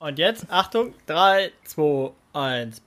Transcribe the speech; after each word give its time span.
Und 0.00 0.18
jetzt, 0.18 0.46
Achtung, 0.48 0.94
3, 1.08 1.50
2, 1.64 2.10
1. 2.32 2.80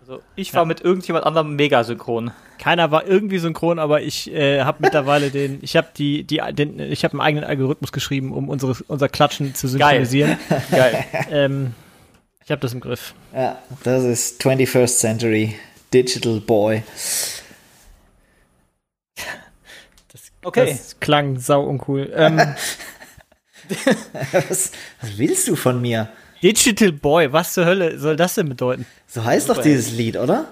Also 0.00 0.20
ich 0.34 0.52
war 0.52 0.64
mit 0.64 0.80
irgendjemand 0.80 1.24
anderem 1.24 1.54
mega 1.54 1.84
synchron. 1.84 2.32
Keiner 2.58 2.90
war 2.90 3.06
irgendwie 3.06 3.38
synchron, 3.38 3.78
aber 3.78 4.02
ich 4.02 4.32
äh, 4.32 4.62
habe 4.62 4.78
mittlerweile 4.80 5.30
den, 5.30 5.60
ich 5.62 5.76
habe 5.76 5.88
die, 5.96 6.24
die, 6.24 6.40
den, 6.52 6.80
ich 6.80 7.04
habe 7.04 7.12
einen 7.12 7.20
eigenen 7.20 7.44
Algorithmus 7.44 7.92
geschrieben, 7.92 8.32
um 8.32 8.48
unsere, 8.48 8.76
unser 8.88 9.08
Klatschen 9.08 9.54
zu 9.54 9.68
synchronisieren. 9.68 10.38
Geil. 10.72 11.04
ähm, 11.30 11.74
ich 12.44 12.50
habe 12.50 12.60
das 12.60 12.72
im 12.72 12.80
Griff. 12.80 13.14
Ja, 13.32 13.62
das 13.84 14.02
ist 14.02 14.44
21st 14.44 14.98
Century 14.98 15.56
Digital 15.94 16.40
Boy. 16.40 16.82
Das, 20.08 20.32
Okay. 20.42 20.66
Das 20.70 21.00
klang 21.00 21.38
sau 21.40 21.64
uncool. 21.64 22.12
Ähm, 22.14 22.40
Was, 24.48 24.72
was 25.00 25.18
willst 25.18 25.48
du 25.48 25.56
von 25.56 25.80
mir? 25.80 26.08
Digital 26.42 26.92
Boy, 26.92 27.32
was 27.32 27.54
zur 27.54 27.64
Hölle 27.64 27.98
soll 27.98 28.16
das 28.16 28.34
denn 28.34 28.48
bedeuten? 28.48 28.86
So 29.06 29.24
heißt 29.24 29.48
doch 29.48 29.60
dieses 29.60 29.92
Lied, 29.92 30.16
oder? 30.16 30.46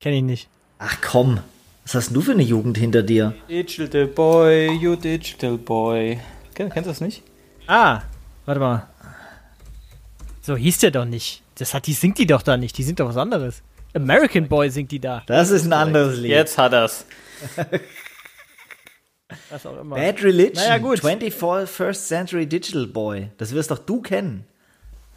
Kenn 0.00 0.12
ich 0.12 0.22
nicht. 0.22 0.48
Ach 0.78 0.98
komm, 1.00 1.40
was 1.84 1.94
hast 1.94 2.08
denn 2.08 2.14
du 2.14 2.20
für 2.20 2.32
eine 2.32 2.42
Jugend 2.42 2.76
hinter 2.76 3.02
dir? 3.02 3.34
Digital 3.48 4.06
Boy, 4.06 4.70
you 4.76 4.94
Digital 4.94 5.56
Boy. 5.56 6.20
Kenn, 6.54 6.68
kennst 6.70 6.86
du 6.86 6.90
das 6.90 7.00
nicht? 7.00 7.22
Ah, 7.66 8.02
warte 8.44 8.60
mal. 8.60 8.86
So 10.42 10.56
hieß 10.56 10.78
der 10.78 10.90
doch 10.90 11.04
nicht. 11.04 11.42
Das 11.56 11.74
hat 11.74 11.86
die 11.86 11.92
singt 11.92 12.18
die 12.18 12.26
doch 12.26 12.42
da 12.42 12.56
nicht. 12.56 12.76
Die 12.78 12.82
singt 12.82 13.00
doch 13.00 13.08
was 13.08 13.16
anderes. 13.16 13.62
American 13.94 14.48
Boy 14.48 14.70
singt 14.70 14.90
die 14.92 15.00
da. 15.00 15.22
Das 15.26 15.50
ist 15.50 15.64
ein 15.64 15.72
anderes 15.72 16.18
Lied. 16.18 16.30
Jetzt 16.30 16.58
hat 16.58 16.72
er's. 16.72 17.04
Was 19.50 19.64
auch 19.66 19.78
immer. 19.80 19.96
Bad 19.96 20.22
Religion. 20.22 20.54
Naja, 20.54 20.78
gut. 20.78 21.00
21st 21.00 22.06
Century 22.06 22.46
Digital 22.46 22.86
Boy. 22.86 23.30
Das 23.38 23.52
wirst 23.54 23.70
doch 23.70 23.78
du 23.78 24.00
kennen. 24.02 24.44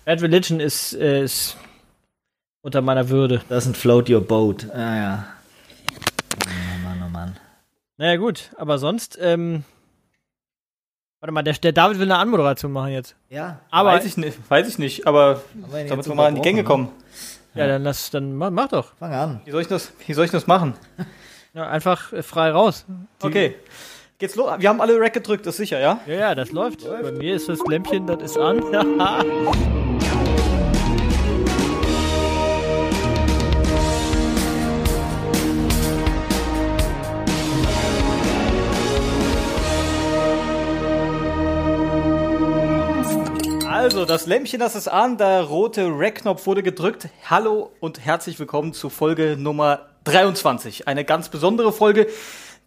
Bad 0.06 0.22
Religion 0.22 0.60
ist, 0.60 0.94
ist 0.94 1.58
unter 2.62 2.82
meiner 2.82 3.10
Würde. 3.10 3.42
Doesn't 3.50 3.76
float 3.76 4.10
your 4.10 4.22
boat. 4.22 4.68
Ah 4.74 4.96
ja. 4.96 5.26
Oh 6.46 6.84
Mann, 6.84 7.04
oh 7.06 7.10
Mann. 7.10 7.38
Naja, 7.98 8.16
gut, 8.16 8.52
aber 8.58 8.78
sonst, 8.78 9.18
ähm. 9.22 9.64
Warte 11.20 11.34
mal, 11.34 11.44
der, 11.44 11.54
der 11.54 11.72
David 11.72 12.00
will 12.00 12.12
eine 12.12 12.18
Anmoderation 12.18 12.72
machen 12.72 12.94
jetzt. 12.94 13.16
Ja. 13.30 13.60
Aber 13.70 13.90
weiß 13.92 14.06
ich 14.06 14.18
nicht, 14.18 14.40
weiß 14.50 14.68
ich 14.68 14.80
nicht, 14.80 15.06
aber 15.06 15.42
damit 15.54 15.90
jetzt 15.90 16.08
wir 16.08 16.16
mal 16.16 16.30
in 16.30 16.36
die 16.36 16.42
Gänge 16.42 16.64
kommen. 16.64 16.90
ja, 17.54 17.68
dann 17.68 17.84
lass, 17.84 18.10
dann 18.10 18.36
mach, 18.36 18.50
mach 18.50 18.70
doch. 18.70 18.96
Fang 18.96 19.14
an. 19.14 19.42
Wie 19.46 19.52
soll 19.52 19.62
ich 19.62 19.68
das, 19.68 19.92
wie 20.08 20.14
soll 20.14 20.26
ich 20.26 20.32
das 20.32 20.48
machen? 20.48 20.74
Ja, 21.54 21.70
einfach 21.70 22.12
äh, 22.14 22.24
frei 22.24 22.50
raus. 22.52 22.86
Okay. 23.22 23.56
Geht's 24.22 24.36
los? 24.36 24.52
Wir 24.60 24.70
haben 24.70 24.80
alle 24.80 25.00
Rack 25.00 25.14
gedrückt, 25.14 25.48
ist 25.48 25.58
sicher, 25.58 25.80
ja? 25.80 26.00
Ja, 26.06 26.14
ja, 26.14 26.36
das 26.36 26.52
läuft. 26.52 26.88
Bei 26.88 27.12
mir 27.12 27.34
ist 27.34 27.50
das 27.50 27.58
Lämpchen, 27.68 28.06
das 28.06 28.22
ist 28.22 28.38
an. 28.38 28.62
Also, 43.68 44.06
das 44.06 44.28
Lämpchen, 44.28 44.60
das 44.60 44.76
ist 44.76 44.88
an, 44.88 45.18
der 45.18 45.42
rote 45.42 45.88
Rack-Knopf 45.90 46.46
wurde 46.46 46.62
gedrückt. 46.62 47.10
Hallo 47.28 47.72
und 47.80 48.06
herzlich 48.06 48.40
willkommen 48.40 48.74
zu 48.74 48.92
Folge 48.92 49.36
Nummer 49.40 49.88
23. 50.04 50.88
Eine 50.88 51.06
ganz 51.06 51.30
besondere 51.30 51.72
Folge, 51.72 52.08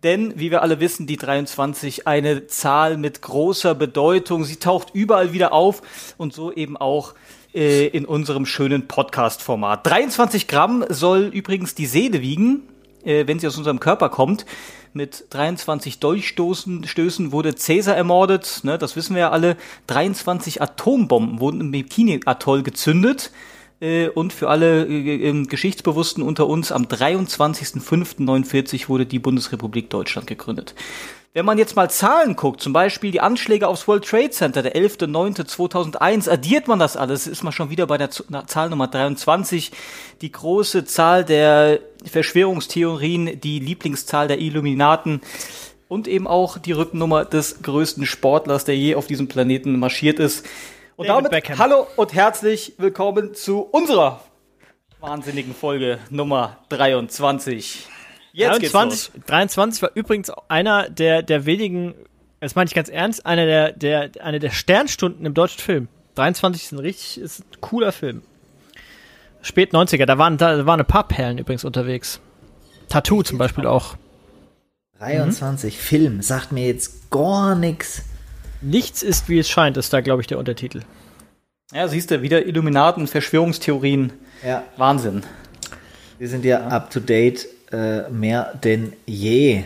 denn, 0.05 0.39
wie 0.39 0.51
wir 0.51 0.63
alle 0.63 0.81
wissen, 0.81 1.07
die 1.07 1.17
23 1.17 2.07
eine 2.07 2.47
Zahl 2.47 2.97
mit 2.99 3.23
großer 3.23 3.75
Bedeutung. 3.75 4.45
Sie 4.45 4.57
taucht 4.57 4.91
überall 4.93 5.33
wieder 5.33 5.53
auf 5.53 5.83
und 6.19 6.35
so 6.35 6.53
eben 6.53 6.77
auch 6.77 7.15
äh, 7.55 7.87
in 7.87 8.05
unserem 8.05 8.47
schönen 8.47 8.87
Podcast-Format. 8.87 9.87
23 9.87 10.47
Gramm 10.47 10.85
soll 10.91 11.31
übrigens 11.33 11.75
die 11.75 11.87
Seele 11.87 12.21
wiegen, 12.21 12.63
äh, 13.05 13.27
wenn 13.27 13.39
sie 13.39 13.47
aus 13.47 13.57
unserem 13.57 13.81
Körper 13.81 14.11
kommt. 14.11 14.45
Mit 14.93 15.25
23 15.31 15.99
Dolchstoßen 15.99 16.87
Stößen 16.87 17.33
wurde 17.33 17.57
Cäsar 17.57 17.97
ermordet, 17.97 18.61
ne, 18.63 18.79
das 18.79 18.95
wissen 18.95 19.15
wir 19.17 19.23
ja 19.23 19.31
alle. 19.31 19.57
23 19.89 20.63
Atombomben 20.63 21.41
wurden 21.41 21.61
im 21.61 21.71
Bikini-Atoll 21.73 22.63
gezündet. 22.63 23.33
Äh, 23.85 24.09
und 24.09 24.33
für 24.33 24.49
alle 24.49 24.87
äh, 24.87 25.45
Geschichtsbewussten 25.45 26.23
unter 26.23 26.47
uns, 26.47 26.73
am 26.73 26.85
23.05.49 26.85 28.89
wurde 28.89 29.05
die 29.05 29.19
Bundesrepublik 29.19 29.91
Deutschland 29.91 30.27
gegründet. 30.27 30.75
Wenn 31.35 31.45
man 31.45 31.59
jetzt 31.59 31.77
mal 31.77 31.91
Zahlen 31.91 32.35
guckt, 32.37 32.63
zum 32.63 32.73
Beispiel 32.73 33.11
die 33.11 33.21
Anschläge 33.21 33.69
aufs 33.69 33.87
World 33.89 34.07
Trade 34.07 34.31
Center, 34.31 34.63
der 34.63 34.77
11.09.2001, 34.77 36.31
addiert 36.31 36.69
man 36.69 36.79
das 36.79 36.97
alles, 36.97 37.27
ist 37.27 37.43
man 37.43 37.53
schon 37.53 37.71
wieder 37.71 37.89
bei 37.89 37.99
der 37.99 38.11
Zahl 38.11 38.71
Nummer 38.71 38.87
23. 38.87 39.73
Die 40.21 40.31
große 40.31 40.85
Zahl 40.85 41.25
der 41.25 41.81
Verschwörungstheorien, 42.05 43.41
die 43.41 43.59
Lieblingszahl 43.59 44.29
der 44.29 44.39
Illuminaten 44.39 45.23
und 45.89 46.07
eben 46.07 46.29
auch 46.29 46.57
die 46.57 46.73
Rückennummer 46.73 47.25
des 47.25 47.63
größten 47.63 48.07
Sportlers, 48.07 48.65
der 48.65 48.77
je 48.77 48.95
auf 48.95 49.09
diesem 49.09 49.27
Planeten 49.27 49.77
marschiert 49.79 50.21
ist. 50.21 50.47
Und 50.97 51.09
David 51.09 51.25
damit 51.25 51.31
Beckham. 51.33 51.59
hallo 51.59 51.89
und 51.97 52.15
herzlich 52.15 52.75
willkommen 52.79 53.35
zu 53.35 53.63
unserer 53.63 54.21
wahnsinnigen 55.01 55.53
Folge 55.53 55.99
Nummer 56.09 56.59
23. 56.69 57.89
Jetzt 58.33 58.61
geht's 58.61 58.73
23, 58.73 59.15
los. 59.15 59.25
23 59.27 59.83
war 59.83 59.91
übrigens 59.95 60.31
einer 60.47 60.89
der, 60.89 61.23
der 61.23 61.47
wenigen, 61.47 61.95
das 62.39 62.55
meine 62.55 62.69
ich 62.69 62.75
ganz 62.75 62.89
ernst, 62.89 63.27
einer 63.27 63.45
der, 63.45 63.73
der, 63.73 64.11
eine 64.21 64.39
der 64.39 64.51
Sternstunden 64.51 65.27
im 65.27 65.35
deutschen 65.35 65.61
Film. 65.61 65.89
23 66.15 66.63
ist 66.63 66.73
ein 66.73 66.79
richtig, 66.79 67.21
ist 67.21 67.41
ein 67.41 67.61
cooler 67.61 67.91
Film. 67.91 68.23
Spät 69.43 69.73
90er, 69.75 70.07
da 70.07 70.17
waren, 70.19 70.39
da 70.39 70.65
waren 70.65 70.79
ein 70.79 70.87
paar 70.87 71.09
Perlen 71.09 71.39
übrigens 71.39 71.65
unterwegs. 71.65 72.21
Tattoo 72.89 73.25
zum 73.25 73.37
Beispiel 73.37 73.67
auch. 73.67 73.97
23 74.99 75.77
Film. 75.77 76.23
Sagt 76.23 76.53
mir 76.53 76.69
jetzt 76.69 77.11
gar 77.11 77.57
nichts. 77.57 78.05
Nichts 78.65 79.03
ist, 79.03 79.29
wie 79.29 79.39
es 79.39 79.49
scheint, 79.49 79.77
ist 79.77 79.93
da, 79.93 80.01
glaube 80.01 80.23
ich, 80.23 80.27
der 80.27 80.39
Untertitel. 80.39 80.81
Ja, 81.73 81.87
siehst 81.89 82.11
du, 82.11 82.23
wieder 82.23 82.47
Illuminaten, 82.47 83.07
Verschwörungstheorien. 83.07 84.13
Ja. 84.45 84.65
Wahnsinn. 84.77 85.23
Wir 86.19 86.29
sind 86.29 86.45
ja 86.45 86.67
up 86.69 86.91
to 86.91 87.01
date 87.01 87.47
äh, 87.73 88.09
mehr 88.11 88.55
denn 88.63 88.93
je. 89.07 89.65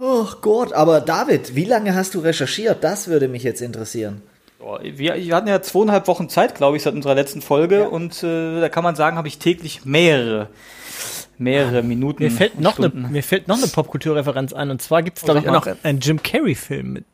Oh 0.00 0.26
Gott, 0.40 0.72
aber 0.72 1.00
David, 1.00 1.54
wie 1.54 1.64
lange 1.64 1.94
hast 1.94 2.14
du 2.14 2.20
recherchiert? 2.20 2.82
Das 2.84 3.08
würde 3.08 3.28
mich 3.28 3.42
jetzt 3.42 3.60
interessieren. 3.60 4.22
Wir, 4.82 5.16
wir 5.16 5.34
hatten 5.36 5.48
ja 5.48 5.62
zweieinhalb 5.62 6.08
Wochen 6.08 6.28
Zeit, 6.28 6.54
glaube 6.54 6.76
ich, 6.76 6.82
seit 6.82 6.94
unserer 6.94 7.14
letzten 7.14 7.42
Folge. 7.42 7.88
Und 7.90 8.22
äh, 8.22 8.60
da 8.60 8.68
kann 8.68 8.84
man 8.84 8.96
sagen, 8.96 9.16
habe 9.16 9.28
ich 9.28 9.38
täglich 9.38 9.84
mehrere, 9.84 10.48
mehrere 11.36 11.82
Minuten. 11.82 12.22
Mir 12.24 12.30
fällt 12.30 12.60
noch 12.60 12.78
eine, 12.78 12.88
mir 12.88 13.22
fällt 13.22 13.48
noch 13.48 13.56
eine 13.58 13.66
Popkulturreferenz 13.68 14.52
ein 14.52 14.70
und 14.70 14.82
zwar 14.82 15.02
gibt 15.02 15.18
es 15.18 15.24
Oh, 15.24 15.26
glaube 15.26 15.40
ich 15.40 15.48
auch 15.48 15.64
mal. 15.64 15.74
noch 15.74 15.84
einen 15.84 16.00
Jim 16.00 16.22
Carrey 16.22 16.54
Film. 16.54 16.92
mit- 16.94 17.04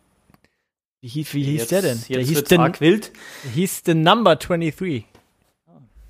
Wie 1.04 1.08
hieß, 1.08 1.34
wie 1.34 1.42
hieß 1.42 1.60
Jetzt- 1.60 1.70
der 1.70 1.82
denn? 1.82 2.02
Der 2.08 2.22
hieß, 2.22 2.50
arg 2.58 2.80
wild. 2.80 3.12
der 3.44 3.50
hieß 3.50 3.82
The 3.84 3.92
Number 3.92 4.36
23. 4.36 5.04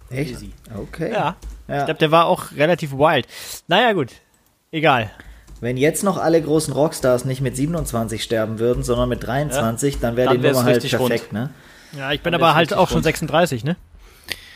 Echt? 0.09 0.31
Easy. 0.31 0.53
Okay. 0.73 1.11
Ja. 1.13 1.35
Ich 1.67 1.75
Ja. 1.75 1.85
glaube, 1.87 1.99
der 1.99 2.13
war 2.13 2.27
auch 2.27 2.53
relativ 2.53 2.93
wild. 2.93 3.27
Naja, 3.67 3.93
gut. 3.93 4.13
Egal. 4.71 5.11
Wenn 5.61 5.77
jetzt 5.79 6.05
noch 6.05 6.17
alle 6.17 6.41
großen 6.41 6.73
Rockstars 6.73 7.25
nicht 7.25 7.41
mit 7.41 7.57
27 7.57 8.23
sterben 8.23 8.61
würden, 8.61 8.85
sondern 8.85 9.09
mit 9.09 9.25
23, 9.27 9.99
dann 9.99 10.15
wäre 10.15 10.39
die 10.39 10.47
Nummer 10.47 10.63
halt 10.63 10.77
richtig 10.77 10.93
perfekt, 10.97 11.33
ne? 11.33 11.51
Ja, 11.99 12.13
ich 12.13 12.21
bin 12.21 12.31
Dann 12.31 12.41
aber 12.41 12.55
halt 12.55 12.73
auch 12.73 12.87
schon 12.87 12.99
rund. 12.99 13.05
36, 13.05 13.65
ne? 13.65 13.75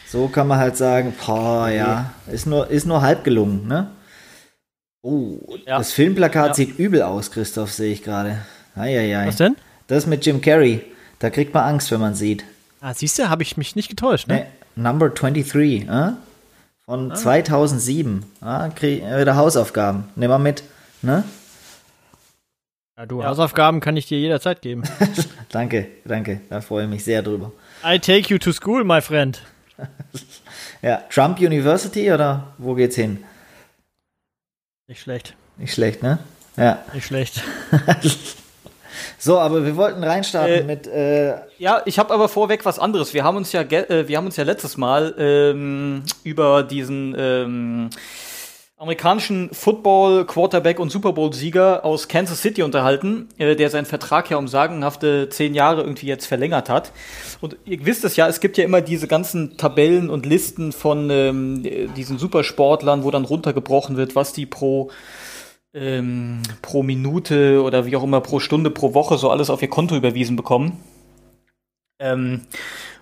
So 0.07 0.29
kann 0.29 0.47
man 0.47 0.59
halt 0.61 0.77
sagen, 0.77 1.17
boah, 1.27 1.69
ja, 1.69 2.13
ist 2.31 2.47
nur, 2.47 2.69
ist 2.71 2.87
nur 2.87 3.03
halb 3.03 3.25
gelungen, 3.25 3.67
ne? 3.67 3.91
Oh, 5.03 5.41
Ja. 5.67 5.79
das 5.79 5.93
Filmplakat 5.93 6.47
Ja. 6.51 6.55
sieht 6.55 6.79
übel 6.79 7.03
aus, 7.03 7.33
Christoph, 7.33 7.73
sehe 7.73 7.93
ich 7.93 8.05
gerade. 8.05 8.39
Was 8.77 9.35
denn? 9.35 9.57
Das 9.89 10.07
mit 10.07 10.25
Jim 10.25 10.41
Carrey, 10.41 10.85
da 11.19 11.31
kriegt 11.31 11.53
man 11.55 11.65
Angst, 11.65 11.91
wenn 11.91 12.01
man 12.01 12.15
sieht. 12.15 12.45
Ah, 12.81 12.95
siehst 12.95 13.19
du, 13.19 13.29
habe 13.29 13.43
ich 13.43 13.57
mich 13.57 13.75
nicht 13.75 13.89
getäuscht, 13.89 14.29
ne? 14.29 14.35
Ne, 14.35 14.47
Number 14.77 15.09
23, 15.09 15.89
äh? 15.89 16.13
von 16.85 17.15
2007. 17.15 18.25
Ah, 18.41 18.69
krieg, 18.69 19.03
wieder 19.03 19.37
Hausaufgaben. 19.37 20.05
Nimm 20.15 20.31
mal 20.31 20.39
mit. 20.39 20.63
Ne? 21.03 21.25
Ja, 22.97 23.07
du, 23.07 23.25
Hausaufgaben 23.25 23.81
kann 23.81 23.97
ich 23.97 24.07
dir 24.07 24.19
jederzeit 24.19 24.63
geben. 24.63 24.83
Danke, 25.49 25.89
danke. 26.05 26.43
Da 26.51 26.61
freue 26.61 26.85
ich 26.85 26.91
mich 26.91 27.05
sehr 27.05 27.23
drüber. 27.23 27.53
I 27.83 27.99
take 27.99 28.29
you 28.29 28.39
to 28.39 28.53
school, 28.53 28.85
my 28.85 29.01
friend. 29.01 29.43
Ja, 30.81 31.03
Trump 31.11 31.41
University 31.41 32.13
oder 32.13 32.55
wo 32.59 32.75
geht's 32.75 32.95
hin? 32.95 33.25
Nicht 34.87 35.01
schlecht. 35.01 35.35
Nicht 35.57 35.75
schlecht, 35.75 36.05
ne? 36.05 36.21
Ja. 36.57 36.85
Nicht 36.95 37.07
schlecht. 37.07 37.43
So, 39.19 39.39
aber 39.39 39.67
wir 39.67 39.77
wollten 39.77 40.03
reinstarten 40.05 40.55
Äh, 40.55 40.63
mit. 40.63 40.87
Äh, 40.87 41.35
Ja, 41.59 41.83
ich 41.85 41.99
habe 41.99 42.15
aber 42.15 42.29
vorweg 42.29 42.65
was 42.65 42.79
anderes. 42.79 43.15
Wir 43.15 43.25
haben 43.25 43.37
uns 43.37 43.53
ja, 43.53 43.63
äh, 43.63 44.07
wir 44.07 44.17
haben 44.17 44.27
uns 44.27 44.37
ja 44.37 44.45
letztes 44.45 44.77
Mal 44.77 45.15
ähm, 45.19 46.05
über 46.23 46.63
diesen 46.63 47.17
ähm, 47.19 47.91
amerikanischen 48.77 49.51
Football 49.53 50.25
Quarterback 50.25 50.79
und 50.79 50.91
Super 50.91 51.13
Bowl 51.13 51.33
Sieger 51.33 51.85
aus 51.85 52.07
Kansas 52.07 52.41
City 52.43 52.63
unterhalten, 52.63 53.29
äh, 53.37 53.57
der 53.57 53.71
seinen 53.71 53.87
Vertrag 53.87 54.31
ja 54.31 54.37
um 54.37 54.47
sagenhafte 54.47 55.29
zehn 55.31 55.53
Jahre 55.53 55.81
irgendwie 55.83 56.07
jetzt 56.07 56.27
verlängert 56.27 56.69
hat. 56.69 56.93
Und 57.41 57.57
ihr 57.65 57.85
wisst 57.85 58.05
es 58.05 58.15
ja, 58.15 58.29
es 58.29 58.39
gibt 58.39 58.57
ja 58.57 58.63
immer 58.63 58.81
diese 58.83 59.09
ganzen 59.09 59.57
Tabellen 59.57 60.11
und 60.11 60.27
Listen 60.27 60.71
von 60.71 61.11
ähm, 61.11 61.65
diesen 61.97 62.19
Supersportlern, 62.19 63.03
wo 63.03 63.11
dann 63.11 63.25
runtergebrochen 63.25 63.97
wird, 63.97 64.15
was 64.15 64.33
die 64.33 64.47
pro 64.47 64.91
ähm, 65.75 66.43
pro 66.63 66.83
Minute 66.83 67.63
oder 67.63 67.87
wie 67.87 67.97
auch 67.97 68.05
immer 68.05 68.21
pro 68.21 68.41
Stunde 68.41 68.71
pro 68.71 68.95
Woche 68.95 69.19
so 69.19 69.31
alles 69.31 69.51
auf 69.51 69.63
ihr 69.63 69.69
Konto 69.69 69.97
überwiesen 69.97 70.37
bekommen. 70.37 70.81
Ähm, 71.99 72.43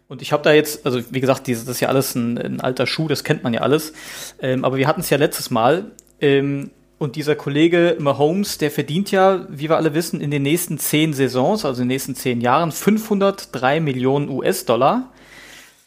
und 0.08 0.22
ich 0.22 0.32
habe 0.32 0.42
da 0.42 0.52
jetzt, 0.52 0.86
also 0.86 1.00
wie 1.10 1.20
gesagt, 1.20 1.48
das 1.48 1.66
ist 1.66 1.80
ja 1.80 1.88
alles 1.88 2.14
ein, 2.14 2.38
ein 2.38 2.60
alter 2.60 2.86
Schuh, 2.86 3.08
das 3.08 3.24
kennt 3.24 3.42
man 3.42 3.52
ja 3.52 3.60
alles. 3.60 3.92
Ähm, 4.40 4.64
aber 4.64 4.76
wir 4.76 4.86
hatten 4.86 5.00
es 5.00 5.10
ja 5.10 5.18
letztes 5.18 5.50
Mal. 5.50 5.90
Ähm, 6.20 6.70
und 6.98 7.16
dieser 7.16 7.34
Kollege 7.36 7.96
Mahomes, 7.98 8.56
der 8.56 8.70
verdient 8.70 9.10
ja, 9.10 9.46
wie 9.50 9.68
wir 9.68 9.76
alle 9.76 9.92
wissen, 9.92 10.20
in 10.20 10.30
den 10.30 10.42
nächsten 10.42 10.78
zehn 10.78 11.12
Saisons, 11.12 11.64
also 11.64 11.82
in 11.82 11.88
den 11.88 11.94
nächsten 11.94 12.14
zehn 12.14 12.40
Jahren, 12.40 12.72
503 12.72 13.80
Millionen 13.80 14.30
US-Dollar. 14.30 15.12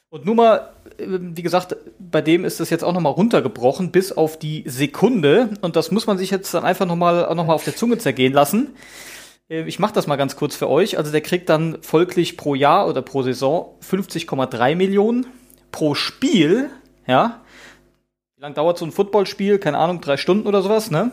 Und 0.10 0.26
nur 0.26 0.36
mal, 0.36 0.70
wie 1.06 1.42
gesagt, 1.42 1.76
bei 2.00 2.22
dem 2.22 2.46
ist 2.46 2.60
das 2.60 2.70
jetzt 2.70 2.84
auch 2.84 2.94
nochmal 2.94 3.14
runtergebrochen 3.14 3.92
bis 3.92 4.12
auf 4.12 4.38
die 4.40 4.64
Sekunde. 4.68 5.50
Und 5.62 5.76
das 5.76 5.92
muss 5.92 6.08
man 6.08 6.18
sich 6.18 6.32
jetzt 6.32 6.54
dann 6.54 6.64
einfach 6.64 6.86
nochmal 6.86 7.34
noch 7.36 7.46
mal 7.46 7.54
auf 7.54 7.64
der 7.64 7.76
Zunge 7.76 7.98
zergehen 7.98 8.34
lassen. 8.34 8.76
Äh, 9.50 9.64
ich 9.64 9.80
mache 9.80 9.94
das 9.94 10.08
mal 10.08 10.16
ganz 10.16 10.36
kurz 10.36 10.56
für 10.56 10.70
euch. 10.70 10.98
Also 10.98 11.12
der 11.12 11.22
kriegt 11.22 11.50
dann 11.50 11.78
folglich 11.82 12.38
pro 12.38 12.56
Jahr 12.56 12.88
oder 12.88 13.02
pro 13.02 13.22
Saison 13.24 13.76
50,3 13.90 14.76
Millionen 14.76 15.26
pro 15.72 15.96
Spiel. 15.96 16.70
Ja. 17.08 17.42
Wie 18.36 18.42
lange 18.42 18.56
dauert 18.56 18.78
so 18.78 18.86
ein 18.86 18.92
Footballspiel? 18.92 19.60
Keine 19.60 19.78
Ahnung, 19.78 20.02
drei 20.02 20.18
Stunden 20.18 20.48
oder 20.48 20.62
sowas, 20.62 20.92
ne? 20.92 21.12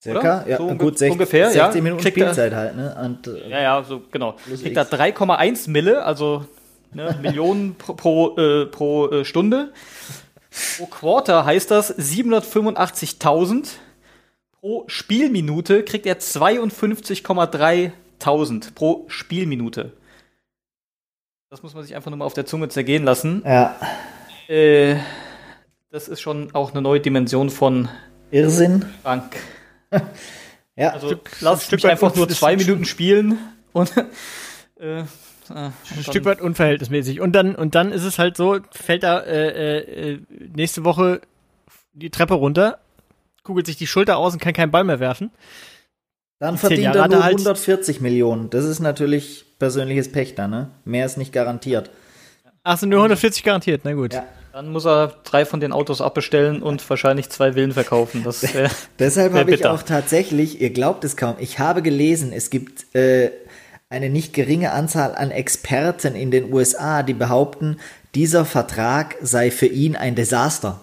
Circa, 0.00 0.44
ja, 0.46 0.58
so 0.58 0.68
gut, 0.76 0.96
60, 0.96 1.10
ungefähr, 1.12 1.50
60 1.50 1.74
ja. 1.74 1.82
Minuten 1.82 2.00
Kriegt 2.02 2.16
er- 2.18 2.26
Spielzeit 2.26 2.54
halt, 2.54 2.76
ne? 2.76 2.96
Und, 3.04 3.26
äh, 3.26 3.50
Ja, 3.50 3.60
ja, 3.60 3.82
so 3.82 4.00
genau. 4.12 4.36
Kriegt 4.46 4.76
da 4.76 4.82
X. 4.82 4.92
3,1 4.92 5.68
Mille, 5.68 6.04
also 6.04 6.44
ne, 6.92 7.16
Millionen 7.22 7.76
pro, 7.76 7.94
pro, 7.94 8.36
äh, 8.38 8.66
pro 8.66 9.08
äh, 9.10 9.24
Stunde. 9.24 9.72
Pro 10.76 10.86
Quarter 10.86 11.44
heißt 11.44 11.70
das 11.70 11.96
785.000. 11.98 13.68
Pro 14.60 14.84
Spielminute 14.88 15.84
kriegt 15.84 16.04
er 16.06 16.18
52,3.000 16.18 18.74
pro 18.74 19.04
Spielminute. 19.08 19.92
Das 21.50 21.62
muss 21.62 21.74
man 21.74 21.84
sich 21.84 21.94
einfach 21.94 22.10
nur 22.10 22.18
mal 22.18 22.24
auf 22.24 22.34
der 22.34 22.46
Zunge 22.46 22.68
zergehen 22.68 23.04
lassen. 23.04 23.42
ja, 23.44 23.76
Äh, 24.48 24.96
das 25.90 26.08
ist 26.08 26.20
schon 26.20 26.52
auch 26.54 26.72
eine 26.72 26.82
neue 26.82 27.00
Dimension 27.00 27.50
von 27.50 27.88
Irrsinn. 28.30 28.84
Bank. 29.02 29.36
Ja, 30.76 30.90
Also 30.90 31.08
Stück- 31.08 31.30
lass 31.40 31.64
Stück 31.64 31.82
mich 31.82 31.90
einfach 31.90 32.14
nur 32.14 32.28
zwei 32.28 32.54
Minuten 32.56 32.84
spielen 32.84 33.36
und 33.72 33.90
äh, 34.78 35.02
äh, 35.50 35.70
ein 35.96 36.02
Stück 36.02 36.24
weit 36.24 36.40
unverhältnismäßig. 36.40 37.20
Und 37.20 37.32
dann, 37.32 37.54
und 37.54 37.74
dann 37.74 37.92
ist 37.92 38.04
es 38.04 38.18
halt 38.18 38.36
so, 38.36 38.58
fällt 38.70 39.02
da 39.02 39.20
äh, 39.20 40.12
äh, 40.12 40.20
nächste 40.54 40.84
Woche 40.84 41.20
die 41.92 42.10
Treppe 42.10 42.34
runter, 42.34 42.78
kugelt 43.42 43.66
sich 43.66 43.76
die 43.76 43.86
Schulter 43.86 44.16
aus 44.18 44.32
und 44.34 44.40
kann 44.40 44.52
keinen 44.52 44.70
Ball 44.70 44.84
mehr 44.84 45.00
werfen. 45.00 45.30
dann 46.38 46.54
die 46.54 46.60
zehn 46.60 46.68
verdient 46.68 46.96
er 46.96 47.08
nur 47.08 47.24
halt- 47.24 47.34
140 47.34 48.00
Millionen. 48.00 48.50
Das 48.50 48.64
ist 48.64 48.80
natürlich 48.80 49.44
persönliches 49.58 50.12
Pech 50.12 50.34
da, 50.34 50.46
ne? 50.48 50.70
Mehr 50.84 51.06
ist 51.06 51.16
nicht 51.18 51.32
garantiert. 51.32 51.90
Ach, 52.62 52.78
sind 52.78 52.90
nur 52.90 53.00
140 53.00 53.42
garantiert, 53.42 53.80
na 53.84 53.92
gut. 53.94 54.14
Ja. 54.14 54.24
Dann 54.52 54.70
muss 54.70 54.86
er 54.86 55.14
drei 55.24 55.44
von 55.44 55.60
den 55.60 55.72
Autos 55.72 56.00
abbestellen 56.00 56.62
und 56.62 56.88
wahrscheinlich 56.90 57.28
zwei 57.30 57.52
Villen 57.52 57.72
verkaufen. 57.72 58.24
Das, 58.24 58.42
äh, 58.54 58.68
Deshalb 58.98 59.32
Wär 59.32 59.40
habe 59.40 59.54
ich 59.54 59.64
auch 59.66 59.82
tatsächlich, 59.82 60.60
ihr 60.60 60.70
glaubt 60.70 61.04
es 61.04 61.16
kaum, 61.16 61.36
ich 61.38 61.58
habe 61.58 61.80
gelesen, 61.82 62.32
es 62.32 62.50
gibt 62.50 62.94
äh, 62.94 63.30
eine 63.90 64.10
nicht 64.10 64.34
geringe 64.34 64.72
Anzahl 64.72 65.14
an 65.14 65.30
Experten 65.30 66.14
in 66.14 66.30
den 66.30 66.52
USA, 66.52 67.02
die 67.02 67.14
behaupten, 67.14 67.78
dieser 68.14 68.44
Vertrag 68.44 69.16
sei 69.22 69.50
für 69.50 69.66
ihn 69.66 69.96
ein 69.96 70.14
Desaster. 70.14 70.80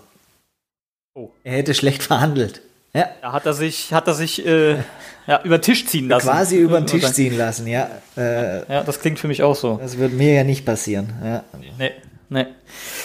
Oh. 1.13 1.30
Er 1.44 1.54
hätte 1.57 1.74
schlecht 1.74 2.04
verhandelt. 2.04 2.62
Ja, 2.94 3.10
da 3.22 3.34
hat 3.34 3.46
er 3.46 3.54
sich, 3.54 3.94
hat 3.94 4.07
er 4.07 4.13
sich 4.13 4.46
äh, 4.46 4.75
ja, 5.28 5.42
über 5.44 5.57
den 5.57 5.62
Tisch 5.62 5.86
ziehen 5.86 6.07
lassen. 6.10 6.28
quasi 6.28 6.57
über 6.57 6.80
den 6.80 6.88
Tisch 6.88 7.12
ziehen 7.12 7.38
lassen, 7.38 7.68
ja. 7.68 7.90
Äh, 8.18 8.72
Ja, 8.72 8.84
das 8.84 9.00
klingt 9.00 9.19
für 9.19 9.28
mich 9.28 9.44
auch 9.44 9.56
so. 9.56 9.78
das 9.81 9.98
wird 9.98 10.13
mir 10.13 10.34
ja 10.34 10.44
nicht 10.44 10.66
passieren. 10.66 11.13
Ja, 11.24 11.44
Nee, 11.78 11.92
nee. 12.30 12.46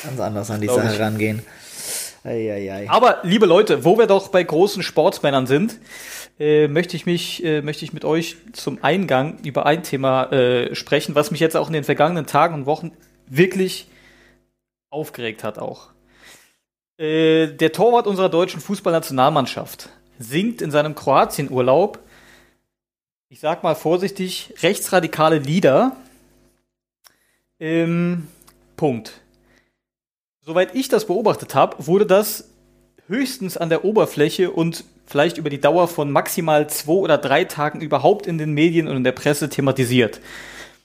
ganz 0.05 0.21
anders 0.21 0.51
an 0.51 0.61
die 0.61 0.69
Sache 0.69 0.95
ich. 0.95 1.01
rangehen. 1.01 1.43
Eieiei. 2.23 2.89
Aber 2.91 3.19
liebe 3.23 3.47
Leute, 3.47 3.85
wo 3.85 3.99
wir 3.99 4.07
doch 4.07 4.29
bei 4.29 4.43
großen 4.43 4.83
Sportsmännern 4.83 5.47
sind, 5.47 5.77
äh, 6.41 6.69
möchte 6.69 6.97
ich 6.97 7.05
mich, 7.05 7.45
äh, 7.45 7.61
möchte 7.61 7.85
ich 7.85 7.93
mit 7.93 8.05
euch 8.05 8.37
zum 8.53 8.83
Eingang 8.83 9.39
über 9.45 9.67
ein 9.67 9.83
Thema 9.83 10.33
äh, 10.33 10.75
sprechen, 10.75 11.15
was 11.15 11.31
mich 11.31 11.39
jetzt 11.39 11.57
auch 11.57 11.67
in 11.67 11.75
den 11.75 11.85
vergangenen 11.85 12.27
Tagen 12.27 12.55
und 12.55 12.67
Wochen 12.67 12.93
wirklich 13.27 13.87
aufgeregt 14.89 15.45
hat 15.45 15.59
auch. 15.59 15.91
Äh, 16.97 17.49
der 17.49 17.73
Torwart 17.73 18.07
unserer 18.07 18.31
deutschen 18.31 18.61
Fußballnationalmannschaft 18.61 19.91
singt 20.19 20.63
in 20.63 20.71
seinem 20.71 20.95
Kroatienurlaub, 20.95 21.99
ich 23.29 23.39
sag 23.39 23.63
mal 23.63 23.75
vorsichtig, 23.75 24.55
rechtsradikale 24.63 25.39
Lieder. 25.39 25.95
Ähm, 27.61 28.29
Punkt. 28.77 29.21
Soweit 30.41 30.75
ich 30.75 30.89
das 30.89 31.07
beobachtet 31.07 31.55
habe, 31.55 31.87
wurde 31.87 32.07
das 32.07 32.49
höchstens 33.07 33.59
an 33.59 33.69
der 33.69 33.85
Oberfläche 33.85 34.51
und 34.51 34.85
vielleicht 35.11 35.39
über 35.39 35.51
die 35.51 35.61
Dauer 35.61 35.89
von 35.89 36.11
maximal 36.13 36.71
zwei 36.71 36.93
oder 36.93 37.19
drei 37.19 37.45
Tagen 37.45 37.81
überhaupt 37.81 38.27
in 38.27 38.39
den 38.39 38.53
Medien 38.53 38.87
und 38.87 38.97
in 38.97 39.05
der 39.05 39.13
Presse 39.13 39.49
thematisiert. 39.49 40.21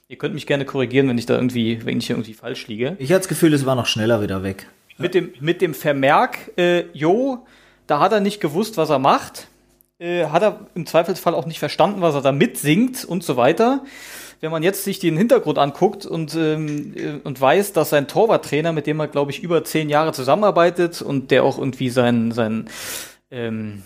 Ihr 0.08 0.18
könnt 0.18 0.34
mich 0.34 0.46
gerne 0.46 0.64
korrigieren, 0.64 1.08
wenn 1.08 1.18
ich 1.18 1.26
da 1.26 1.34
irgendwie, 1.34 1.84
wenn 1.84 1.98
ich 1.98 2.06
hier 2.06 2.16
irgendwie 2.16 2.34
falsch 2.34 2.66
liege. 2.66 2.96
Ich 2.98 3.10
hatte 3.10 3.20
das 3.20 3.28
Gefühl, 3.28 3.54
es 3.54 3.66
war 3.66 3.76
noch 3.76 3.86
schneller 3.86 4.20
wieder 4.22 4.42
weg. 4.42 4.68
Mit 4.98 5.14
dem, 5.14 5.32
mit 5.40 5.60
dem 5.62 5.74
Vermerk, 5.74 6.38
äh, 6.56 6.84
jo, 6.92 7.46
da 7.86 8.00
hat 8.00 8.12
er 8.12 8.20
nicht 8.20 8.40
gewusst, 8.40 8.76
was 8.76 8.90
er 8.90 8.98
macht, 8.98 9.48
äh, 9.98 10.26
hat 10.26 10.42
er 10.42 10.66
im 10.74 10.86
Zweifelsfall 10.86 11.34
auch 11.34 11.46
nicht 11.46 11.58
verstanden, 11.58 12.00
was 12.00 12.14
er 12.14 12.22
da 12.22 12.32
mitsingt 12.32 13.04
und 13.04 13.22
so 13.22 13.36
weiter. 13.36 13.84
Wenn 14.40 14.50
man 14.50 14.62
jetzt 14.62 14.84
sich 14.84 14.98
den 14.98 15.16
Hintergrund 15.16 15.58
anguckt 15.58 16.04
und, 16.04 16.34
ähm, 16.34 16.94
äh, 16.96 17.20
und 17.24 17.40
weiß, 17.40 17.72
dass 17.72 17.90
sein 17.90 18.08
Torwarttrainer, 18.08 18.72
mit 18.72 18.86
dem 18.86 19.00
er, 19.00 19.08
glaube 19.08 19.30
ich, 19.30 19.42
über 19.42 19.64
zehn 19.64 19.88
Jahre 19.88 20.12
zusammenarbeitet 20.12 21.00
und 21.00 21.30
der 21.30 21.44
auch 21.44 21.58
irgendwie 21.58 21.90
sein, 21.90 22.32
sein, 22.32 22.68
ähm, 23.30 23.82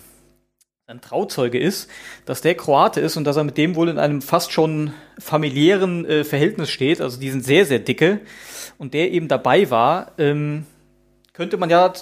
sein 0.90 1.00
Trauzeuge 1.00 1.60
ist, 1.60 1.88
dass 2.24 2.40
der 2.40 2.56
Kroate 2.56 3.00
ist 3.00 3.16
und 3.16 3.22
dass 3.22 3.36
er 3.36 3.44
mit 3.44 3.56
dem 3.56 3.76
wohl 3.76 3.88
in 3.88 3.98
einem 4.00 4.20
fast 4.20 4.50
schon 4.50 4.92
familiären 5.20 6.04
äh, 6.04 6.24
Verhältnis 6.24 6.68
steht, 6.68 7.00
also 7.00 7.20
die 7.20 7.30
sind 7.30 7.44
sehr, 7.44 7.64
sehr 7.64 7.78
dicke 7.78 8.18
und 8.76 8.92
der 8.92 9.12
eben 9.12 9.28
dabei 9.28 9.70
war, 9.70 10.10
ähm, 10.18 10.66
könnte 11.32 11.58
man 11.58 11.70
ja 11.70 11.92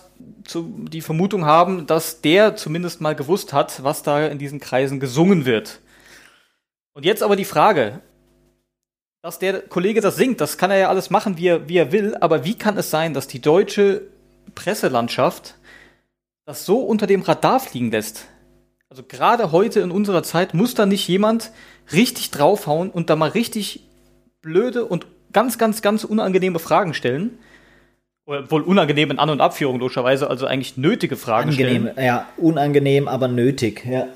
zu, 0.47 0.87
die 0.89 1.03
Vermutung 1.03 1.45
haben, 1.45 1.87
dass 1.87 2.23
der 2.23 2.57
zumindest 2.57 3.03
mal 3.03 3.15
gewusst 3.15 3.53
hat, 3.53 3.85
was 3.85 4.03
da 4.03 4.27
in 4.27 4.39
diesen 4.39 4.59
Kreisen 4.59 5.01
gesungen 5.01 5.45
wird. 5.45 5.81
Und 6.95 7.05
jetzt 7.05 7.23
aber 7.23 7.37
die 7.37 7.45
Frage, 7.45 8.01
dass 9.21 9.39
der 9.39 9.61
Kollege 9.61 10.01
das 10.01 10.17
singt, 10.17 10.41
das 10.41 10.57
kann 10.57 10.71
er 10.71 10.79
ja 10.79 10.89
alles 10.89 11.11
machen, 11.11 11.37
wie 11.37 11.49
er, 11.49 11.69
wie 11.69 11.77
er 11.77 11.93
will, 11.93 12.17
aber 12.17 12.47
wie 12.47 12.57
kann 12.57 12.79
es 12.79 12.89
sein, 12.89 13.13
dass 13.13 13.29
die 13.29 13.43
deutsche 13.43 14.01
Presselandschaft 14.55 15.57
das 16.47 16.65
so 16.65 16.81
unter 16.81 17.07
dem 17.07 17.21
Radar 17.21 17.61
fliegen 17.61 17.91
lässt? 17.91 18.29
Also 18.91 19.03
gerade 19.07 19.53
heute 19.53 19.81
in 19.81 19.91
unserer 19.91 20.23
Zeit 20.23 20.55
muss 20.55 20.75
da 20.75 20.87
nicht 20.87 21.07
jemand 21.09 21.51
richtig 21.93 22.31
draufhauen 22.31 22.91
und 22.91 23.11
da 23.11 23.17
mal 23.17 23.29
richtig 23.31 23.83
blöde 24.41 24.85
und 24.87 25.07
ganz, 25.33 25.59
ganz, 25.59 25.83
ganz 25.83 26.05
unangenehme 26.05 26.59
Fragen 26.59 26.95
stellen. 26.95 27.39
Oder 28.27 28.51
wohl 28.51 28.63
unangenehm 28.63 29.11
in 29.11 29.19
An- 29.19 29.31
und 29.31 29.41
Abführung, 29.41 29.79
logischerweise, 29.79 30.29
also 30.29 30.47
eigentlich 30.47 30.77
nötige 30.77 31.17
Fragen 31.17 31.51
Angenehm, 31.51 31.89
stellen. 31.93 32.07
ja, 32.07 32.29
unangenehm, 32.37 33.09
aber 33.09 33.29
nötig, 33.29 33.85
ja. 33.87 34.07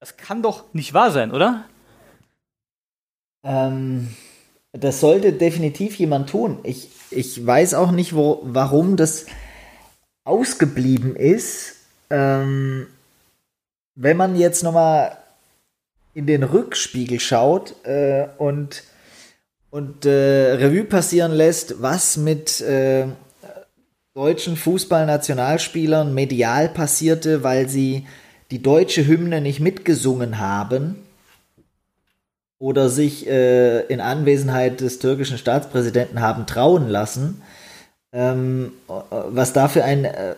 Das 0.00 0.16
kann 0.16 0.42
doch 0.42 0.72
nicht 0.72 0.94
wahr 0.94 1.10
sein, 1.10 1.32
oder? 1.32 1.64
Ähm, 3.44 4.14
das 4.72 5.00
sollte 5.00 5.32
definitiv 5.32 5.96
jemand 5.98 6.30
tun. 6.30 6.58
Ich, 6.64 6.88
ich 7.10 7.46
weiß 7.46 7.74
auch 7.74 7.90
nicht, 7.90 8.14
wo, 8.14 8.40
warum 8.42 8.96
das 8.96 9.26
ausgeblieben 10.24 11.14
ist. 11.16 11.76
Ähm, 12.10 12.86
wenn 13.96 14.16
man 14.16 14.36
jetzt 14.36 14.62
nochmal 14.62 15.16
in 16.14 16.26
den 16.26 16.44
Rückspiegel 16.44 17.18
schaut 17.20 17.74
äh, 17.84 18.28
und, 18.38 18.84
und 19.70 20.06
äh, 20.06 20.52
Revue 20.52 20.84
passieren 20.84 21.32
lässt, 21.32 21.82
was 21.82 22.16
mit 22.16 22.60
äh, 22.60 23.06
deutschen 24.14 24.56
Fußballnationalspielern 24.56 26.14
medial 26.14 26.68
passierte, 26.68 27.42
weil 27.42 27.68
sie 27.68 28.06
die 28.50 28.62
deutsche 28.62 29.06
Hymne 29.06 29.40
nicht 29.40 29.60
mitgesungen 29.60 30.38
haben, 30.38 31.02
oder 32.58 32.88
sich 32.88 33.26
äh, 33.26 33.80
in 33.82 34.00
Anwesenheit 34.00 34.80
des 34.80 34.98
türkischen 34.98 35.38
Staatspräsidenten 35.38 36.20
haben 36.20 36.46
trauen 36.46 36.88
lassen, 36.88 37.42
ähm, 38.12 38.72
was 38.86 39.52
da 39.52 39.68
für 39.68 39.84
ein 39.84 40.04
äh, 40.04 40.36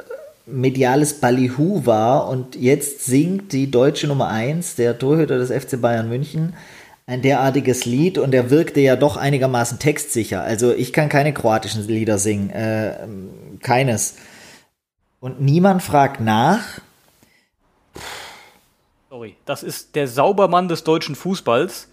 mediales 0.50 1.20
Ballyhoo 1.20 1.84
war 1.86 2.28
und 2.28 2.56
jetzt 2.56 3.04
singt 3.04 3.52
die 3.52 3.70
deutsche 3.70 4.06
Nummer 4.06 4.28
1, 4.28 4.76
der 4.76 4.98
Torhüter 4.98 5.38
des 5.38 5.50
FC 5.50 5.80
Bayern 5.80 6.08
München, 6.08 6.54
ein 7.06 7.22
derartiges 7.22 7.84
Lied 7.84 8.18
und 8.18 8.34
er 8.34 8.50
wirkte 8.50 8.80
ja 8.80 8.96
doch 8.96 9.16
einigermaßen 9.16 9.78
textsicher. 9.78 10.42
Also 10.42 10.72
ich 10.72 10.92
kann 10.92 11.08
keine 11.08 11.32
kroatischen 11.32 11.86
Lieder 11.86 12.18
singen, 12.18 12.50
äh, 12.50 13.06
keines. 13.60 14.16
Und 15.20 15.40
niemand 15.40 15.82
fragt 15.82 16.20
nach. 16.20 16.80
Sorry, 19.08 19.36
das 19.46 19.62
ist 19.62 19.96
der 19.96 20.06
Saubermann 20.06 20.68
des 20.68 20.84
deutschen 20.84 21.14
Fußballs. 21.14 21.88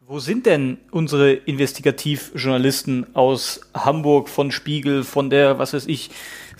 Wo 0.00 0.18
sind 0.18 0.44
denn 0.44 0.78
unsere 0.90 1.32
Investigativjournalisten 1.32 3.14
aus 3.14 3.60
Hamburg, 3.72 4.28
von 4.28 4.50
Spiegel, 4.50 5.04
von 5.04 5.30
der, 5.30 5.58
was 5.58 5.72
weiß 5.72 5.86
ich, 5.86 6.10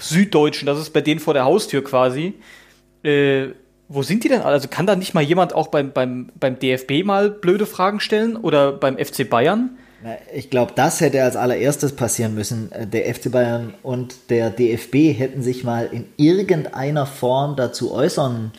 Süddeutschen? 0.01 0.67
Das 0.67 0.79
ist 0.79 0.93
bei 0.93 1.01
denen 1.01 1.21
vor 1.21 1.35
der 1.35 1.45
Haustür 1.45 1.85
quasi. 1.85 2.35
Äh, 3.03 3.49
wo 3.89 4.03
sind 4.03 4.25
die 4.25 4.29
denn 4.29 4.43
alle? 4.43 4.53
Also 4.53 4.69
kann 4.69 4.87
da 4.87 4.97
nicht 4.97 5.15
mal 5.15 5.23
jemand 5.23 5.55
auch 5.55 5.69
beim, 5.69 5.93
beim, 5.93 6.31
beim 6.39 6.59
DFB 6.59 7.05
mal 7.05 7.31
blöde 7.31 7.67
Fragen 7.67 8.01
stellen 8.01 8.37
oder 8.37 8.73
beim 8.73 8.97
FC 8.99 9.29
Bayern? 9.29 9.79
Ich 10.35 10.49
glaube, 10.49 10.73
das 10.75 11.01
hätte 11.01 11.23
als 11.23 11.37
allererstes 11.37 11.95
passieren 11.95 12.35
müssen. 12.35 12.73
Äh, 12.73 12.87
der 12.87 13.15
FC 13.15 13.31
Bayern 13.31 13.75
und 13.83 14.31
der 14.31 14.51
DFB 14.51 15.19
hätten 15.19 15.43
sich 15.43 15.65
mal 15.65 15.89
in 15.93 16.07
irgendeiner 16.17 17.07
Form 17.07 17.57
dazu 17.57 17.93
äußern 17.93 18.53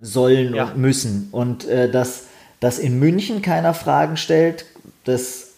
sollen 0.00 0.54
ja. 0.54 0.64
und 0.64 0.78
müssen. 0.78 1.28
Und 1.32 1.66
äh, 1.68 1.90
dass, 1.90 2.26
dass 2.60 2.78
in 2.78 2.98
München 2.98 3.42
keiner 3.42 3.74
Fragen 3.74 4.16
stellt, 4.16 4.64
das 5.04 5.49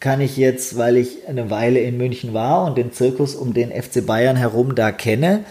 kann 0.00 0.20
ich 0.20 0.36
jetzt, 0.36 0.76
weil 0.76 0.96
ich 0.96 1.28
eine 1.28 1.50
Weile 1.50 1.80
in 1.80 1.96
München 1.96 2.34
war 2.34 2.64
und 2.64 2.78
den 2.78 2.92
Zirkus 2.92 3.34
um 3.34 3.54
den 3.54 3.70
FC 3.70 4.04
Bayern 4.04 4.36
herum 4.36 4.74
da 4.74 4.92
kenne, 4.92 5.44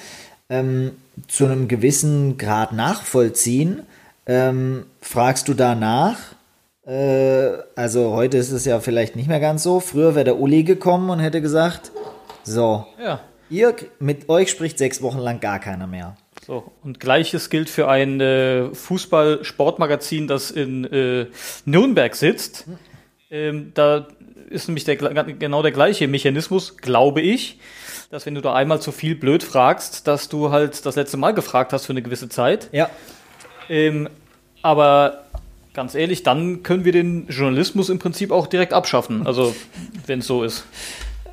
ähm, 0.50 0.92
zu 1.28 1.46
einem 1.46 1.68
gewissen 1.68 2.38
Grad 2.38 2.74
nachvollziehen. 2.74 3.84
Ähm, 4.26 4.86
fragst 5.02 5.48
du 5.48 5.54
danach? 5.54 6.18
Äh, 6.86 7.50
also 7.76 8.12
heute 8.12 8.38
ist 8.38 8.52
es 8.52 8.66
ja 8.66 8.80
vielleicht 8.80 9.16
nicht 9.16 9.28
mehr 9.28 9.40
ganz 9.40 9.64
so. 9.64 9.80
Früher 9.80 10.16
wäre 10.16 10.26
der 10.26 10.40
Uli 10.40 10.64
gekommen 10.64 11.10
und 11.10 11.20
hätte 11.20 11.42
gesagt, 11.42 11.92
so, 12.44 12.86
ja. 13.04 13.20
ihr, 13.50 13.76
mit 14.00 14.30
euch 14.30 14.50
spricht 14.50 14.78
sechs 14.78 15.02
Wochen 15.02 15.20
lang 15.20 15.40
gar 15.40 15.60
keiner 15.60 15.88
mehr. 15.88 16.16
So, 16.46 16.72
und 16.82 17.02
gleiches 17.02 17.50
gilt 17.50 17.70
für 17.70 17.90
ein 17.90 18.22
äh, 18.22 18.74
Fußball-Sportmagazin, 18.74 20.28
das 20.28 20.50
in 20.50 20.86
äh, 20.86 21.26
Nürnberg 21.66 22.16
sitzt. 22.16 22.66
Ähm, 23.30 23.72
da 23.74 24.08
ist 24.50 24.68
nämlich 24.68 24.86
der, 24.86 24.96
genau 24.96 25.62
der 25.62 25.72
gleiche 25.72 26.08
Mechanismus, 26.08 26.78
glaube 26.78 27.22
ich 27.22 27.60
dass 28.10 28.26
wenn 28.26 28.36
du 28.36 28.42
da 28.42 28.54
einmal 28.54 28.82
zu 28.82 28.92
viel 28.92 29.16
blöd 29.16 29.44
fragst, 29.44 30.08
dass 30.08 30.30
du 30.30 30.52
halt 30.52 30.86
das 30.86 30.96
letzte 30.96 31.18
Mal 31.18 31.34
gefragt 31.34 31.74
hast 31.74 31.86
für 31.86 31.94
eine 31.94 32.02
gewisse 32.02 32.30
Zeit. 32.30 32.70
Ja. 32.72 32.90
Ähm, 33.70 34.10
aber 34.62 35.26
ganz 35.74 35.94
ehrlich, 35.94 36.24
dann 36.24 36.64
können 36.64 36.86
wir 36.86 36.92
den 36.92 37.28
Journalismus 37.28 37.90
im 37.90 38.00
Prinzip 38.00 38.32
auch 38.32 38.48
direkt 38.48 38.74
abschaffen. 38.74 39.28
Also, 39.28 39.54
wenn 40.06 40.20
es 40.20 40.28
so 40.28 40.44
ist. 40.44 40.66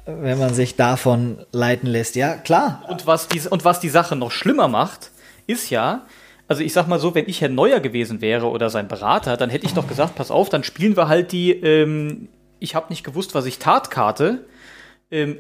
Wenn 0.07 0.39
man 0.39 0.53
sich 0.53 0.77
davon 0.77 1.39
leiten 1.53 1.87
lässt, 1.89 2.15
ja, 2.15 2.37
klar. 2.37 2.85
Und 2.89 3.07
was, 3.07 3.29
die, 3.29 3.41
und 3.49 3.65
was 3.65 3.81
die 3.81 3.89
Sache 3.89 4.17
noch 4.17 4.33
schlimmer 4.33 4.69
macht, 4.69 5.11
ist 5.47 5.71
ja, 5.71 6.03
also 6.49 6.63
ich 6.63 6.73
sag 6.73 6.89
mal 6.89 6.99
so, 6.99 7.15
wenn 7.15 7.29
ich 7.29 7.41
Herr 7.41 7.49
Neuer 7.49 7.81
gewesen 7.81 8.21
wäre 8.21 8.47
oder 8.47 8.71
sein 8.71 8.89
Berater, 8.89 9.37
dann 9.37 9.51
hätte 9.51 9.67
ich 9.67 9.75
doch 9.75 9.89
gesagt, 9.89 10.15
pass 10.15 10.31
auf, 10.31 10.49
dann 10.49 10.65
spielen 10.65 10.97
wir 10.97 11.09
halt 11.09 11.33
die, 11.33 11.53
ähm, 11.53 12.29
ich 12.59 12.75
habe 12.75 12.87
nicht 12.91 13.05
gewusst, 13.05 13.35
was 13.35 13.47
ich 13.47 13.59
tat, 13.59 13.91
Karte. 13.91 14.45
Ähm, 15.11 15.39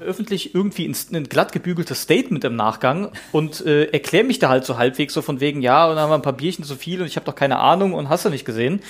öffentlich 0.00 0.54
irgendwie 0.54 0.88
ein, 0.88 0.96
ein 1.12 1.24
glatt 1.24 1.52
gebügeltes 1.52 2.02
Statement 2.02 2.44
im 2.44 2.56
Nachgang 2.56 3.10
und 3.32 3.64
äh, 3.66 3.86
erkläre 3.86 4.24
mich 4.24 4.38
da 4.38 4.48
halt 4.48 4.64
so 4.64 4.78
halbwegs 4.78 5.14
so 5.14 5.22
von 5.22 5.40
wegen, 5.40 5.60
ja, 5.62 5.86
und 5.88 5.96
dann 5.96 6.04
haben 6.04 6.10
wir 6.10 6.14
ein 6.14 6.22
paar 6.22 6.32
Bierchen 6.32 6.64
zu 6.64 6.76
viel 6.76 7.00
und 7.00 7.06
ich 7.06 7.16
habe 7.16 7.26
doch 7.26 7.34
keine 7.34 7.58
Ahnung 7.58 7.92
und 7.92 8.08
hast 8.08 8.24
du 8.24 8.30
nicht 8.30 8.44
gesehen. 8.44 8.80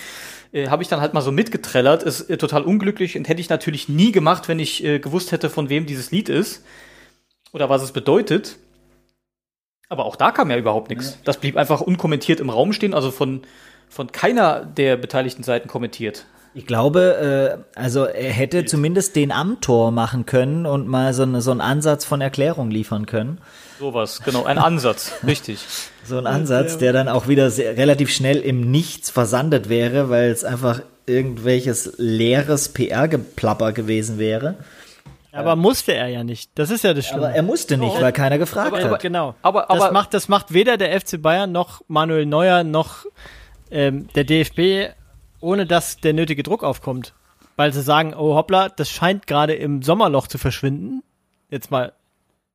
Äh, 0.53 0.69
habe 0.69 0.83
ich 0.83 0.89
dann 0.89 1.01
halt 1.01 1.15
mal 1.15 1.21
so 1.21 1.33
mitgetrellert, 1.33 2.03
ist 2.03 2.31
äh, 2.31 2.37
total 2.37 2.63
unglücklich 2.63 3.17
und 3.17 3.29
hätte 3.29 3.41
ich 3.41 3.49
natürlich 3.49 3.89
nie 3.89 4.13
gemacht, 4.13 4.49
wenn 4.49 4.59
ich 4.59 4.85
äh, 4.85 4.99
gewusst 4.99 5.33
hätte, 5.33 5.51
von 5.51 5.69
wem 5.69 5.87
dieses 5.87 6.11
Lied 6.11 6.29
ist 6.29 6.65
oder 7.53 7.69
was 7.69 7.83
es 7.83 7.93
bedeutet. 7.93 8.59
Aber 9.91 10.07
auch 10.07 10.15
da 10.15 10.31
kam 10.31 10.51
ja 10.51 10.57
überhaupt 10.57 10.89
nichts. 10.89 11.19
Das 11.25 11.39
blieb 11.39 11.57
einfach 11.57 11.81
unkommentiert 11.81 12.39
im 12.39 12.49
Raum 12.49 12.73
stehen, 12.73 12.95
also 12.95 13.11
von, 13.11 13.43
von 13.89 14.13
keiner 14.13 14.65
der 14.65 14.97
beteiligten 14.97 15.43
Seiten 15.43 15.69
kommentiert. 15.69 16.27
Ich 16.55 16.65
glaube, 16.65 17.63
äh, 17.77 17.79
also 17.79 18.05
er 18.05 18.31
hätte 18.31 18.65
zumindest 18.65 19.17
den 19.17 19.33
Amtor 19.33 19.91
machen 19.91 20.27
können 20.27 20.65
und 20.65 20.87
mal 20.87 21.13
so, 21.13 21.25
eine, 21.25 21.43
so 21.43 21.51
einen 21.51 21.61
Ansatz 21.61 22.05
von 22.05 22.21
Erklärung 22.21 22.71
liefern 22.71 23.07
können. 23.07 23.39
Sowas, 23.81 24.23
genau, 24.25 24.45
ein 24.45 24.59
Ansatz, 24.59 25.13
richtig. 25.27 25.59
So 26.05 26.19
ein 26.19 26.27
Ansatz, 26.27 26.79
der 26.79 26.93
dann 26.93 27.09
auch 27.09 27.27
wieder 27.27 27.51
sehr, 27.51 27.77
relativ 27.77 28.11
schnell 28.11 28.39
im 28.39 28.71
Nichts 28.71 29.11
versandet 29.11 29.69
wäre, 29.69 30.09
weil 30.09 30.31
es 30.31 30.45
einfach 30.45 30.83
irgendwelches 31.07 31.95
leeres 31.99 32.69
PR-Geplapper 32.69 33.73
gewesen 33.73 34.19
wäre. 34.19 34.55
Aber 35.33 35.57
musste 35.57 35.95
er 35.95 36.09
ja 36.09 36.25
nicht. 36.25 36.51
Das 36.57 36.71
ist 36.71 36.85
ja 36.85 36.93
das 36.93 37.07
Schlimme. 37.07 37.27
Aber 37.27 37.35
er 37.35 37.43
musste 37.43 37.77
nicht, 37.77 37.95
oh. 37.97 38.01
weil 38.01 38.13
keiner 38.13 38.39
gefragt 38.39 38.69
aber, 38.69 38.79
aber, 38.79 38.91
hat. 38.95 39.03
Genau. 39.03 39.35
Aber, 39.43 39.71
aber 39.71 39.79
das, 39.79 39.93
macht, 39.93 40.15
das 40.15 40.29
macht 40.29 40.53
weder 40.53 40.77
der 40.77 41.01
FC 41.01 41.21
Bayern 41.23 41.53
noch 41.53 41.83
Manuel 41.87 42.27
Neuer 42.27 42.65
noch 42.65 43.07
ähm, 43.71 44.09
der 44.15 44.25
DFB 44.25 44.93
ohne 45.41 45.67
dass 45.67 45.97
der 45.97 46.13
nötige 46.13 46.43
Druck 46.43 46.63
aufkommt. 46.63 47.15
Weil 47.57 47.73
sie 47.73 47.83
sagen, 47.83 48.15
oh 48.15 48.35
hoppla, 48.37 48.69
das 48.69 48.91
scheint 48.91 49.27
gerade 49.27 49.55
im 49.55 49.83
Sommerloch 49.83 50.29
zu 50.29 50.39
verschwinden. 50.39 51.03
Jetzt 51.51 51.71
mal 51.71 51.93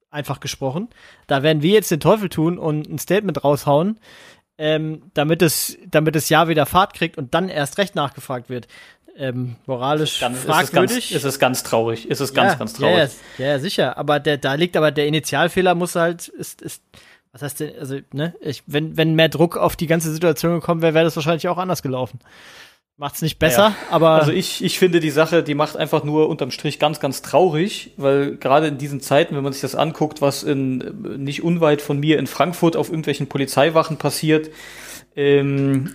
einfach 0.10 0.40
gesprochen. 0.40 0.90
Da 1.28 1.44
werden 1.44 1.62
wir 1.62 1.74
jetzt 1.74 1.92
den 1.92 2.00
Teufel 2.00 2.30
tun 2.30 2.58
und 2.58 2.90
ein 2.90 2.98
Statement 2.98 3.44
raushauen, 3.44 4.00
ähm, 4.58 5.12
damit 5.14 5.42
es, 5.42 5.78
damit 5.86 6.16
das 6.16 6.30
Jahr 6.30 6.48
wieder 6.48 6.66
Fahrt 6.66 6.94
kriegt 6.94 7.18
und 7.18 7.34
dann 7.34 7.50
erst 7.50 7.78
recht 7.78 7.96
nachgefragt 7.96 8.50
wird. 8.50 8.68
Ähm, 9.18 9.56
moralisch 9.66 10.20
ganz, 10.20 10.40
fragwürdig. 10.40 11.12
Ist 11.12 11.24
es, 11.24 11.24
ganz, 11.24 11.24
ist 11.24 11.26
es 11.26 11.40
ganz 11.40 11.64
traurig. 11.64 12.10
Ist 12.10 12.20
es 12.20 12.34
ganz, 12.34 12.54
ja, 12.54 12.60
ganz 12.60 12.74
traurig. 12.74 13.12
Ja, 13.38 13.46
ja, 13.46 13.60
sicher. 13.60 13.98
Aber 13.98 14.20
der, 14.20 14.38
da 14.38 14.56
liegt 14.56 14.76
aber 14.76 14.92
der 14.92 15.08
Initialfehler 15.08 15.74
muss 15.74 15.96
halt, 15.96 16.28
ist, 16.28 16.62
ist, 16.62 16.84
was 17.32 17.42
heißt 17.42 17.60
denn, 17.62 17.72
also, 17.80 18.00
ne, 18.12 18.36
ich, 18.42 18.64
wenn, 18.68 18.98
wenn 18.98 19.16
mehr 19.16 19.30
Druck 19.30 19.58
auf 19.58 19.76
die 19.76 19.88
ganze 19.88 20.12
Situation 20.12 20.54
gekommen 20.56 20.82
wäre, 20.82 20.94
wäre 20.94 21.06
das 21.06 21.16
wahrscheinlich 21.16 21.48
auch 21.48 21.58
anders 21.58 21.82
gelaufen. 21.82 22.20
Macht's 22.98 23.22
nicht 23.22 23.40
besser, 23.40 23.70
ja. 23.70 23.76
aber. 23.90 24.12
Also 24.12 24.32
ich, 24.32 24.64
ich 24.64 24.80
finde 24.80 25.02
die 25.02 25.10
Sache, 25.10 25.44
die 25.44 25.54
macht 25.54 25.76
einfach 25.76 26.06
nur 26.06 26.30
unterm 26.30 26.52
Strich 26.52 26.80
ganz, 26.80 27.02
ganz 27.02 27.22
traurig, 27.22 27.92
weil 27.98 28.38
gerade 28.38 28.68
in 28.68 28.78
diesen 28.78 29.02
Zeiten, 29.02 29.36
wenn 29.36 29.44
man 29.44 29.52
sich 29.52 29.62
das 29.62 29.76
anguckt, 29.76 30.22
was 30.22 30.44
in 30.44 30.78
nicht 31.18 31.44
unweit 31.44 31.82
von 31.82 32.00
mir 32.00 32.18
in 32.20 32.28
Frankfurt 32.28 32.78
auf 32.78 32.88
irgendwelchen 32.88 33.28
Polizeiwachen 33.28 33.98
passiert, 33.98 34.50
ähm, 35.18 35.94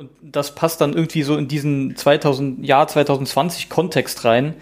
und 0.00 0.10
das 0.22 0.54
passt 0.54 0.80
dann 0.80 0.94
irgendwie 0.94 1.22
so 1.22 1.36
in 1.36 1.46
diesen 1.46 1.94
2000, 1.94 2.64
Jahr 2.64 2.88
2020 2.88 3.68
Kontext 3.68 4.24
rein, 4.24 4.54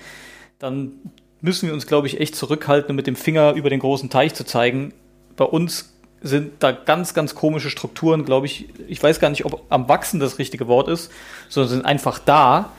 dann 0.58 0.94
müssen 1.40 1.68
wir 1.68 1.74
uns, 1.74 1.86
glaube 1.86 2.08
ich, 2.08 2.20
echt 2.20 2.34
zurückhalten, 2.34 2.96
mit 2.96 3.06
dem 3.06 3.14
Finger 3.14 3.52
über 3.52 3.70
den 3.70 3.78
großen 3.78 4.10
Teich 4.10 4.34
zu 4.34 4.44
zeigen. 4.44 4.92
Bei 5.36 5.44
uns 5.44 5.94
sind 6.20 6.54
da 6.58 6.72
ganz, 6.72 7.14
ganz 7.14 7.36
komische 7.36 7.70
Strukturen, 7.70 8.24
glaube 8.24 8.46
ich. 8.46 8.68
Ich 8.88 9.00
weiß 9.00 9.20
gar 9.20 9.30
nicht, 9.30 9.44
ob 9.44 9.62
am 9.68 9.88
Wachsen 9.88 10.18
das 10.18 10.40
richtige 10.40 10.66
Wort 10.66 10.88
ist, 10.88 11.12
sondern 11.48 11.70
sind 11.70 11.86
einfach 11.86 12.18
da, 12.18 12.72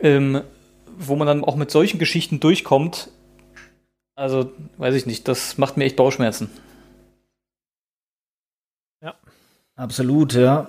ähm, 0.00 0.42
wo 0.98 1.14
man 1.14 1.28
dann 1.28 1.44
auch 1.44 1.54
mit 1.54 1.70
solchen 1.70 2.00
Geschichten 2.00 2.40
durchkommt. 2.40 3.08
Also, 4.16 4.50
weiß 4.78 4.96
ich 4.96 5.06
nicht, 5.06 5.28
das 5.28 5.58
macht 5.58 5.76
mir 5.76 5.84
echt 5.84 5.94
Bauchschmerzen. 5.94 6.50
Ja. 9.00 9.14
Absolut, 9.76 10.32
ja. 10.32 10.66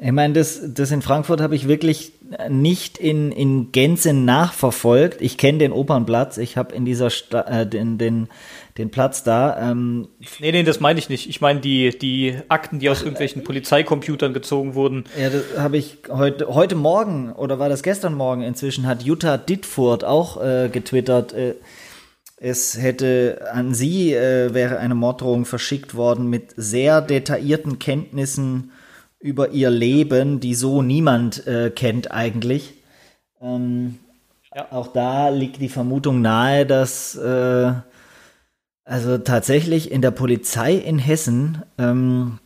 Ich 0.00 0.12
meine, 0.12 0.34
das, 0.34 0.60
das 0.62 0.92
in 0.92 1.02
Frankfurt 1.02 1.40
habe 1.40 1.56
ich 1.56 1.66
wirklich 1.66 2.12
nicht 2.48 2.98
in, 2.98 3.32
in 3.32 3.72
Gänze 3.72 4.12
nachverfolgt. 4.12 5.20
Ich 5.20 5.38
kenne 5.38 5.58
den 5.58 5.72
Opernplatz. 5.72 6.36
Ich 6.38 6.56
habe 6.56 6.74
in 6.74 6.84
dieser 6.84 7.10
Sta 7.10 7.40
äh, 7.42 7.66
den, 7.66 7.98
den, 7.98 8.28
den 8.76 8.90
Platz 8.90 9.24
da. 9.24 9.70
Ähm. 9.70 10.06
Nee, 10.38 10.52
nee, 10.52 10.62
das 10.62 10.78
meine 10.78 11.00
ich 11.00 11.08
nicht. 11.08 11.28
Ich 11.28 11.40
meine 11.40 11.60
die, 11.60 11.98
die 11.98 12.36
Akten, 12.48 12.78
die 12.78 12.90
aus 12.90 13.00
irgendwelchen 13.00 13.42
Polizeicomputern 13.42 14.32
gezogen 14.32 14.74
wurden. 14.74 15.04
Ja, 15.20 15.30
das 15.30 15.58
habe 15.58 15.78
ich 15.78 15.98
heute, 16.08 16.46
heute 16.46 16.76
Morgen 16.76 17.32
oder 17.32 17.58
war 17.58 17.68
das 17.68 17.82
gestern 17.82 18.14
Morgen 18.14 18.42
inzwischen, 18.42 18.86
hat 18.86 19.02
Jutta 19.02 19.36
Dittfurt 19.36 20.04
auch 20.04 20.40
äh, 20.40 20.68
getwittert. 20.68 21.32
Äh, 21.32 21.54
es 22.36 22.80
hätte 22.80 23.48
an 23.52 23.74
sie 23.74 24.14
äh, 24.14 24.54
wäre 24.54 24.78
eine 24.78 24.94
Morddrohung 24.94 25.44
verschickt 25.44 25.96
worden 25.96 26.30
mit 26.30 26.52
sehr 26.56 27.00
detaillierten 27.00 27.80
Kenntnissen 27.80 28.70
über 29.20 29.50
ihr 29.50 29.70
Leben, 29.70 30.40
die 30.40 30.54
so 30.54 30.82
niemand 30.82 31.46
äh, 31.46 31.70
kennt 31.70 32.10
eigentlich. 32.10 32.74
Ähm, 33.40 33.98
ja. 34.54 34.66
Auch 34.70 34.88
da 34.88 35.28
liegt 35.28 35.60
die 35.60 35.68
Vermutung 35.68 36.20
nahe, 36.22 36.66
dass 36.66 37.16
äh, 37.16 37.72
also 38.84 39.18
tatsächlich 39.18 39.90
in 39.90 40.00
der 40.02 40.12
Polizei 40.12 40.74
in 40.74 40.98
Hessen 40.98 41.62
ähm, 41.78 42.38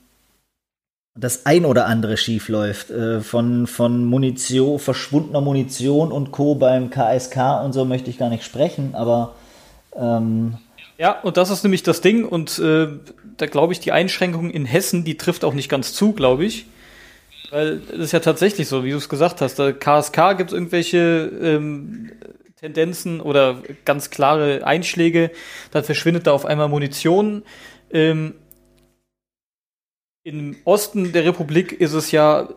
das 1.15 1.47
ein 1.47 1.65
oder 1.65 1.87
andere 1.87 2.17
schief 2.17 2.49
läuft. 2.49 2.91
Äh, 2.91 3.21
von, 3.21 3.67
von 3.67 4.05
Munition, 4.05 4.79
verschwundener 4.79 5.41
Munition 5.41 6.11
und 6.11 6.33
Co. 6.33 6.55
beim 6.55 6.91
KSK 6.91 7.63
und 7.65 7.73
so 7.73 7.85
möchte 7.85 8.11
ich 8.11 8.19
gar 8.19 8.31
nicht 8.31 8.45
sprechen, 8.45 8.95
aber 8.95 9.35
ähm, 9.95 10.59
Ja, 10.99 11.21
und 11.21 11.37
das 11.37 11.51
ist 11.51 11.63
nämlich 11.63 11.83
das 11.83 12.01
Ding. 12.01 12.25
Und 12.25 12.59
äh, 12.59 12.89
da 13.37 13.47
glaube 13.47 13.73
ich, 13.73 13.81
die 13.81 13.93
Einschränkung 13.93 14.51
in 14.51 14.65
Hessen, 14.65 15.05
die 15.05 15.17
trifft 15.17 15.45
auch 15.45 15.55
nicht 15.55 15.69
ganz 15.69 15.93
zu, 15.93 16.13
glaube 16.13 16.45
ich. 16.45 16.67
Weil 17.51 17.81
das 17.81 17.99
ist 17.99 18.13
ja 18.13 18.21
tatsächlich 18.21 18.69
so, 18.69 18.83
wie 18.85 18.91
du 18.91 18.97
es 18.97 19.09
gesagt 19.09 19.41
hast. 19.41 19.59
Da 19.59 19.73
KSK 19.73 20.39
gibt 20.39 20.51
es 20.51 20.55
irgendwelche 20.55 21.31
ähm, 21.43 22.11
Tendenzen 22.57 23.21
oder 23.21 23.63
ganz 23.85 24.11
klare 24.11 24.65
Einschläge. 24.65 25.31
Dann 25.71 25.85
verschwindet 25.85 26.27
da 26.27 26.33
auf 26.33 26.47
einmal 26.47 26.69
Munition. 26.69 27.43
Ähm, 27.91 28.35
Im 30.23 30.57
Osten 30.65 31.13
der 31.13 31.25
Republik 31.25 31.73
ist 31.73 31.93
es 31.93 32.11
ja 32.11 32.49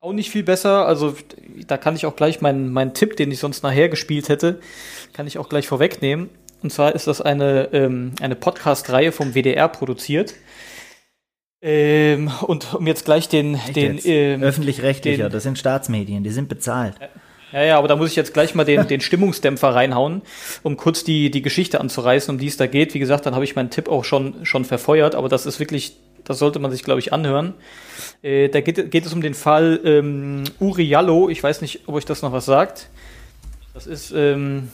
auch 0.00 0.12
nicht 0.12 0.30
viel 0.30 0.44
besser. 0.44 0.86
Also 0.86 1.16
da 1.66 1.76
kann 1.76 1.96
ich 1.96 2.06
auch 2.06 2.14
gleich 2.14 2.40
meinen, 2.40 2.72
meinen 2.72 2.94
Tipp, 2.94 3.16
den 3.16 3.32
ich 3.32 3.38
sonst 3.38 3.62
nachher 3.62 3.88
gespielt 3.88 4.28
hätte, 4.28 4.60
kann 5.12 5.26
ich 5.26 5.38
auch 5.38 5.48
gleich 5.48 5.66
vorwegnehmen. 5.66 6.28
Und 6.64 6.70
zwar 6.70 6.94
ist 6.94 7.06
das 7.06 7.20
eine, 7.20 7.68
ähm, 7.74 8.12
eine 8.22 8.36
Podcast-Reihe 8.36 9.12
vom 9.12 9.34
WDR 9.34 9.68
produziert. 9.68 10.32
Ähm, 11.60 12.32
und 12.40 12.72
um 12.72 12.86
jetzt 12.86 13.04
gleich 13.04 13.28
den, 13.28 13.60
den 13.76 14.00
ähm, 14.02 14.42
öffentlich-rechtlicher, 14.42 15.28
das 15.28 15.42
sind 15.42 15.58
Staatsmedien, 15.58 16.24
die 16.24 16.30
sind 16.30 16.48
bezahlt. 16.48 16.94
Ja, 17.52 17.62
ja, 17.62 17.78
aber 17.78 17.86
da 17.86 17.96
muss 17.96 18.08
ich 18.08 18.16
jetzt 18.16 18.32
gleich 18.32 18.54
mal 18.54 18.64
den, 18.64 18.88
den 18.88 19.02
Stimmungsdämpfer 19.02 19.74
reinhauen, 19.74 20.22
um 20.62 20.78
kurz 20.78 21.04
die, 21.04 21.30
die 21.30 21.42
Geschichte 21.42 21.82
anzureißen, 21.82 22.34
um 22.34 22.38
die 22.38 22.46
es 22.46 22.56
da 22.56 22.66
geht. 22.66 22.94
Wie 22.94 22.98
gesagt, 22.98 23.26
dann 23.26 23.34
habe 23.34 23.44
ich 23.44 23.54
meinen 23.54 23.68
Tipp 23.68 23.90
auch 23.90 24.04
schon, 24.04 24.46
schon 24.46 24.64
verfeuert, 24.64 25.14
aber 25.14 25.28
das 25.28 25.44
ist 25.44 25.60
wirklich, 25.60 25.98
das 26.24 26.38
sollte 26.38 26.60
man 26.60 26.70
sich, 26.70 26.82
glaube 26.82 27.00
ich, 27.00 27.12
anhören. 27.12 27.52
Äh, 28.22 28.48
da 28.48 28.62
geht, 28.62 28.90
geht 28.90 29.04
es 29.04 29.12
um 29.12 29.20
den 29.20 29.34
Fall 29.34 29.80
ähm, 29.84 30.44
Uri 30.60 30.84
Jallo. 30.84 31.28
Ich 31.28 31.42
weiß 31.42 31.60
nicht, 31.60 31.82
ob 31.88 31.96
euch 31.96 32.06
das 32.06 32.22
noch 32.22 32.32
was 32.32 32.46
sagt. 32.46 32.88
Das 33.74 33.86
ist, 33.86 34.12
ähm, 34.16 34.70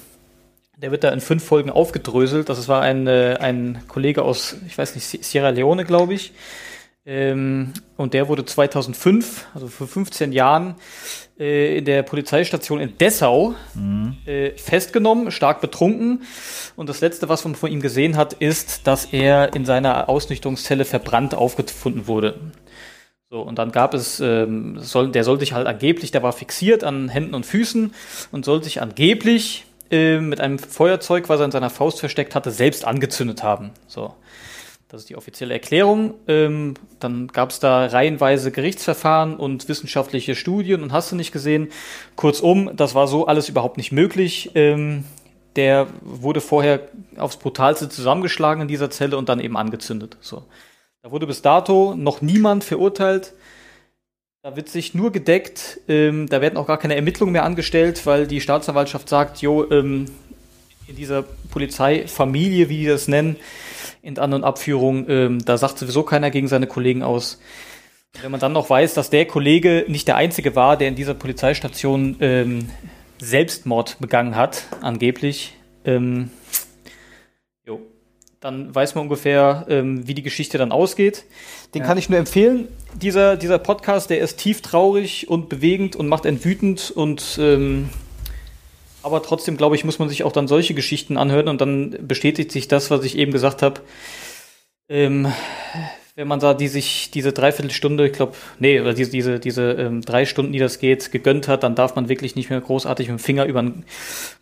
der 0.81 0.91
wird 0.91 1.05
da 1.05 1.11
in 1.11 1.21
fünf 1.21 1.45
Folgen 1.45 1.71
aufgedröselt. 1.71 2.49
Das 2.49 2.69
war 2.69 2.83
ein, 2.83 3.07
äh, 3.07 3.37
ein 3.39 3.83
Kollege 3.89 4.23
aus, 4.23 4.57
ich 4.67 4.77
weiß 4.77 4.95
nicht, 4.95 5.25
Sierra 5.25 5.51
Leone, 5.51 5.85
glaube 5.85 6.15
ich. 6.15 6.33
Ähm, 7.07 7.73
und 7.97 8.15
der 8.15 8.29
wurde 8.29 8.45
2005, 8.45 9.47
also 9.55 9.69
vor 9.69 9.87
15 9.87 10.33
Jahren, 10.33 10.75
äh, 11.39 11.79
in 11.79 11.85
der 11.85 12.03
Polizeistation 12.03 12.81
in 12.81 12.99
Dessau 12.99 13.55
mhm. 13.75 14.19
äh, 14.27 14.51
festgenommen, 14.57 15.31
stark 15.31 15.61
betrunken. 15.61 16.23
Und 16.77 16.89
das 16.89 17.01
Letzte, 17.01 17.29
was 17.29 17.45
man 17.45 17.55
von 17.55 17.71
ihm 17.71 17.81
gesehen 17.81 18.17
hat, 18.17 18.35
ist, 18.35 18.87
dass 18.87 19.07
er 19.07 19.55
in 19.55 19.65
seiner 19.65 20.09
Ausnüchterungszelle 20.09 20.85
verbrannt 20.85 21.35
aufgefunden 21.35 22.07
wurde. 22.07 22.39
So, 23.31 23.41
und 23.41 23.59
dann 23.59 23.71
gab 23.71 23.95
es, 23.95 24.21
ähm, 24.21 24.79
soll, 24.81 25.13
der 25.13 25.25
soll 25.25 25.39
sich 25.39 25.53
halt 25.53 25.67
angeblich, 25.67 26.11
der 26.11 26.23
war 26.23 26.33
fixiert 26.33 26.85
an 26.85 27.09
Händen 27.09 27.35
und 27.35 27.47
Füßen 27.47 27.95
und 28.33 28.45
soll 28.45 28.63
sich 28.63 28.83
angeblich 28.83 29.67
äh, 29.91 30.21
mit 30.21 30.41
einem 30.41 30.59
Feuerzeug, 30.59 31.29
was 31.29 31.41
er 31.41 31.47
in 31.47 31.51
seiner 31.51 31.71
Faust 31.71 32.01
versteckt 32.01 32.35
hatte, 32.35 32.51
selbst 32.51 32.85
angezündet 32.85 33.43
haben. 33.43 33.71
So. 33.87 34.15
Das 34.91 35.03
ist 35.03 35.09
die 35.09 35.17
offizielle 35.17 35.55
Erklärung. 35.55 36.15
Ähm, 36.27 36.75
dann 36.99 37.29
gab 37.29 37.51
es 37.51 37.61
da 37.61 37.87
reihenweise 37.87 38.51
Gerichtsverfahren 38.51 39.37
und 39.37 39.69
wissenschaftliche 39.69 40.35
Studien 40.35 40.83
und 40.83 40.93
hast 40.93 41.13
du 41.13 41.17
nicht 41.17 41.31
gesehen. 41.31 41.69
Kurzum, 42.17 42.73
das 42.75 42.97
war 42.97 43.07
so 43.07 43.27
alles 43.27 43.49
überhaupt 43.49 43.77
nicht 43.77 43.93
möglich. 43.93 44.51
Ähm, 44.57 45.05
der 45.55 45.87
wurde 46.01 46.41
vorher 46.41 46.89
aufs 47.17 47.37
Brutalste 47.37 47.89
zusammengeschlagen 47.89 48.63
in 48.63 48.69
dieser 48.69 48.91
Zelle 48.91 49.17
und 49.17 49.29
dann 49.29 49.39
eben 49.39 49.57
angezündet. 49.57 50.17
So. 50.21 50.45
Da 51.03 51.13
wurde 51.13 51.29
bis 51.29 51.41
dato 51.41 51.95
noch 51.97 52.21
niemand 52.21 52.65
verurteilt. 52.65 53.33
Da 54.43 54.57
wird 54.57 54.71
sich 54.71 54.95
nur 54.95 55.13
gedeckt. 55.13 55.81
Ähm, 55.87 56.27
da 56.27 56.41
werden 56.41 56.57
auch 56.57 56.67
gar 56.67 56.79
keine 56.79 56.97
Ermittlungen 56.97 57.33
mehr 57.33 57.45
angestellt, 57.45 58.07
weil 58.07 58.27
die 58.27 58.41
Staatsanwaltschaft 58.41 59.07
sagt, 59.07 59.43
jo, 59.43 59.71
ähm, 59.71 60.07
in 60.87 60.97
dieser 60.97 61.25
Polizeifamilie, 61.51 62.71
wie 62.71 62.79
die 62.79 62.87
das 62.87 63.07
nennen, 63.07 63.37
in 64.01 64.19
An- 64.19 64.33
und 64.33 64.43
Abführung, 64.43 65.07
ähm, 65.11 65.45
da 65.45 65.59
sagt 65.59 65.79
sowieso 65.79 66.05
keiner 66.05 66.31
gegen 66.31 66.49
seine 66.49 66.67
Kollegen 66.67 67.03
aus. 67.03 67.39
Wenn 68.23 68.31
man 68.31 68.41
dann 68.41 68.55
noch 68.55 68.71
weiß, 68.71 68.95
dass 68.95 69.11
der 69.11 69.27
Kollege 69.27 69.85
nicht 69.89 70.09
der 70.09 70.17
einzige 70.17 70.57
war, 70.57 70.79
der 70.79 70.89
in 70.89 70.97
dieser 70.97 71.15
Polizeistation 71.15 72.17
ähm, 72.21 72.71
Selbstmord 73.19 73.99
begangen 74.01 74.37
hat, 74.37 74.65
angeblich, 74.81 75.55
ähm, 75.85 76.31
dann 78.41 78.75
weiß 78.75 78.95
man 78.95 79.03
ungefähr, 79.03 79.67
ähm, 79.69 80.07
wie 80.09 80.15
die 80.15 80.23
Geschichte 80.23 80.57
dann 80.57 80.73
ausgeht. 80.73 81.25
Den 81.75 81.83
ja. 81.83 81.87
kann 81.87 81.99
ich 81.99 82.09
nur 82.09 82.19
empfehlen. 82.19 82.69
Dieser, 82.95 83.37
dieser 83.37 83.59
Podcast, 83.59 84.09
der 84.09 84.21
ist 84.21 84.39
tief 84.39 84.63
traurig 84.63 85.29
und 85.29 85.51
bewegend 85.51 85.95
und 85.95 86.09
macht 86.09 86.25
einen 86.27 86.43
wütend 86.43 86.91
und 86.91 87.39
ähm, 87.41 87.91
aber 89.03 89.23
trotzdem, 89.23 89.57
glaube 89.57 89.77
ich, 89.77 89.85
muss 89.85 89.99
man 89.99 90.09
sich 90.09 90.25
auch 90.25 90.33
dann 90.33 90.49
solche 90.49 90.75
Geschichten 90.75 91.17
anhören 91.17 91.49
und 91.49 91.61
dann 91.61 91.97
bestätigt 92.07 92.53
sich 92.53 92.69
das, 92.69 92.91
was 92.91 93.05
ich 93.05 93.17
eben 93.17 93.33
gesagt 93.33 93.63
habe. 93.63 93.81
Ähm, 94.89 95.33
wenn 96.17 96.29
man 96.29 96.41
da 96.41 96.53
die 96.53 96.69
sich 96.69 97.11
diese 97.11 97.33
Dreiviertelstunde, 97.33 98.07
ich 98.07 98.13
glaube, 98.13 98.35
nee, 98.59 98.81
oder 98.81 98.93
diese, 98.93 99.11
diese, 99.11 99.39
diese 99.39 99.73
ähm, 99.73 100.03
drei 100.03 100.27
Stunden, 100.27 100.53
die 100.53 100.59
das 100.59 100.79
geht, 100.79 101.13
gegönnt 101.13 101.49
hat, 101.49 101.63
dann 101.63 101.75
darf 101.75 101.95
man 101.95 102.09
wirklich 102.09 102.37
nicht 102.37 102.51
mehr 102.51 102.61
großartig 102.61 103.09
mit 103.09 103.19
dem 103.19 103.23
Finger 103.23 103.47
über 103.47 103.61
einen 103.61 103.85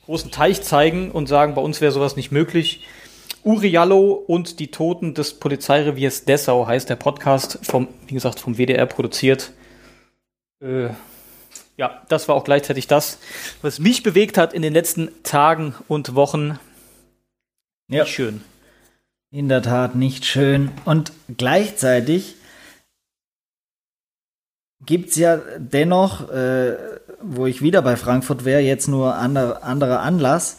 großen 0.06 0.30
Teich 0.30 0.62
zeigen 0.62 1.10
und 1.10 1.28
sagen, 1.28 1.54
bei 1.54 1.60
uns 1.60 1.80
wäre 1.80 1.92
sowas 1.92 2.16
nicht 2.16 2.32
möglich. 2.32 2.80
Uriallo 3.48 4.12
und 4.12 4.60
die 4.60 4.70
Toten 4.70 5.14
des 5.14 5.32
Polizeireviers 5.32 6.26
Dessau 6.26 6.66
heißt 6.66 6.90
der 6.90 6.96
Podcast 6.96 7.58
vom, 7.62 7.88
wie 8.06 8.12
gesagt, 8.12 8.40
vom 8.40 8.58
WDR 8.58 8.84
produziert. 8.84 9.52
Äh, 10.60 10.90
ja, 11.78 12.02
das 12.10 12.28
war 12.28 12.34
auch 12.34 12.44
gleichzeitig 12.44 12.88
das, 12.88 13.18
was 13.62 13.78
mich 13.78 14.02
bewegt 14.02 14.36
hat 14.36 14.52
in 14.52 14.60
den 14.60 14.74
letzten 14.74 15.08
Tagen 15.22 15.74
und 15.88 16.14
Wochen. 16.14 16.58
Ja. 17.88 18.02
Nicht 18.02 18.12
schön. 18.12 18.42
In 19.30 19.48
der 19.48 19.62
Tat 19.62 19.94
nicht 19.94 20.26
schön. 20.26 20.70
Und 20.84 21.12
gleichzeitig 21.34 22.34
gibt 24.84 25.08
es 25.08 25.16
ja 25.16 25.38
dennoch, 25.56 26.28
äh, 26.28 26.76
wo 27.22 27.46
ich 27.46 27.62
wieder 27.62 27.80
bei 27.80 27.96
Frankfurt 27.96 28.44
wäre, 28.44 28.60
jetzt 28.60 28.88
nur 28.88 29.14
andere, 29.14 29.62
anderer 29.62 30.00
Anlass, 30.00 30.58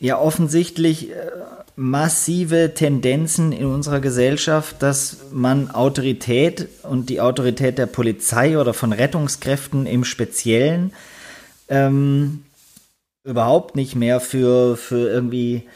ja 0.00 0.18
offensichtlich 0.18 1.12
äh, 1.12 1.30
massive 1.78 2.74
Tendenzen 2.74 3.52
in 3.52 3.66
unserer 3.66 4.00
Gesellschaft, 4.00 4.82
dass 4.82 5.18
man 5.30 5.70
Autorität 5.70 6.66
und 6.82 7.08
die 7.08 7.20
Autorität 7.20 7.78
der 7.78 7.86
Polizei 7.86 8.58
oder 8.58 8.74
von 8.74 8.92
Rettungskräften 8.92 9.86
im 9.86 10.02
Speziellen 10.04 10.92
ähm, 11.68 12.42
überhaupt 13.22 13.76
nicht 13.76 13.94
mehr 13.94 14.18
für, 14.18 14.76
für 14.76 15.08
irgendwie 15.08 15.68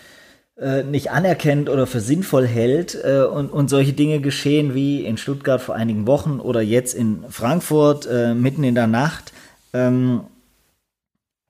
äh, 0.59 0.83
nicht 0.83 1.13
anerkennt 1.13 1.69
oder 1.69 1.87
für 1.87 2.01
sinnvoll 2.01 2.49
hält 2.49 2.99
äh, 3.05 3.23
und, 3.23 3.51
und 3.51 3.69
solche 3.69 3.93
Dinge 3.93 4.21
geschehen 4.21 4.75
wie 4.75 5.05
in 5.05 5.19
Stuttgart 5.19 5.63
vor 5.63 5.77
einigen 5.77 6.09
Wochen 6.09 6.41
oder 6.41 6.63
jetzt 6.63 6.95
in 6.95 7.23
Frankfurt 7.31 8.07
äh, 8.07 8.35
mitten 8.35 8.65
in 8.65 8.75
der 8.75 8.89
Nacht. 8.89 9.33
Ähm, 9.73 10.23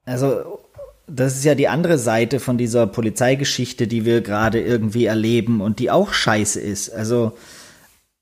also 0.04 0.61
das 1.06 1.36
ist 1.36 1.44
ja 1.44 1.54
die 1.54 1.68
andere 1.68 1.98
Seite 1.98 2.40
von 2.40 2.58
dieser 2.58 2.86
Polizeigeschichte, 2.86 3.86
die 3.86 4.04
wir 4.04 4.20
gerade 4.20 4.60
irgendwie 4.60 5.06
erleben 5.06 5.60
und 5.60 5.78
die 5.78 5.90
auch 5.90 6.12
scheiße 6.12 6.60
ist. 6.60 6.90
Also, 6.90 7.36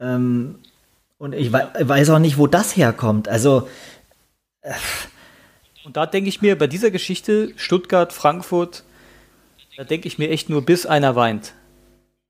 ähm, 0.01 0.57
und 1.19 1.35
ich 1.35 1.53
we 1.53 1.69
weiß 1.81 2.11
auch 2.11 2.19
nicht, 2.19 2.38
wo 2.38 2.47
das 2.47 2.77
herkommt. 2.77 3.29
Also, 3.29 3.69
äh. 4.62 4.73
und 5.85 5.97
da 5.97 6.07
denke 6.07 6.29
ich 6.29 6.40
mir, 6.40 6.57
bei 6.57 6.66
dieser 6.66 6.90
Geschichte, 6.90 7.53
Stuttgart, 7.57 8.12
Frankfurt, 8.12 8.85
da 9.77 9.85
denke 9.85 10.09
ich 10.09 10.19
mir 10.19 10.31
echt 10.31 10.49
nur, 10.49 10.62
bis 10.62 10.87
einer 10.87 11.16
weint. 11.16 11.53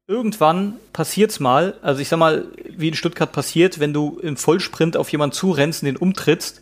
Irgendwann 0.09 0.75
passiert's 0.93 1.39
mal, 1.39 1.75
also 1.83 2.01
ich 2.01 2.09
sag 2.09 2.19
mal, 2.19 2.47
wie 2.69 2.89
in 2.89 2.95
Stuttgart 2.95 3.31
passiert, 3.31 3.79
wenn 3.79 3.93
du 3.93 4.19
im 4.19 4.37
Vollsprint 4.37 4.97
auf 4.97 5.13
jemanden 5.13 5.35
zurennst 5.35 5.83
und 5.83 5.87
den 5.87 5.97
umtrittst, 5.97 6.61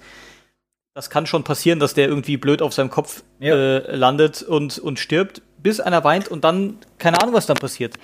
das 0.98 1.10
kann 1.10 1.26
schon 1.26 1.44
passieren, 1.44 1.78
dass 1.78 1.94
der 1.94 2.08
irgendwie 2.08 2.36
blöd 2.36 2.60
auf 2.60 2.74
seinem 2.74 2.90
Kopf 2.90 3.22
ja. 3.38 3.54
äh, 3.54 3.94
landet 3.94 4.42
und, 4.42 4.80
und 4.80 4.98
stirbt, 4.98 5.42
bis 5.62 5.78
einer 5.78 6.02
weint 6.02 6.26
und 6.26 6.42
dann, 6.42 6.78
keine 6.98 7.22
Ahnung, 7.22 7.36
was 7.36 7.46
dann 7.46 7.56
passiert. 7.56 7.94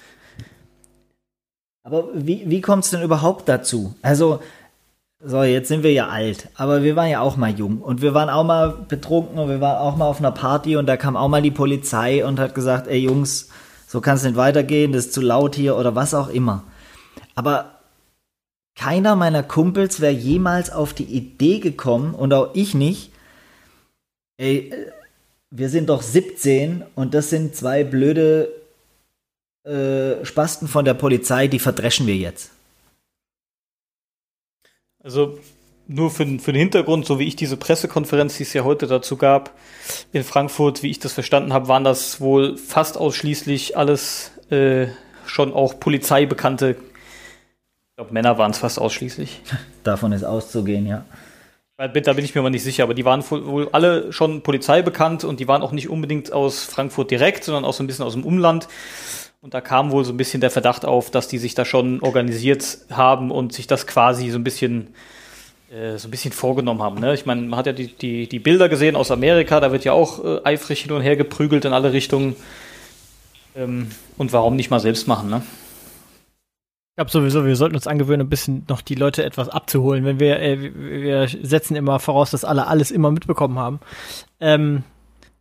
Aber 1.82 2.06
wie, 2.14 2.48
wie 2.48 2.60
kommt 2.60 2.84
es 2.84 2.90
denn 2.90 3.02
überhaupt 3.02 3.48
dazu? 3.48 3.96
Also, 4.00 4.38
so, 5.18 5.42
jetzt 5.42 5.66
sind 5.66 5.82
wir 5.82 5.92
ja 5.92 6.06
alt, 6.06 6.48
aber 6.54 6.84
wir 6.84 6.94
waren 6.94 7.10
ja 7.10 7.18
auch 7.18 7.36
mal 7.36 7.50
jung 7.50 7.82
und 7.82 8.00
wir 8.00 8.14
waren 8.14 8.30
auch 8.30 8.44
mal 8.44 8.68
betrunken 8.86 9.40
und 9.40 9.48
wir 9.48 9.60
waren 9.60 9.78
auch 9.78 9.96
mal 9.96 10.06
auf 10.06 10.20
einer 10.20 10.30
Party 10.30 10.76
und 10.76 10.86
da 10.86 10.96
kam 10.96 11.16
auch 11.16 11.28
mal 11.28 11.42
die 11.42 11.50
Polizei 11.50 12.24
und 12.24 12.38
hat 12.38 12.54
gesagt, 12.54 12.86
ey 12.86 12.98
Jungs, 12.98 13.48
so 13.88 14.00
kann 14.00 14.14
es 14.14 14.22
nicht 14.22 14.36
weitergehen, 14.36 14.92
das 14.92 15.06
ist 15.06 15.14
zu 15.14 15.20
laut 15.20 15.56
hier 15.56 15.76
oder 15.76 15.96
was 15.96 16.14
auch 16.14 16.28
immer. 16.28 16.62
Aber 17.34 17.80
keiner 18.76 19.16
meiner 19.16 19.42
Kumpels 19.42 20.00
wäre 20.00 20.12
jemals 20.12 20.70
auf 20.70 20.92
die 20.94 21.04
Idee 21.04 21.60
gekommen 21.60 22.14
und 22.14 22.32
auch 22.32 22.54
ich 22.54 22.74
nicht. 22.74 23.10
Ey, 24.36 24.72
wir 25.50 25.68
sind 25.68 25.88
doch 25.88 26.02
17 26.02 26.84
und 26.94 27.14
das 27.14 27.30
sind 27.30 27.54
zwei 27.54 27.84
blöde 27.84 28.50
äh, 29.64 30.24
Spasten 30.24 30.66
von 30.66 30.84
der 30.84 30.94
Polizei, 30.94 31.46
die 31.46 31.60
verdreschen 31.60 32.06
wir 32.06 32.16
jetzt. 32.16 32.50
Also 35.02 35.38
nur 35.86 36.10
für, 36.10 36.26
für 36.38 36.52
den 36.52 36.60
Hintergrund, 36.60 37.06
so 37.06 37.18
wie 37.18 37.28
ich 37.28 37.36
diese 37.36 37.56
Pressekonferenz, 37.56 38.36
die 38.38 38.42
es 38.42 38.52
ja 38.54 38.64
heute 38.64 38.86
dazu 38.86 39.16
gab, 39.16 39.56
in 40.12 40.24
Frankfurt, 40.24 40.82
wie 40.82 40.90
ich 40.90 40.98
das 40.98 41.12
verstanden 41.12 41.52
habe, 41.52 41.68
waren 41.68 41.84
das 41.84 42.20
wohl 42.20 42.56
fast 42.56 42.96
ausschließlich 42.96 43.76
alles 43.76 44.32
äh, 44.50 44.86
schon 45.26 45.52
auch 45.52 45.78
polizeibekannte, 45.78 46.76
ich 47.94 47.96
glaube 47.96 48.12
Männer 48.12 48.38
waren 48.38 48.50
es 48.50 48.58
fast 48.58 48.80
ausschließlich. 48.80 49.40
Davon 49.84 50.10
ist 50.10 50.24
auszugehen, 50.24 50.84
ja. 50.84 51.04
Da 51.76 51.86
bin 51.86 52.24
ich 52.24 52.34
mir 52.34 52.42
mal 52.42 52.50
nicht 52.50 52.64
sicher, 52.64 52.82
aber 52.82 52.92
die 52.92 53.04
waren 53.04 53.22
wohl 53.30 53.68
alle 53.70 54.12
schon 54.12 54.42
polizeibekannt 54.42 55.22
und 55.22 55.38
die 55.38 55.46
waren 55.46 55.62
auch 55.62 55.70
nicht 55.70 55.88
unbedingt 55.88 56.32
aus 56.32 56.64
Frankfurt 56.64 57.12
direkt, 57.12 57.44
sondern 57.44 57.64
auch 57.64 57.72
so 57.72 57.84
ein 57.84 57.86
bisschen 57.86 58.04
aus 58.04 58.14
dem 58.14 58.24
Umland. 58.24 58.66
Und 59.42 59.54
da 59.54 59.60
kam 59.60 59.92
wohl 59.92 60.04
so 60.04 60.12
ein 60.12 60.16
bisschen 60.16 60.40
der 60.40 60.50
Verdacht 60.50 60.84
auf, 60.84 61.12
dass 61.12 61.28
die 61.28 61.38
sich 61.38 61.54
da 61.54 61.64
schon 61.64 62.00
organisiert 62.00 62.78
haben 62.90 63.30
und 63.30 63.52
sich 63.52 63.68
das 63.68 63.86
quasi 63.86 64.28
so 64.30 64.38
ein 64.38 64.44
bisschen 64.44 64.88
äh, 65.70 65.96
so 65.96 66.08
ein 66.08 66.10
bisschen 66.10 66.32
vorgenommen 66.32 66.82
haben. 66.82 66.98
Ne? 66.98 67.14
Ich 67.14 67.26
meine, 67.26 67.42
man 67.42 67.56
hat 67.56 67.66
ja 67.66 67.72
die, 67.72 67.94
die, 67.94 68.28
die 68.28 68.40
Bilder 68.40 68.68
gesehen 68.68 68.96
aus 68.96 69.12
Amerika, 69.12 69.60
da 69.60 69.70
wird 69.70 69.84
ja 69.84 69.92
auch 69.92 70.24
äh, 70.24 70.40
eifrig 70.42 70.82
hin 70.82 70.90
und 70.90 71.02
her 71.02 71.14
geprügelt 71.14 71.64
in 71.64 71.72
alle 71.72 71.92
Richtungen. 71.92 72.34
Ähm, 73.54 73.92
und 74.18 74.32
warum 74.32 74.56
nicht 74.56 74.70
mal 74.70 74.80
selbst 74.80 75.06
machen, 75.06 75.30
ne? 75.30 75.42
Ich 76.94 76.96
glaube 76.96 77.10
sowieso, 77.10 77.44
wir 77.44 77.56
sollten 77.56 77.74
uns 77.74 77.88
angewöhnen, 77.88 78.24
ein 78.24 78.30
bisschen 78.30 78.66
noch 78.68 78.80
die 78.80 78.94
Leute 78.94 79.24
etwas 79.24 79.48
abzuholen, 79.48 80.04
wenn 80.04 80.20
wir, 80.20 80.38
äh, 80.38 80.72
wir 80.72 81.26
setzen 81.42 81.74
immer 81.74 81.98
voraus, 81.98 82.30
dass 82.30 82.44
alle 82.44 82.68
alles 82.68 82.92
immer 82.92 83.10
mitbekommen 83.10 83.58
haben. 83.58 83.80
Ähm, 84.38 84.84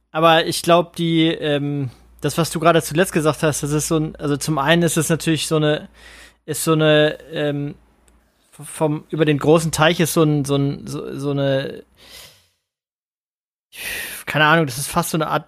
aber 0.09 0.47
ich 0.47 0.63
glaube, 0.63 0.93
die, 0.97 1.27
ähm, 1.27 1.91
das, 2.21 2.39
was 2.39 2.49
du 2.49 2.59
gerade 2.59 2.81
zuletzt 2.81 3.13
gesagt 3.13 3.43
hast, 3.43 3.61
das 3.61 3.71
ist 3.71 3.87
so 3.87 3.97
ein, 3.97 4.15
also 4.15 4.35
zum 4.35 4.57
einen 4.57 4.81
ist 4.81 4.97
es 4.97 5.09
natürlich 5.09 5.45
so 5.45 5.57
eine, 5.57 5.89
ist 6.47 6.63
so 6.63 6.71
eine, 6.71 7.19
ähm, 7.31 7.75
vom, 8.49 9.03
über 9.11 9.25
den 9.25 9.37
großen 9.37 9.71
Teich 9.71 9.99
ist 9.99 10.13
so 10.13 10.23
ein, 10.23 10.45
so 10.45 10.55
ein, 10.55 10.87
so, 10.87 11.19
so 11.19 11.29
eine, 11.29 11.83
keine 14.25 14.45
Ahnung, 14.45 14.65
das 14.65 14.79
ist 14.79 14.87
fast 14.87 15.11
so 15.11 15.17
eine 15.17 15.27
Art 15.27 15.45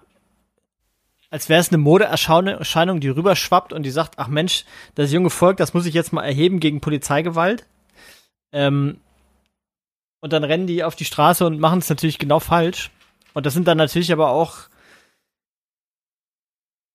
als 1.30 1.48
wäre 1.48 1.60
es 1.60 1.70
eine 1.70 1.78
Modeerscheinung, 1.78 3.00
die 3.00 3.08
rüberschwappt 3.08 3.72
und 3.72 3.82
die 3.82 3.90
sagt, 3.90 4.18
ach 4.18 4.28
Mensch, 4.28 4.64
das 4.94 5.12
junge 5.12 5.30
Volk, 5.30 5.56
das 5.56 5.74
muss 5.74 5.86
ich 5.86 5.94
jetzt 5.94 6.12
mal 6.12 6.24
erheben 6.24 6.60
gegen 6.60 6.80
Polizeigewalt. 6.80 7.66
Ähm, 8.52 9.00
und 10.20 10.32
dann 10.32 10.44
rennen 10.44 10.66
die 10.66 10.84
auf 10.84 10.96
die 10.96 11.04
Straße 11.04 11.44
und 11.44 11.60
machen 11.60 11.80
es 11.80 11.88
natürlich 11.88 12.18
genau 12.18 12.40
falsch. 12.40 12.90
Und 13.34 13.44
das 13.44 13.54
sind 13.54 13.68
dann 13.68 13.78
natürlich 13.78 14.12
aber 14.12 14.30
auch 14.30 14.68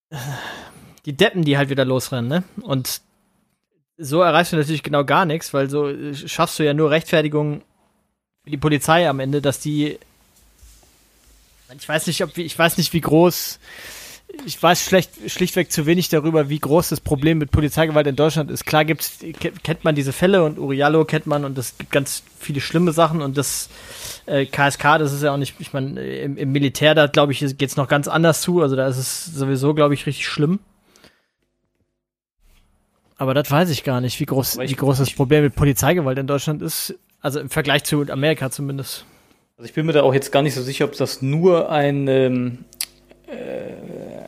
äh, 0.09 0.17
die 1.05 1.15
Deppen, 1.15 1.43
die 1.43 1.57
halt 1.57 1.69
wieder 1.69 1.85
losrennen, 1.85 2.27
ne? 2.27 2.43
Und 2.61 3.01
so 3.97 4.21
erreichst 4.21 4.53
du 4.53 4.57
natürlich 4.57 4.81
genau 4.81 5.05
gar 5.05 5.25
nichts, 5.25 5.53
weil 5.53 5.69
so 5.69 5.89
äh, 5.89 6.15
schaffst 6.15 6.57
du 6.57 6.63
ja 6.63 6.73
nur 6.73 6.89
Rechtfertigung 6.89 7.61
für 8.43 8.49
die 8.49 8.57
Polizei 8.57 9.07
am 9.07 9.19
Ende, 9.19 9.41
dass 9.41 9.59
die 9.59 9.99
ich 11.73 11.87
weiß 11.87 12.07
nicht, 12.07 12.23
ob 12.23 12.37
ich 12.37 12.57
weiß 12.57 12.77
nicht, 12.77 12.91
wie 12.93 13.01
groß 13.01 13.59
ich 14.45 14.61
weiß 14.61 14.83
schlecht, 14.83 15.11
schlichtweg 15.27 15.71
zu 15.71 15.85
wenig 15.85 16.09
darüber, 16.09 16.49
wie 16.49 16.59
groß 16.59 16.89
das 16.89 16.99
Problem 16.99 17.37
mit 17.37 17.51
Polizeigewalt 17.51 18.07
in 18.07 18.15
Deutschland 18.15 18.51
ist. 18.51 18.65
Klar 18.65 18.85
gibt's, 18.85 19.19
kennt 19.63 19.83
man 19.83 19.95
diese 19.95 20.13
Fälle 20.13 20.43
und 20.43 20.59
Uriallo 20.59 21.05
kennt 21.05 21.27
man 21.27 21.45
und 21.45 21.57
es 21.57 21.77
gibt 21.77 21.91
ganz 21.91 22.23
viele 22.39 22.61
schlimme 22.61 22.91
Sachen 22.91 23.21
und 23.21 23.37
das 23.37 23.69
äh, 24.25 24.45
KSK, 24.45 24.99
das 24.99 25.13
ist 25.13 25.23
ja 25.23 25.33
auch 25.33 25.37
nicht, 25.37 25.55
ich 25.59 25.73
meine, 25.73 26.01
im, 26.01 26.37
im, 26.37 26.51
Militär, 26.51 26.95
da 26.95 27.07
glaube 27.07 27.31
ich, 27.31 27.57
geht's 27.57 27.77
noch 27.77 27.87
ganz 27.87 28.07
anders 28.07 28.41
zu. 28.41 28.61
Also 28.61 28.75
da 28.75 28.87
ist 28.87 28.97
es 28.97 29.25
sowieso, 29.25 29.73
glaube 29.73 29.93
ich, 29.93 30.05
richtig 30.05 30.27
schlimm. 30.27 30.59
Aber 33.17 33.33
das 33.33 33.51
weiß 33.51 33.69
ich 33.69 33.83
gar 33.83 34.01
nicht, 34.01 34.19
wie 34.19 34.25
groß, 34.25 34.57
wie 34.57 34.73
groß 34.73 34.97
das 34.97 35.11
Problem 35.11 35.43
mit 35.43 35.55
Polizeigewalt 35.55 36.17
in 36.17 36.27
Deutschland 36.27 36.61
ist. 36.61 36.95
Also 37.21 37.39
im 37.39 37.49
Vergleich 37.51 37.83
zu 37.83 38.01
Amerika 38.09 38.49
zumindest. 38.49 39.05
Also 39.57 39.69
ich 39.69 39.75
bin 39.75 39.85
mir 39.85 39.93
da 39.93 40.01
auch 40.01 40.13
jetzt 40.13 40.31
gar 40.31 40.41
nicht 40.41 40.55
so 40.55 40.63
sicher, 40.63 40.85
ob 40.85 40.93
das 40.93 41.21
nur 41.21 41.69
ein 41.69 42.07
ähm, 42.07 42.65
äh, 43.27 43.73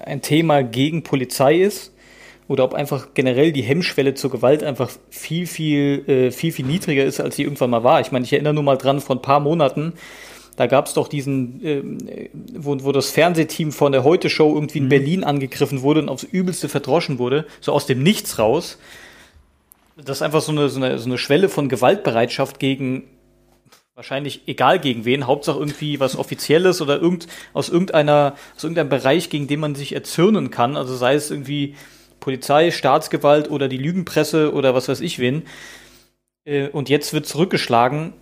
ein 0.06 0.22
Thema 0.22 0.64
gegen 0.64 1.04
Polizei 1.04 1.56
ist 1.62 1.94
oder 2.48 2.64
ob 2.64 2.74
einfach 2.74 3.10
generell 3.14 3.52
die 3.52 3.64
Hemmschwelle 3.64 4.14
zur 4.14 4.32
Gewalt 4.32 4.64
einfach 4.64 4.92
viel, 5.10 5.48
viel, 5.48 6.04
äh, 6.08 6.32
viel, 6.32 6.52
viel 6.52 6.66
niedriger 6.66 7.04
ist, 7.04 7.20
als 7.20 7.36
sie 7.36 7.44
irgendwann 7.44 7.70
mal 7.70 7.84
war. 7.84 8.02
Ich 8.02 8.12
meine, 8.12 8.26
ich 8.26 8.34
erinnere 8.34 8.54
nur 8.54 8.64
mal 8.64 8.78
dran, 8.78 9.00
vor 9.00 9.16
ein 9.16 9.22
paar 9.22 9.40
Monaten, 9.40 9.94
da 10.56 10.68
gab 10.68 10.86
es 10.86 10.94
doch 10.94 11.08
diesen, 11.08 11.66
äh, 11.66 12.30
wo, 12.54 12.78
wo 12.84 12.92
das 12.92 13.10
Fernsehteam 13.10 13.72
von 13.72 13.92
der 13.92 14.04
Heute-Show 14.04 14.54
irgendwie 14.54 14.80
in 14.80 14.86
mhm. 14.86 14.90
Berlin 14.90 15.24
angegriffen 15.24 15.82
wurde 15.82 16.02
und 16.02 16.10
aufs 16.10 16.24
Übelste 16.24 16.70
verdroschen 16.70 17.18
wurde, 17.18 17.46
so 17.60 17.72
aus 17.72 17.86
dem 17.86 18.04
Nichts 18.04 18.38
raus. 18.38 18.78
Das 19.96 20.18
ist 20.18 20.22
einfach 20.22 20.42
so 20.42 20.52
eine, 20.52 20.70
so 20.70 20.80
eine, 20.80 21.00
so 21.00 21.06
eine 21.06 21.18
Schwelle 21.18 21.50
von 21.50 21.70
Gewaltbereitschaft 21.70 22.60
gegen 22.60 23.04
wahrscheinlich 23.96 24.42
egal 24.48 24.80
gegen 24.80 25.06
wen, 25.06 25.28
Hauptsache 25.28 25.60
irgendwie 25.60 26.00
was 26.00 26.16
Offizielles 26.16 26.82
oder 26.82 27.00
irgend, 27.00 27.28
aus 27.54 27.70
irgendeiner, 27.70 28.36
aus 28.56 28.64
irgendeinem 28.64 28.90
Bereich, 28.90 29.30
gegen 29.30 29.48
den 29.48 29.60
man 29.60 29.76
sich 29.76 29.94
erzürnen 29.94 30.50
kann, 30.50 30.76
also 30.76 30.96
sei 30.96 31.14
es 31.16 31.30
irgendwie 31.30 31.76
Polizei, 32.20 32.72
Staatsgewalt 32.72 33.52
oder 33.52 33.68
die 33.68 33.78
Lügenpresse 33.78 34.54
oder 34.54 34.74
was 34.74 34.88
weiß 34.88 35.02
ich 35.02 35.20
wen. 35.20 35.44
Äh, 36.46 36.70
und 36.70 36.90
jetzt 36.90 37.14
wird 37.14 37.26
zurückgeschlagen. 37.28 38.14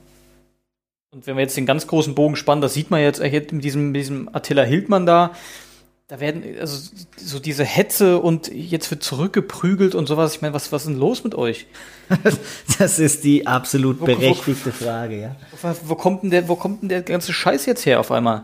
Und 1.12 1.28
wenn 1.28 1.36
wir 1.36 1.44
jetzt 1.44 1.58
den 1.58 1.66
ganz 1.66 1.88
großen 1.88 2.16
Bogen 2.16 2.36
spannen, 2.36 2.62
das 2.62 2.74
sieht 2.74 2.90
man 2.90 3.02
jetzt 3.02 3.22
mit 3.22 3.64
diesem, 3.64 3.92
mit 3.92 4.02
diesem 4.02 4.30
Attila 4.34 4.64
Hildmann 4.64 5.06
da, 5.06 5.36
da 6.12 6.20
werden, 6.20 6.44
also 6.60 6.90
so 7.16 7.40
diese 7.40 7.64
Hetze 7.64 8.20
und 8.20 8.52
jetzt 8.54 8.92
wird 8.92 9.02
zurückgeprügelt 9.02 9.96
und 9.96 10.08
sowas. 10.08 10.36
Ich 10.36 10.42
meine, 10.42 10.54
was, 10.54 10.74
was 10.74 10.82
ist 10.82 10.90
denn 10.90 11.00
los 11.00 11.24
mit 11.24 11.36
euch? 11.36 11.68
das 12.80 13.00
ist 13.00 13.24
die 13.24 13.48
absolut 13.48 14.04
berechtigte 14.04 14.66
wo, 14.66 14.82
wo, 14.82 14.84
Frage, 14.84 15.22
ja. 15.22 15.36
Wo, 15.62 15.74
wo, 15.86 15.96
kommt 15.96 16.24
denn 16.24 16.30
der, 16.30 16.50
wo 16.50 16.58
kommt 16.58 16.82
denn 16.82 16.90
der 16.90 17.02
ganze 17.04 17.32
Scheiß 17.32 17.66
jetzt 17.66 17.86
her 17.86 18.02
auf 18.02 18.12
einmal? 18.12 18.44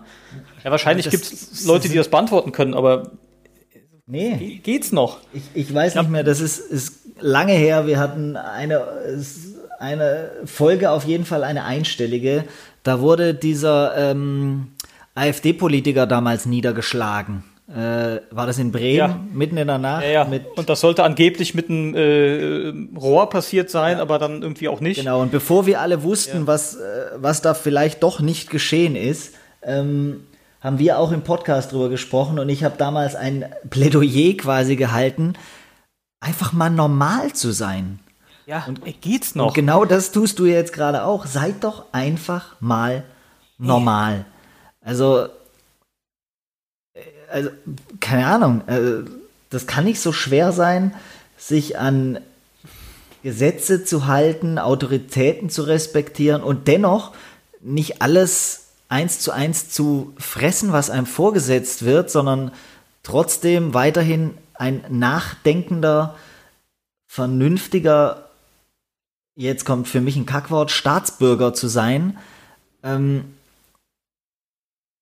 Ja, 0.64 0.72
wahrscheinlich 0.72 1.10
gibt 1.10 1.26
es 1.26 1.66
Leute, 1.66 1.90
die 1.90 1.96
das 1.96 2.08
beantworten 2.08 2.54
können, 2.54 2.74
aber 2.74 3.12
nee. 4.06 4.62
geht's 4.64 4.94
noch? 4.94 5.20
Ich, 5.34 5.44
ich 5.54 5.74
weiß 5.74 5.96
nicht 5.96 6.10
mehr, 6.10 6.24
das 6.24 6.40
ist, 6.40 6.60
ist 6.60 6.94
lange 7.20 7.52
her. 7.52 7.86
Wir 7.86 8.00
hatten 8.00 8.38
eine, 8.38 8.82
eine 9.78 10.32
Folge, 10.46 10.92
auf 10.92 11.04
jeden 11.04 11.26
Fall 11.26 11.44
eine 11.44 11.66
einstellige. 11.66 12.46
Da 12.84 13.02
wurde 13.02 13.34
dieser 13.34 14.12
ähm, 14.12 14.72
AfD-Politiker 15.16 16.08
damals 16.08 16.46
niedergeschlagen. 16.46 17.44
Äh, 17.70 18.22
war 18.32 18.48
das 18.48 18.60
in 18.60 18.72
Bremen, 18.72 18.98
ja. 18.98 19.20
mitten 19.34 19.58
in 19.58 19.68
der 19.68 19.78
Nacht? 19.78 20.04
Ja, 20.04 20.26
ja. 20.26 20.40
und 20.56 20.70
das 20.70 20.80
sollte 20.80 21.04
angeblich 21.04 21.54
mit 21.54 21.70
einem 21.70 21.96
äh, 21.96 22.98
Rohr 22.98 23.30
passiert 23.30 23.70
sein, 23.70 24.00
aber 24.00 24.20
dann 24.20 24.42
irgendwie 24.42 24.70
auch 24.70 24.80
nicht. 24.80 25.00
Genau, 25.00 25.22
und 25.22 25.32
bevor 25.32 25.66
wir 25.66 25.82
alle 25.82 26.02
wussten, 26.04 26.48
was, 26.48 26.76
äh, 26.76 27.10
was 27.18 27.42
da 27.42 27.54
vielleicht 27.54 28.04
doch 28.04 28.22
nicht 28.22 28.50
geschehen 28.50 28.96
ist, 28.96 29.36
ähm, 29.64 30.22
haben 30.62 30.80
wir 30.80 30.98
auch 30.98 31.12
im 31.12 31.24
Podcast 31.24 31.74
drüber 31.74 31.90
gesprochen 31.90 32.40
und 32.40 32.48
ich 32.48 32.64
habe 32.64 32.76
damals 32.78 33.16
ein 33.16 33.46
Plädoyer 33.70 34.38
quasi 34.38 34.78
gehalten, 34.78 35.34
einfach 36.22 36.54
mal 36.54 36.70
normal 36.70 37.34
zu 37.34 37.52
sein. 37.52 38.00
Ja, 38.46 38.64
und 38.66 38.82
geht's 39.02 39.36
noch? 39.36 39.48
Und 39.48 39.56
genau 39.56 39.84
das 39.84 40.14
tust 40.14 40.40
du 40.40 40.46
jetzt 40.46 40.72
gerade 40.72 41.04
auch. 41.04 41.26
Seid 41.26 41.66
doch 41.66 41.84
einfach 41.92 42.56
mal 42.62 43.04
normal. 43.58 44.24
Also 44.80 45.28
also, 47.30 47.50
keine 48.00 48.28
Ahnung, 48.28 48.62
also, 48.68 49.04
das 49.50 49.68
kann 49.68 49.86
nicht 49.86 50.00
so 50.00 50.12
schwer 50.12 50.52
sein, 50.52 50.94
sich 51.38 51.78
an 51.78 52.20
Gesetze 53.24 53.84
zu 53.84 54.08
halten, 54.08 54.60
Autoritäten 54.60 55.50
zu 55.50 55.64
respektieren 55.64 56.44
und 56.44 56.68
dennoch 56.68 57.14
nicht 57.62 58.02
alles 58.02 58.68
eins 58.90 59.20
zu 59.20 59.32
eins 59.32 59.70
zu 59.70 60.14
fressen, 60.18 60.72
was 60.72 60.90
einem 60.90 61.06
vorgesetzt 61.06 61.84
wird, 61.84 62.10
sondern 62.10 62.52
trotzdem 63.04 63.74
weiterhin 63.74 64.38
ein 64.54 64.84
nachdenkender, 64.90 66.16
vernünftiger, 67.06 68.30
jetzt 69.36 69.66
kommt 69.66 69.88
für 69.88 70.02
mich 70.02 70.16
ein 70.16 70.26
Kackwort, 70.26 70.72
Staatsbürger 70.72 71.54
zu 71.54 71.68
sein, 71.68 72.18
ähm, 72.84 73.37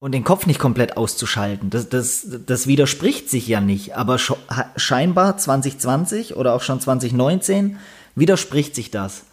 und 0.06 0.12
den 0.12 0.24
Kopf 0.24 0.46
nicht 0.46 0.60
komplett 0.60 0.98
auszuschalten. 0.98 1.72
Das, 1.72 1.89
das, 1.89 2.28
das 2.46 2.68
widerspricht 2.68 3.28
sich 3.28 3.48
ja 3.48 3.60
nicht, 3.60 3.96
aber 3.96 4.20
scheinbar 4.76 5.36
2020 5.36 6.36
oder 6.36 6.54
auch 6.54 6.62
schon 6.62 6.80
2019 6.80 7.78
widerspricht 8.13 8.76
sich 8.76 8.91
das. 8.91 9.24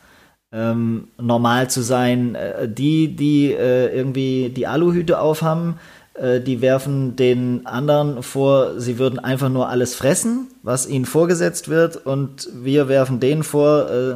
Ähm, 0.50 1.08
normal 1.20 1.68
zu 1.68 1.82
sein, 1.82 2.36
äh, 2.36 2.70
die, 2.70 3.14
die 3.14 3.52
äh, 3.52 3.94
irgendwie 3.94 4.48
die 4.48 4.66
Aluhüte 4.66 5.20
aufhaben, 5.20 5.78
äh, 6.14 6.40
die 6.40 6.62
werfen 6.62 7.16
den 7.16 7.66
anderen 7.66 8.22
vor, 8.22 8.80
sie 8.80 8.98
würden 8.98 9.18
einfach 9.18 9.50
nur 9.50 9.68
alles 9.68 9.94
fressen, 9.94 10.48
was 10.62 10.86
ihnen 10.86 11.04
vorgesetzt 11.04 11.68
wird, 11.68 11.98
und 11.98 12.48
wir 12.54 12.88
werfen 12.88 13.20
denen 13.20 13.42
vor, 13.42 13.90
äh, 13.90 14.14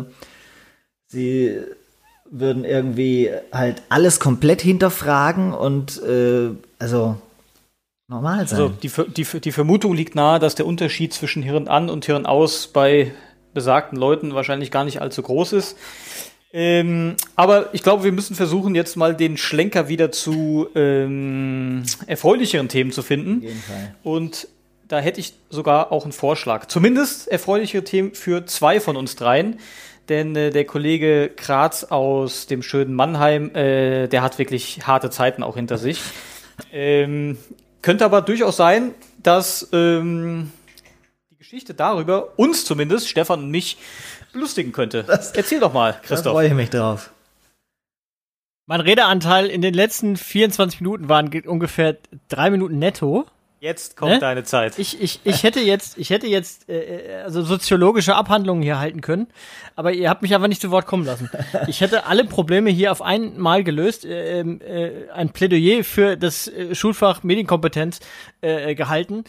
sie 1.07 1.61
würden 2.31 2.65
irgendwie 2.65 3.31
halt 3.53 3.83
alles 3.89 4.21
komplett 4.21 4.63
hinterfragen 4.63 5.53
und 5.53 6.03
äh, 6.03 6.51
also 6.79 7.17
normal 8.09 8.47
sein. 8.47 8.61
Also 8.61 8.69
die, 8.69 8.91
die, 9.13 9.41
die 9.41 9.53
Vermutung 9.53 9.95
liegt 9.95 10.15
nahe, 10.15 10.39
dass 10.39 10.55
der 10.55 10.67
Unterschied 10.67 11.13
zwischen 11.13 11.43
Hirn 11.43 11.69
an 11.69 11.91
und 11.91 12.05
Hirn 12.07 12.27
aus 12.27 12.69
bei 12.69 13.13
besagten 13.55 13.99
Leuten 13.99 14.35
wahrscheinlich 14.35 14.71
gar 14.71 14.85
nicht 14.85 15.01
allzu 15.01 15.23
groß 15.23 15.53
ist. 15.55 15.77
Ähm, 16.53 17.17
aber 17.35 17.75
ich 17.75 17.83
glaube, 17.83 18.05
wir 18.05 18.13
müssen 18.13 18.37
versuchen, 18.37 18.75
jetzt 18.75 18.97
mal 18.97 19.15
den 19.15 19.37
Schlenker 19.37 19.89
wieder 19.89 20.13
zu 20.13 20.69
ähm, 20.75 21.83
erfreulicheren 22.07 22.69
Themen 22.69 22.93
zu 22.93 23.03
finden. 23.03 23.39
Auf 23.39 23.43
jeden 23.43 23.61
Fall. 23.61 23.95
Und 24.03 24.49
da 24.89 24.99
hätte 25.01 25.21
ich 25.21 25.35
sogar 25.51 25.93
auch 25.93 26.05
einen 26.05 26.13
Vorschlag. 26.13 26.67
Zumindest 26.67 27.29
erfreuliche 27.29 27.83
Themen 27.83 28.15
für 28.15 28.47
zwei 28.47 28.81
von 28.81 28.97
uns 28.97 29.17
dreien. 29.17 29.59
Denn 30.09 30.37
äh, 30.37 30.51
der 30.51 30.65
Kollege 30.65 31.31
Kratz 31.35 31.85
aus 31.85 32.47
dem 32.47 32.63
schönen 32.63 32.95
Mannheim, 32.95 33.55
äh, 33.55 34.07
der 34.09 34.23
hat 34.23 34.39
wirklich 34.39 34.87
harte 34.87 35.11
Zeiten 35.11 35.43
auch 35.43 35.57
hinter 35.57 35.79
sich. 35.79 36.01
Ähm, 36.73 37.37
könnte 37.83 38.05
aber 38.05 38.23
durchaus 38.23 38.57
sein, 38.57 38.95
dass 39.23 39.69
ähm, 39.73 40.53
die 41.31 41.37
Geschichte 41.39 41.75
darüber 41.75 42.39
uns 42.39 42.65
zumindest, 42.65 43.09
Stefan 43.09 43.41
und 43.45 43.51
mich, 43.51 43.79
belustigen 44.33 44.73
könnte. 44.73 45.03
Das- 45.05 45.33
Erzähl 45.33 45.61
doch 45.61 45.73
mal, 45.73 45.93
Da 45.93 45.99
Christoph. 46.01 46.33
freue 46.33 46.49
ich 46.49 46.55
mich 46.55 46.71
drauf. 46.71 47.11
Mein 48.69 48.81
Redeanteil 48.81 49.47
in 49.47 49.61
den 49.63 49.75
letzten 49.75 50.17
24 50.17 50.81
Minuten 50.81 51.09
waren 51.09 51.31
ge- 51.31 51.47
ungefähr 51.47 51.97
drei 52.29 52.51
Minuten 52.51 52.79
netto. 52.79 53.27
Jetzt 53.59 53.97
kommt 53.97 54.13
Ne? 54.13 54.19
deine 54.19 54.45
Zeit. 54.45 54.79
Ich, 54.79 55.01
ich, 55.01 55.21
ich 55.25 55.43
hätte 55.43 55.61
jetzt, 55.61 55.97
ich 55.97 56.11
hätte 56.11 56.27
jetzt 56.27 56.69
äh, 56.69 57.19
äh, 57.19 57.23
also 57.23 57.43
soziologische 57.43 58.15
Abhandlungen 58.15 58.63
hier 58.63 58.79
halten 58.79 59.01
können, 59.01 59.29
aber 59.77 59.93
ihr 59.93 60.11
habt 60.11 60.21
mich 60.23 60.35
einfach 60.35 60.47
nicht 60.49 60.61
zu 60.61 60.71
Wort 60.71 60.87
kommen 60.87 61.07
lassen. 61.07 61.31
Ich 61.67 61.81
hätte 61.81 62.05
alle 62.07 62.25
Probleme 62.27 62.69
hier 62.71 62.93
auf 62.93 63.01
einmal 63.01 63.65
gelöst, 63.65 64.05
äh, 64.05 64.41
ähm, 64.41 64.61
äh, 64.61 65.09
ein 65.11 65.31
Plädoyer 65.31 65.85
für 65.85 66.17
das 66.19 66.49
äh, 66.49 66.75
Schulfach 66.75 67.23
Medienkompetenz 67.23 68.01
äh, 68.43 68.73
äh, 68.73 68.75
gehalten, 68.75 69.25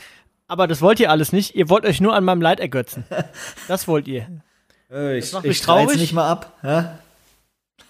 aber 0.47 0.67
das 0.67 0.81
wollt 0.81 0.99
ihr 0.99 1.09
alles 1.09 1.31
nicht. 1.31 1.55
Ihr 1.55 1.69
wollt 1.69 1.85
euch 1.85 2.01
nur 2.01 2.13
an 2.13 2.25
meinem 2.25 2.41
Leid 2.41 2.59
ergötzen. 2.59 3.05
Das 3.69 3.87
wollt 3.87 4.07
ihr. 4.07 4.27
Äh, 4.91 5.19
Ich, 5.19 5.31
macht 5.31 5.45
ich 5.45 5.49
mich 5.49 5.57
streit's 5.57 5.83
traurig. 5.85 6.01
nicht 6.01 6.13
mal 6.13 6.29
ab. 6.29 6.53
Ja? 6.63 6.99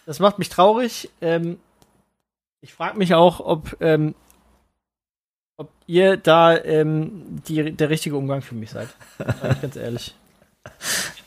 Das 0.05 0.19
macht 0.19 0.37
mich 0.39 0.49
traurig. 0.49 1.09
Ähm, 1.19 1.59
ich 2.61 2.73
frage 2.73 2.97
mich 2.97 3.13
auch, 3.15 3.39
ob, 3.39 3.75
ähm, 3.81 4.13
ob 5.57 5.71
ihr 5.87 6.17
da 6.17 6.55
ähm, 6.55 7.41
die, 7.47 7.71
der 7.71 7.89
richtige 7.89 8.15
Umgang 8.15 8.41
für 8.41 8.55
mich 8.55 8.69
seid. 8.69 8.89
Ganz 9.61 9.75
ehrlich. 9.75 10.15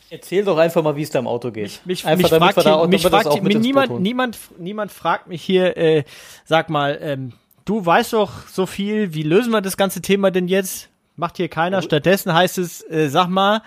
Erzähl 0.09 0.43
doch 0.43 0.57
einfach 0.57 0.83
mal, 0.83 0.95
wie 0.95 1.03
es 1.03 1.09
da 1.09 1.19
im 1.19 1.27
Auto 1.27 1.51
geht. 1.51 1.81
Mich, 1.85 2.05
einfach 2.05 2.23
mich 2.23 2.29
damit 2.29 2.53
fragt 2.53 2.67
hier, 2.67 2.87
mich 2.87 3.01
fragt 3.01 3.43
niemand, 3.43 3.99
niemand, 3.99 4.37
niemand 4.57 4.91
fragt 4.91 5.27
mich 5.27 5.41
hier, 5.41 5.77
äh, 5.77 6.03
sag 6.43 6.69
mal, 6.69 6.97
ähm, 7.01 7.33
du 7.65 7.85
weißt 7.85 8.13
doch 8.13 8.47
so 8.47 8.65
viel, 8.65 9.13
wie 9.13 9.23
lösen 9.23 9.51
wir 9.51 9.61
das 9.61 9.77
ganze 9.77 10.01
Thema 10.01 10.31
denn 10.31 10.47
jetzt? 10.47 10.89
Macht 11.15 11.37
hier 11.37 11.47
keiner. 11.47 11.81
Stattdessen 11.81 12.33
heißt 12.33 12.57
es, 12.57 12.81
äh, 12.89 13.09
sag 13.09 13.27
mal, 13.29 13.61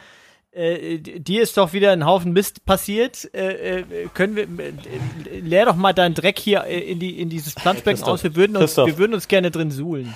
äh, 0.52 0.98
dir 0.98 1.42
ist 1.42 1.56
doch 1.56 1.72
wieder 1.72 1.92
ein 1.92 2.04
Haufen 2.04 2.32
Mist 2.32 2.64
passiert. 2.64 3.28
Äh, 3.34 3.80
äh, 3.80 3.84
können 4.12 4.36
wir, 4.36 4.44
äh, 4.44 5.40
leer 5.40 5.66
doch 5.66 5.76
mal 5.76 5.92
deinen 5.92 6.14
Dreck 6.14 6.38
hier 6.38 6.64
äh, 6.64 6.78
in, 6.78 6.98
die, 6.98 7.20
in 7.20 7.28
dieses 7.28 7.54
Planschbecken 7.54 8.02
aus. 8.04 8.22
Wir 8.22 8.36
würden, 8.36 8.56
uns, 8.56 8.76
wir 8.76 8.98
würden 8.98 9.14
uns 9.14 9.28
gerne 9.28 9.50
drin 9.50 9.70
suhlen. 9.70 10.14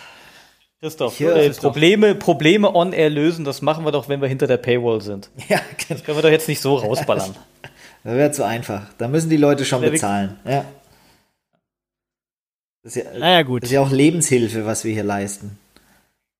Christoph, 0.81 1.19
Ja, 1.19 1.33
äh, 1.37 1.47
Christoph. 1.47 1.73
Probleme, 1.73 2.15
Probleme 2.15 2.73
on 2.75 2.93
air 2.93 3.11
lösen, 3.11 3.45
das 3.45 3.63
machen 3.63 3.85
wir 3.85 3.91
doch, 3.93 4.09
wenn 4.09 4.21
wir 4.21 4.29
hinter 4.29 4.47
der 4.47 4.59
Paywall 4.59 5.01
sind. 5.01 5.29
ja, 5.49 5.61
genau. 5.89 6.01
Können 6.03 6.19
wir 6.19 6.23
doch 6.23 6.31
jetzt 6.31 6.49
nicht 6.49 6.61
so 6.61 6.77
rausballern. 6.77 7.35
Das 8.05 8.15
wäre 8.15 8.31
zu 8.31 8.45
einfach. 8.47 8.87
Da 8.97 9.09
müssen 9.09 9.29
die 9.29 9.37
Leute 9.37 9.65
schon 9.65 9.83
bezahlen. 9.83 10.39
Ja. 10.47 10.65
Das 12.85 12.95
ist, 12.97 13.05
ja, 13.05 13.19
Naja, 13.19 13.43
gut. 13.43 13.63
das 13.65 13.71
ist 13.71 13.75
ja 13.75 13.81
auch 13.81 13.91
Lebenshilfe, 13.91 14.65
was 14.65 14.85
wir 14.85 14.93
hier 14.93 15.03
leisten. 15.03 15.59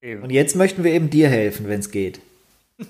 Und 0.01 0.31
jetzt 0.31 0.55
möchten 0.55 0.85
wir 0.85 0.93
eben 0.93 1.11
dir 1.11 1.29
helfen, 1.29 1.69
wenn 1.69 1.81
es 1.81 1.91
geht. 1.91 2.21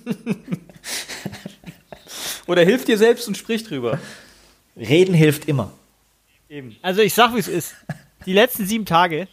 Oder 2.47 2.63
hilf 2.63 2.85
dir 2.85 2.99
selbst 2.99 3.27
und 3.27 3.37
sprich 3.39 3.65
drüber. 3.65 3.99
Reden 4.77 5.15
hilft 5.15 5.49
immer. 5.49 5.73
Eben. 6.49 6.77
Also 6.83 7.01
ich 7.01 7.15
sag, 7.15 7.35
wie 7.35 7.41
es 7.41 7.49
ist. 7.49 7.75
Die 8.27 8.35
letzten 8.35 8.67
sieben 8.67 8.85
Tage, 8.85 9.29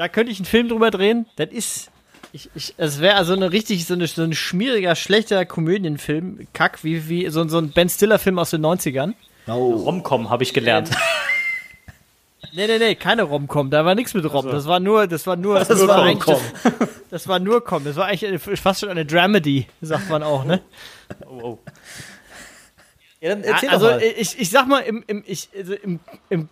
da 0.00 0.08
könnte 0.08 0.32
ich 0.32 0.38
einen 0.38 0.46
Film 0.46 0.70
drüber 0.70 0.90
drehen. 0.90 1.26
Das 1.36 1.50
ist, 1.50 1.90
ich, 2.32 2.48
ich, 2.54 2.72
es 2.78 3.00
wäre 3.02 3.16
also 3.16 3.34
eine 3.34 3.52
richtig, 3.52 3.84
so, 3.84 3.92
eine, 3.92 4.06
so 4.06 4.22
ein 4.22 4.32
schmieriger, 4.32 4.96
schlechter 4.96 5.44
Komödienfilm. 5.44 6.48
Kack, 6.54 6.82
wie, 6.82 7.06
wie 7.10 7.28
so, 7.28 7.46
so 7.48 7.58
ein 7.58 7.72
Ben 7.72 7.90
Stiller-Film 7.90 8.38
aus 8.38 8.48
den 8.48 8.64
90ern. 8.64 9.12
Oh. 9.46 9.72
Romcom 9.74 10.30
habe 10.30 10.42
ich 10.42 10.54
gelernt. 10.54 10.88
Nee, 12.54 12.66
nee, 12.66 12.78
nee, 12.78 12.94
keine 12.94 13.24
Rom-Com, 13.24 13.68
da 13.68 13.84
war 13.84 13.94
nichts 13.94 14.14
mit 14.14 14.24
Rom. 14.32 14.46
Das 14.46 14.64
war 14.66 14.80
nur, 14.80 15.06
das 15.06 15.26
war 15.26 15.36
nur, 15.36 15.58
das, 15.58 15.68
Das 15.68 15.86
war 15.86 16.02
eigentlich- 16.02 16.26
Rom-Com. 16.26 16.42
Das, 16.78 16.88
das 17.10 17.28
war 17.28 17.38
nur 17.38 17.62
Com. 17.62 17.84
Das 17.84 17.96
war 17.96 18.06
eigentlich 18.06 18.26
eine- 18.26 18.38
fast 18.56 18.80
schon 18.80 18.88
eine 18.88 19.04
Dramedy, 19.04 19.66
sagt 19.82 20.08
man 20.08 20.22
auch, 20.22 20.46
ne? 20.46 20.62
Oh, 21.28 21.40
oh. 21.42 21.58
Ja, 23.20 23.28
dann 23.34 23.44
Ja, 23.44 23.50
erzähl 23.50 23.68
also 23.68 23.84
doch 23.90 23.96
mal. 23.96 24.02
ich, 24.16 24.38
ich 24.40 24.48
sag 24.48 24.66
mal, 24.66 24.78
im, 24.80 25.04
im, 25.06 25.22
ich, 25.26 25.50
also 25.54 25.74
im, 25.74 26.00
im, 26.30 26.48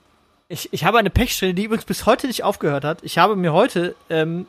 ich, 0.49 0.73
ich 0.73 0.85
habe 0.85 0.99
eine 0.99 1.11
Pechsträhne, 1.11 1.55
die 1.55 1.65
übrigens 1.65 1.85
bis 1.85 2.07
heute 2.07 2.27
nicht 2.27 2.43
aufgehört 2.43 2.85
hat. 2.85 3.03
Ich 3.03 3.19
habe 3.19 3.37
mir 3.37 3.53
heute, 3.53 3.95
ähm, 4.11 4.47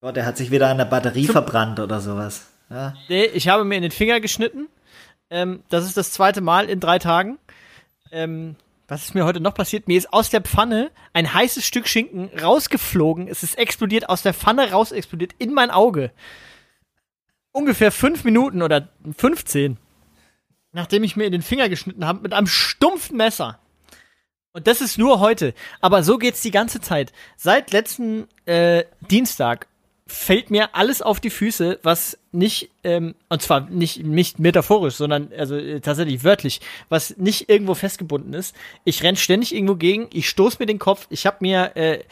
Gott, 0.00 0.16
der 0.16 0.26
hat 0.26 0.36
sich 0.36 0.50
wieder 0.50 0.68
an 0.68 0.78
der 0.78 0.84
Batterie 0.84 1.26
verbrannt 1.26 1.80
oder 1.80 2.00
sowas. 2.00 2.48
Ja. 2.70 2.94
nee, 3.08 3.24
ich 3.24 3.48
habe 3.48 3.64
mir 3.64 3.76
in 3.76 3.82
den 3.82 3.90
Finger 3.90 4.20
geschnitten. 4.20 4.68
Ähm, 5.30 5.62
das 5.68 5.84
ist 5.84 5.96
das 5.96 6.12
zweite 6.12 6.40
Mal 6.40 6.68
in 6.68 6.80
drei 6.80 6.98
Tagen. 6.98 7.38
Ähm, 8.10 8.56
was 8.88 9.04
ist 9.04 9.14
mir 9.14 9.24
heute 9.24 9.40
noch 9.40 9.54
passiert? 9.54 9.88
Mir 9.88 9.96
ist 9.96 10.12
aus 10.12 10.28
der 10.28 10.42
Pfanne 10.42 10.90
ein 11.12 11.32
heißes 11.32 11.64
Stück 11.64 11.88
Schinken 11.88 12.30
rausgeflogen. 12.38 13.28
Es 13.28 13.42
ist 13.42 13.56
explodiert, 13.56 14.08
aus 14.08 14.22
der 14.22 14.34
Pfanne 14.34 14.70
raus 14.70 14.92
explodiert 14.92 15.32
in 15.38 15.54
mein 15.54 15.70
Auge. 15.70 16.10
Ungefähr 17.52 17.92
fünf 17.92 18.24
Minuten 18.24 18.60
oder 18.60 18.88
15, 19.16 19.78
nachdem 20.72 21.04
ich 21.04 21.16
mir 21.16 21.24
in 21.24 21.32
den 21.32 21.42
Finger 21.42 21.68
geschnitten 21.68 22.04
habe, 22.04 22.20
mit 22.20 22.34
einem 22.34 22.46
stumpfen 22.46 23.16
Messer. 23.16 23.58
Und 24.54 24.68
das 24.68 24.80
ist 24.80 24.98
nur 24.98 25.18
heute. 25.18 25.52
Aber 25.80 26.04
so 26.04 26.16
geht's 26.16 26.40
die 26.40 26.52
ganze 26.52 26.80
Zeit. 26.80 27.12
Seit 27.36 27.72
letzten 27.72 28.28
äh, 28.46 28.84
Dienstag 29.10 29.66
fällt 30.06 30.50
mir 30.50 30.76
alles 30.76 31.02
auf 31.02 31.18
die 31.18 31.30
Füße, 31.30 31.80
was 31.82 32.18
nicht, 32.30 32.70
ähm, 32.84 33.16
und 33.28 33.42
zwar 33.42 33.68
nicht, 33.68 34.04
nicht 34.04 34.38
metaphorisch, 34.38 34.94
sondern 34.94 35.32
also 35.36 35.56
äh, 35.56 35.80
tatsächlich 35.80 36.22
wörtlich, 36.22 36.60
was 36.88 37.16
nicht 37.16 37.48
irgendwo 37.48 37.74
festgebunden 37.74 38.32
ist. 38.32 38.54
Ich 38.84 39.02
renn 39.02 39.16
ständig 39.16 39.52
irgendwo 39.52 39.74
gegen, 39.74 40.08
ich 40.12 40.28
stoß 40.28 40.60
mir 40.60 40.66
den 40.66 40.78
Kopf, 40.78 41.06
ich 41.10 41.26
habe 41.26 41.38
mir, 41.40 41.72
äh, 41.74 42.04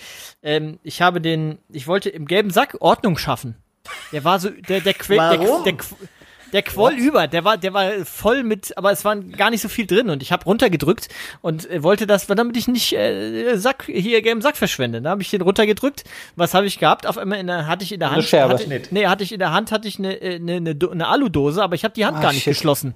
ähm, 0.43 0.81
ich 0.83 1.01
habe 1.01 1.21
den, 1.21 1.59
ich 1.69 1.87
wollte 1.87 2.11
im 2.11 2.27
gelben 2.27 2.51
Sack 2.51 2.77
Ordnung 2.81 3.19
schaffen. 3.19 3.55
Der 4.11 4.25
war 4.25 4.41
so, 4.41 4.51
der, 4.51 4.81
der 4.81 4.95
quält, 4.95 5.21
der, 5.21 5.39
der, 5.39 5.63
der, 5.63 5.77
der 6.53 6.63
quoll 6.63 6.93
über, 6.95 7.27
der 7.29 7.45
war, 7.45 7.57
der 7.57 7.73
war 7.73 7.91
voll 8.05 8.43
mit, 8.43 8.77
aber 8.77 8.93
es 8.93 9.05
war 9.05 9.17
gar 9.17 9.51
nicht 9.51 9.63
so 9.63 9.69
viel 9.69 9.87
drin 9.87 10.11
und 10.11 10.23
ich 10.23 10.33
habe 10.33 10.45
runtergedrückt 10.45 11.09
und 11.41 11.69
äh, 11.71 11.83
wollte 11.83 12.07
das, 12.07 12.27
damit 12.27 12.57
ich 12.57 12.69
nicht 12.69 12.93
äh, 12.93 13.57
Sack 13.57 13.85
hier 13.87 14.21
gelben 14.23 14.43
Sack 14.43 14.57
verschwende. 14.57 15.01
Da 15.03 15.11
habe 15.11 15.23
ich 15.23 15.31
den 15.31 15.41
runtergedrückt. 15.43 16.05
Was 16.37 16.55
habe 16.55 16.67
ich 16.67 16.79
gehabt? 16.79 17.07
Auf 17.07 17.19
einmal 17.19 17.39
in 17.39 17.47
der, 17.47 17.67
hatte 17.67 17.85
ich 17.85 17.93
in 17.93 18.01
der 18.01 18.09
Eine 18.09 18.17
Hand, 18.19 18.27
Scherbe. 18.27 18.55
hatte, 18.55 18.83
nee, 18.91 19.07
hatte 19.07 19.25
ich 19.25 19.33
in 19.33 19.39
der 19.39 19.53
Hand 19.53 19.73
hatte 19.73 19.89
ich 19.89 19.99
eine 19.99 20.15
äh, 20.21 20.37
eine, 20.37 20.57
eine, 20.57 20.77
eine 20.91 21.09
Aludose, 21.09 21.63
aber 21.63 21.75
ich 21.75 21.85
habe 21.85 21.95
die 21.95 22.05
Hand 22.05 22.19
Ah, 22.19 22.23
gar 22.23 22.33
nicht 22.33 22.43
shit. 22.45 22.53
geschlossen. 22.55 22.95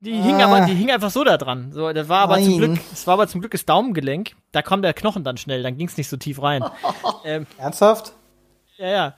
Die 0.00 0.12
hing 0.12 0.40
aber, 0.40 0.60
die 0.66 0.74
hing 0.74 0.92
einfach 0.92 1.10
so 1.10 1.24
da 1.24 1.36
dran. 1.36 1.72
So, 1.72 1.92
das 1.92 2.08
war 2.08 2.20
aber 2.20 2.36
zum 2.40 2.60
Nein. 2.60 2.74
Glück, 2.74 2.80
es 2.92 3.04
war 3.08 3.14
aber 3.14 3.26
zum 3.26 3.40
Glück 3.40 3.50
das 3.50 3.64
Daumengelenk. 3.66 4.30
Da 4.52 4.62
kam 4.62 4.80
der 4.80 4.94
Knochen 4.94 5.24
dann 5.24 5.36
schnell, 5.38 5.64
dann 5.64 5.76
ging 5.76 5.88
es 5.88 5.96
nicht 5.96 6.08
so 6.08 6.16
tief 6.16 6.40
rein. 6.40 6.64
Ernsthaft? 7.58 8.12
Ja, 8.76 8.88
ja. 8.88 9.14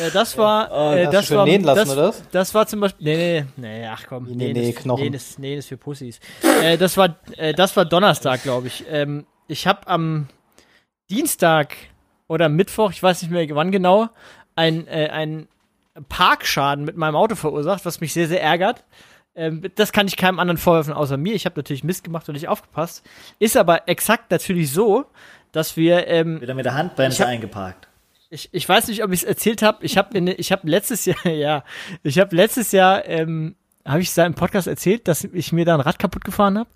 Äh, 0.00 0.10
das 0.12 0.36
war, 0.38 0.70
äh, 0.70 1.06
hast 1.06 1.06
du 1.06 1.12
das 1.12 1.30
war, 1.32 1.44
nähen 1.46 1.64
lassen, 1.64 1.78
das, 1.78 1.90
oder 1.92 2.08
was? 2.08 2.22
das 2.30 2.54
war 2.54 2.66
zum 2.66 2.80
Beispiel, 2.80 3.04
nee, 3.04 3.44
nee, 3.56 3.80
nee, 3.80 3.86
ach 3.86 4.04
komm, 4.08 4.24
Nee, 4.24 4.34
nähen 4.34 4.52
nee, 4.54 4.70
ist, 4.70 4.78
Knochen. 4.78 5.02
nähen 5.02 5.14
ist, 5.14 5.38
nähen 5.38 5.58
ist 5.58 5.68
für 5.68 5.76
Pussys. 5.76 6.20
äh, 6.62 6.76
das 6.78 6.96
war, 6.96 7.16
äh, 7.36 7.52
das 7.54 7.76
war 7.76 7.84
Donnerstag, 7.84 8.42
glaube 8.42 8.66
ich. 8.68 8.84
Ähm, 8.90 9.26
ich 9.48 9.66
habe 9.66 9.86
am 9.88 10.28
Dienstag 11.10 11.76
oder 12.28 12.48
Mittwoch, 12.48 12.90
ich 12.90 13.02
weiß 13.02 13.22
nicht 13.22 13.30
mehr 13.30 13.46
wann 13.54 13.70
genau, 13.70 14.08
ein, 14.56 14.86
äh, 14.88 15.08
ein 15.10 15.48
Parkschaden 16.08 16.84
mit 16.84 16.96
meinem 16.96 17.16
Auto 17.16 17.34
verursacht, 17.36 17.84
was 17.84 18.00
mich 18.00 18.12
sehr, 18.12 18.26
sehr 18.28 18.42
ärgert. 18.42 18.84
Ähm, 19.36 19.62
das 19.74 19.92
kann 19.92 20.06
ich 20.06 20.16
keinem 20.16 20.38
anderen 20.38 20.58
vorwerfen 20.58 20.92
außer 20.92 21.16
mir. 21.16 21.34
Ich 21.34 21.44
habe 21.44 21.58
natürlich 21.58 21.84
Mist 21.84 22.04
gemacht 22.04 22.28
und 22.28 22.34
nicht 22.34 22.48
aufgepasst. 22.48 23.04
Ist 23.38 23.56
aber 23.56 23.88
exakt 23.88 24.30
natürlich 24.30 24.70
so, 24.72 25.04
dass 25.52 25.76
wir 25.76 26.06
ähm, 26.08 26.40
Wieder 26.40 26.54
mit 26.54 26.64
der 26.64 26.74
Handbremse 26.74 27.22
hab- 27.24 27.28
eingeparkt. 27.30 27.88
Ich, 28.34 28.48
ich 28.52 28.68
weiß 28.68 28.88
nicht, 28.88 29.04
ob 29.04 29.12
ich 29.12 29.20
es 29.20 29.24
erzählt 29.24 29.62
habe. 29.62 29.84
Ich 29.84 29.96
habe 29.96 30.18
ich 30.18 30.50
habe 30.52 30.68
letztes 30.68 31.04
Jahr, 31.04 31.24
ja, 31.26 31.64
ich 32.02 32.18
habe 32.18 32.34
letztes 32.34 32.72
Jahr, 32.72 33.06
ähm, 33.06 33.54
habe 33.86 34.00
ich 34.00 34.08
es 34.08 34.18
im 34.18 34.34
Podcast 34.34 34.66
erzählt, 34.66 35.06
dass 35.08 35.24
ich 35.24 35.52
mir 35.52 35.64
da 35.64 35.74
ein 35.74 35.80
Rad 35.80 35.98
kaputt 35.98 36.24
gefahren 36.24 36.58
habe? 36.58 36.68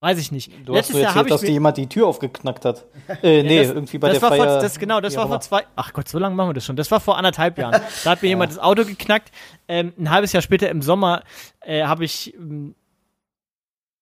Weiß 0.00 0.18
ich 0.18 0.30
nicht. 0.32 0.50
Du 0.64 0.72
hast 0.72 0.88
letztes 0.88 0.94
mir 0.96 1.02
Jahr 1.02 1.08
erzählt, 1.10 1.18
habe 1.18 1.28
ich 1.28 1.34
dass 1.34 1.40
dir 1.42 1.50
jemand 1.50 1.76
die 1.76 1.88
Tür 1.88 2.06
aufgeknackt 2.06 2.64
hat. 2.64 2.84
Äh, 3.22 3.42
nee, 3.44 3.58
das- 3.58 3.68
irgendwie 3.68 3.98
bei 3.98 4.08
das 4.08 4.18
der 4.18 4.22
war 4.22 4.36
Feier. 4.36 4.52
vor, 4.52 4.62
das 4.62 4.78
genau, 4.78 5.00
das 5.00 5.16
war 5.16 5.26
vor 5.28 5.40
zwei, 5.40 5.64
ach 5.76 5.92
Gott, 5.92 6.08
so 6.08 6.18
lange 6.18 6.34
machen 6.36 6.50
wir 6.50 6.54
das 6.54 6.64
schon. 6.64 6.76
Das 6.76 6.90
war 6.90 7.00
vor 7.00 7.18
anderthalb 7.18 7.58
Jahren. 7.58 7.80
Da 8.04 8.10
hat 8.10 8.22
mir 8.22 8.28
jemand 8.28 8.52
das 8.52 8.58
Auto 8.58 8.84
geknackt. 8.84 9.32
Ähm, 9.68 9.92
ein 9.98 10.10
halbes 10.10 10.32
Jahr 10.32 10.42
später 10.42 10.68
im 10.70 10.82
Sommer 10.82 11.22
äh, 11.60 11.84
habe 11.84 12.04
ich 12.04 12.34
ähm, 12.34 12.74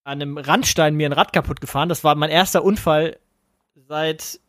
an 0.03 0.21
einem 0.21 0.37
Randstein 0.37 0.95
mir 0.95 1.07
ein 1.07 1.13
Rad 1.13 1.33
kaputt 1.33 1.61
gefahren. 1.61 1.89
Das 1.89 2.03
war 2.03 2.15
mein 2.15 2.29
erster 2.29 2.63
Unfall 2.63 3.17
seit 3.87 4.39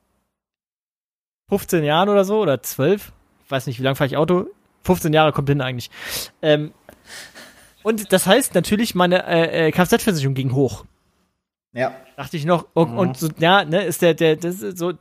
15 1.53 1.85
Jahren 1.85 2.09
oder 2.09 2.25
so 2.25 2.41
oder 2.41 2.63
12. 2.63 3.13
Ich 3.45 3.51
weiß 3.51 3.67
nicht, 3.67 3.79
wie 3.79 3.83
lange 3.83 3.95
fahre 3.95 4.09
ich 4.09 4.17
Auto. 4.17 4.47
15 4.85 5.13
Jahre 5.13 5.33
kommt 5.33 5.51
hin 5.51 5.61
eigentlich. 5.61 5.91
Ähm, 6.41 6.73
und 7.83 8.11
das 8.11 8.27
heißt 8.27 8.55
natürlich, 8.55 8.95
meine 8.95 9.27
äh, 9.27 9.69
äh, 9.69 9.71
Kfz-Versicherung 9.71 10.33
ging 10.33 10.55
hoch 10.55 10.87
Ja. 11.75 11.93
dachte 12.17 12.39
ich 12.39 12.47
noch, 12.47 12.69
und, 12.73 12.97
und 12.97 13.19
so, 13.19 13.29
ja, 13.39 13.67
ne, 13.67 13.85
ist 13.85 14.01
der, 14.01 14.15
der, 14.15 14.37
das 14.37 14.63
ist 14.63 14.79
so, 14.79 14.95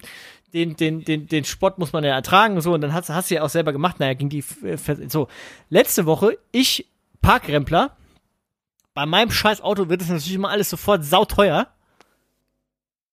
den, 0.54 0.76
den, 0.76 1.06
den, 1.06 1.28
den 1.28 1.46
Spott 1.46 1.80
muss 1.80 1.94
man 1.94 2.04
ja 2.04 2.16
ertragen 2.16 2.56
und 2.56 2.62
so, 2.64 2.74
und 2.74 2.82
dann 2.82 2.94
hast, 2.94 3.10
hast 3.10 3.32
du 3.32 3.36
ja 3.36 3.44
auch 3.44 3.50
selber 3.50 3.72
gemacht, 3.72 4.02
naja, 4.02 4.14
ging 4.14 4.28
die, 4.28 4.44
äh, 4.66 4.78
so. 5.08 5.30
Letzte 5.70 6.06
Woche, 6.06 6.38
ich, 6.52 6.86
Parkrempler, 7.22 7.96
bei 8.94 9.06
meinem 9.06 9.32
scheiß 9.32 9.62
Auto 9.62 9.88
wird 9.88 10.02
es 10.02 10.10
natürlich 10.10 10.34
immer 10.36 10.50
alles 10.50 10.70
sofort 10.70 11.06
sauteuer. 11.06 11.68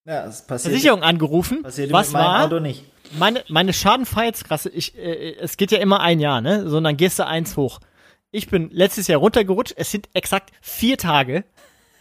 Ja, 0.08 0.24
es 0.24 0.40
passiert, 0.40 0.72
Versicherung 0.72 1.02
angerufen. 1.02 1.62
passiert 1.62 1.92
was 1.92 2.08
mit 2.08 2.14
war? 2.14 2.46
Auto 2.46 2.60
nicht. 2.60 2.82
meine, 3.18 3.44
meine 3.48 3.74
Schadenfreiheitsklasse, 3.74 4.70
ich, 4.70 4.96
äh, 4.96 5.34
es 5.38 5.58
geht 5.58 5.70
ja 5.70 5.78
immer 5.78 6.00
ein 6.00 6.18
Jahr, 6.18 6.40
ne? 6.40 6.66
So, 6.66 6.78
und 6.78 6.84
dann 6.84 6.96
gehst 6.96 7.18
du 7.18 7.26
eins 7.26 7.58
hoch. 7.58 7.78
Ich 8.30 8.48
bin 8.48 8.70
letztes 8.70 9.06
Jahr 9.06 9.20
runtergerutscht. 9.20 9.74
Es 9.76 9.90
sind 9.90 10.08
exakt 10.14 10.50
vier 10.62 10.96
Tage 10.96 11.44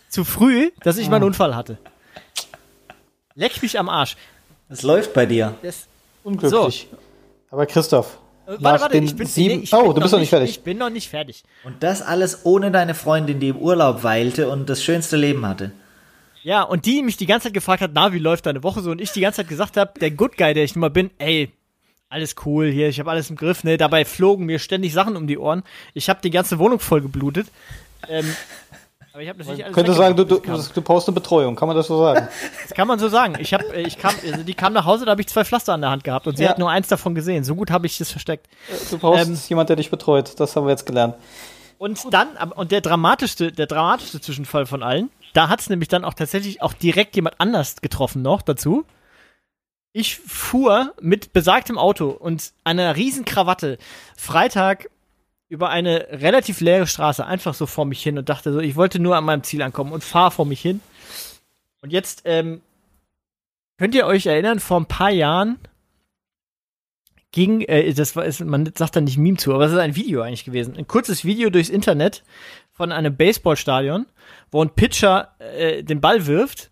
zu 0.07 0.23
früh, 0.23 0.71
dass 0.83 0.97
ich 0.97 1.09
meinen 1.09 1.23
Ah. 1.23 1.27
Unfall 1.27 1.53
hatte. 1.53 1.79
Leck 3.35 3.61
mich 3.61 3.77
am 3.77 3.89
Arsch. 3.89 4.15
Es 4.69 4.83
läuft 4.83 5.13
bei 5.13 5.25
dir. 5.25 5.55
Das, 5.61 5.87
Unglücklich. 6.23 6.87
Aber 7.51 7.65
Christoph, 7.65 8.17
äh, 8.45 8.55
warte, 8.59 8.83
warte, 8.83 8.97
ich 8.99 9.15
bin, 9.17 9.27
sieben, 9.27 9.57
nee, 9.57 9.63
ich 9.63 9.73
oh, 9.73 9.83
bin 9.83 9.95
du 9.95 10.01
bist 10.01 10.13
noch 10.13 10.19
nicht 10.19 10.29
fertig. 10.29 10.49
Ich 10.49 10.63
bin 10.63 10.77
noch 10.77 10.89
nicht 10.89 11.09
fertig. 11.09 11.43
Und 11.65 11.83
das 11.83 12.01
alles 12.01 12.45
ohne 12.45 12.71
deine 12.71 12.95
Freundin, 12.95 13.41
die 13.41 13.49
im 13.49 13.57
Urlaub 13.57 14.03
weilte 14.03 14.49
und 14.49 14.69
das 14.69 14.81
schönste 14.81 15.17
Leben 15.17 15.45
hatte. 15.45 15.71
Ja, 16.47 16.61
und 16.61 16.85
die 16.85 17.03
mich 17.03 17.17
die 17.17 17.25
ganze 17.25 17.47
Zeit 17.47 17.53
gefragt 17.53 17.81
hat, 17.81 17.91
na, 17.93 18.13
wie 18.13 18.19
läuft 18.19 18.45
deine 18.45 18.63
Woche 18.63 18.79
so? 18.79 18.91
Und 18.91 19.01
ich 19.01 19.11
die 19.11 19.19
ganze 19.19 19.41
Zeit 19.41 19.49
gesagt 19.49 19.75
habe, 19.75 19.91
der 19.99 20.11
Good 20.11 20.37
Guy, 20.37 20.53
der 20.53 20.63
ich 20.63 20.75
nun 20.75 20.79
mal 20.79 20.89
bin, 20.89 21.09
ey, 21.17 21.51
alles 22.07 22.35
cool 22.45 22.67
hier, 22.71 22.87
ich 22.87 23.01
habe 23.01 23.11
alles 23.11 23.29
im 23.29 23.35
Griff, 23.35 23.65
ne? 23.65 23.75
Dabei 23.75 24.05
flogen 24.05 24.45
mir 24.45 24.57
ständig 24.57 24.93
Sachen 24.93 25.17
um 25.17 25.27
die 25.27 25.37
Ohren. 25.37 25.63
Ich 25.93 26.07
habe 26.09 26.21
die 26.23 26.29
ganze 26.29 26.57
Wohnung 26.57 26.79
voll 26.79 27.01
geblutet. 27.01 27.47
Ähm, 28.07 28.33
aber 29.11 29.23
ich 29.23 29.27
habe 29.27 29.39
natürlich 29.39 29.65
alles 29.65 29.75
könnte 29.75 29.91
sagen, 29.91 30.15
du, 30.15 30.23
du, 30.23 30.39
du 30.39 30.81
brauchst 30.81 31.09
eine 31.09 31.15
Betreuung, 31.15 31.57
kann 31.57 31.67
man 31.67 31.75
das 31.75 31.87
so 31.87 31.99
sagen? 31.99 32.29
Das 32.63 32.73
kann 32.73 32.87
man 32.87 32.97
so 32.97 33.09
sagen. 33.09 33.35
Ich 33.41 33.53
habe, 33.53 33.65
äh, 33.75 33.81
ich 33.81 33.97
kam, 33.97 34.13
also 34.23 34.43
die 34.43 34.53
kam 34.53 34.71
nach 34.71 34.85
Hause, 34.85 35.03
da 35.03 35.11
habe 35.11 35.19
ich 35.21 35.27
zwei 35.27 35.43
Pflaster 35.43 35.73
an 35.73 35.81
der 35.81 35.89
Hand 35.89 36.05
gehabt 36.05 36.27
und 36.27 36.37
sie 36.37 36.43
Ja. 36.43 36.51
hat 36.51 36.59
nur 36.59 36.69
eins 36.69 36.87
davon 36.87 37.13
gesehen. 37.13 37.43
So 37.43 37.55
gut 37.55 37.71
habe 37.71 37.87
ich 37.87 37.97
das 37.97 38.09
versteckt. 38.09 38.47
Du 38.89 38.97
brauchst 38.97 39.27
Ähm, 39.27 39.37
jemand, 39.49 39.67
der 39.67 39.75
dich 39.75 39.89
betreut, 39.89 40.39
das 40.39 40.55
haben 40.55 40.65
wir 40.65 40.71
jetzt 40.71 40.85
gelernt. 40.85 41.15
Und 41.77 42.11
dann, 42.11 42.29
und 42.55 42.71
der 42.71 42.79
dramatischste, 42.79 43.51
der 43.51 43.65
dramatischste 43.65 44.21
Zwischenfall 44.21 44.65
von 44.65 44.81
allen, 44.81 45.09
da 45.37 45.49
hat 45.49 45.59
es 45.59 45.69
nämlich 45.69 45.87
dann 45.87 46.03
auch 46.03 46.15
tatsächlich 46.15 46.63
auch 46.63 46.73
direkt 46.73 47.15
jemand 47.15 47.39
anders 47.39 47.81
getroffen 47.81 48.23
noch 48.23 48.41
dazu. 48.41 48.85
Ich 49.93 50.17
fuhr 50.17 50.95
mit 50.99 51.31
besagtem 51.31 51.77
Auto 51.77 52.09
und 52.09 52.53
einer 52.63 52.95
riesen 52.95 53.23
Krawatte 53.23 53.77
Freitag 54.17 54.89
über 55.47 55.69
eine 55.69 56.07
relativ 56.09 56.59
leere 56.59 56.87
Straße 56.87 57.23
einfach 57.23 57.53
so 57.53 57.67
vor 57.67 57.85
mich 57.85 58.01
hin 58.01 58.17
und 58.17 58.29
dachte 58.29 58.51
so, 58.51 58.59
ich 58.59 58.75
wollte 58.75 58.97
nur 58.97 59.15
an 59.15 59.25
meinem 59.25 59.43
Ziel 59.43 59.61
ankommen 59.61 59.91
und 59.91 60.03
fahr 60.03 60.31
vor 60.31 60.47
mich 60.47 60.59
hin. 60.59 60.81
Und 61.83 61.93
jetzt 61.93 62.23
ähm, 62.25 62.61
könnt 63.77 63.93
ihr 63.93 64.07
euch 64.07 64.25
erinnern, 64.25 64.59
vor 64.59 64.79
ein 64.79 64.87
paar 64.87 65.11
Jahren 65.11 65.59
ging, 67.37 67.61
äh, 67.61 67.93
das 67.93 68.15
war, 68.15 68.25
ist, 68.25 68.43
man 68.43 68.69
sagt 68.75 68.95
da 68.95 69.01
nicht 69.01 69.17
Meme 69.19 69.37
zu, 69.37 69.53
aber 69.53 69.65
es 69.65 69.71
ist 69.71 69.77
ein 69.77 69.95
Video 69.95 70.21
eigentlich 70.23 70.43
gewesen. 70.43 70.75
Ein 70.75 70.87
kurzes 70.87 71.23
Video 71.23 71.51
durchs 71.51 71.69
Internet 71.69 72.23
von 72.73 72.91
einem 72.91 73.15
Baseballstadion, 73.15 74.07
wo 74.49 74.63
ein 74.63 74.71
Pitcher 74.71 75.35
äh, 75.39 75.83
den 75.83 76.01
Ball 76.01 76.25
wirft 76.25 76.71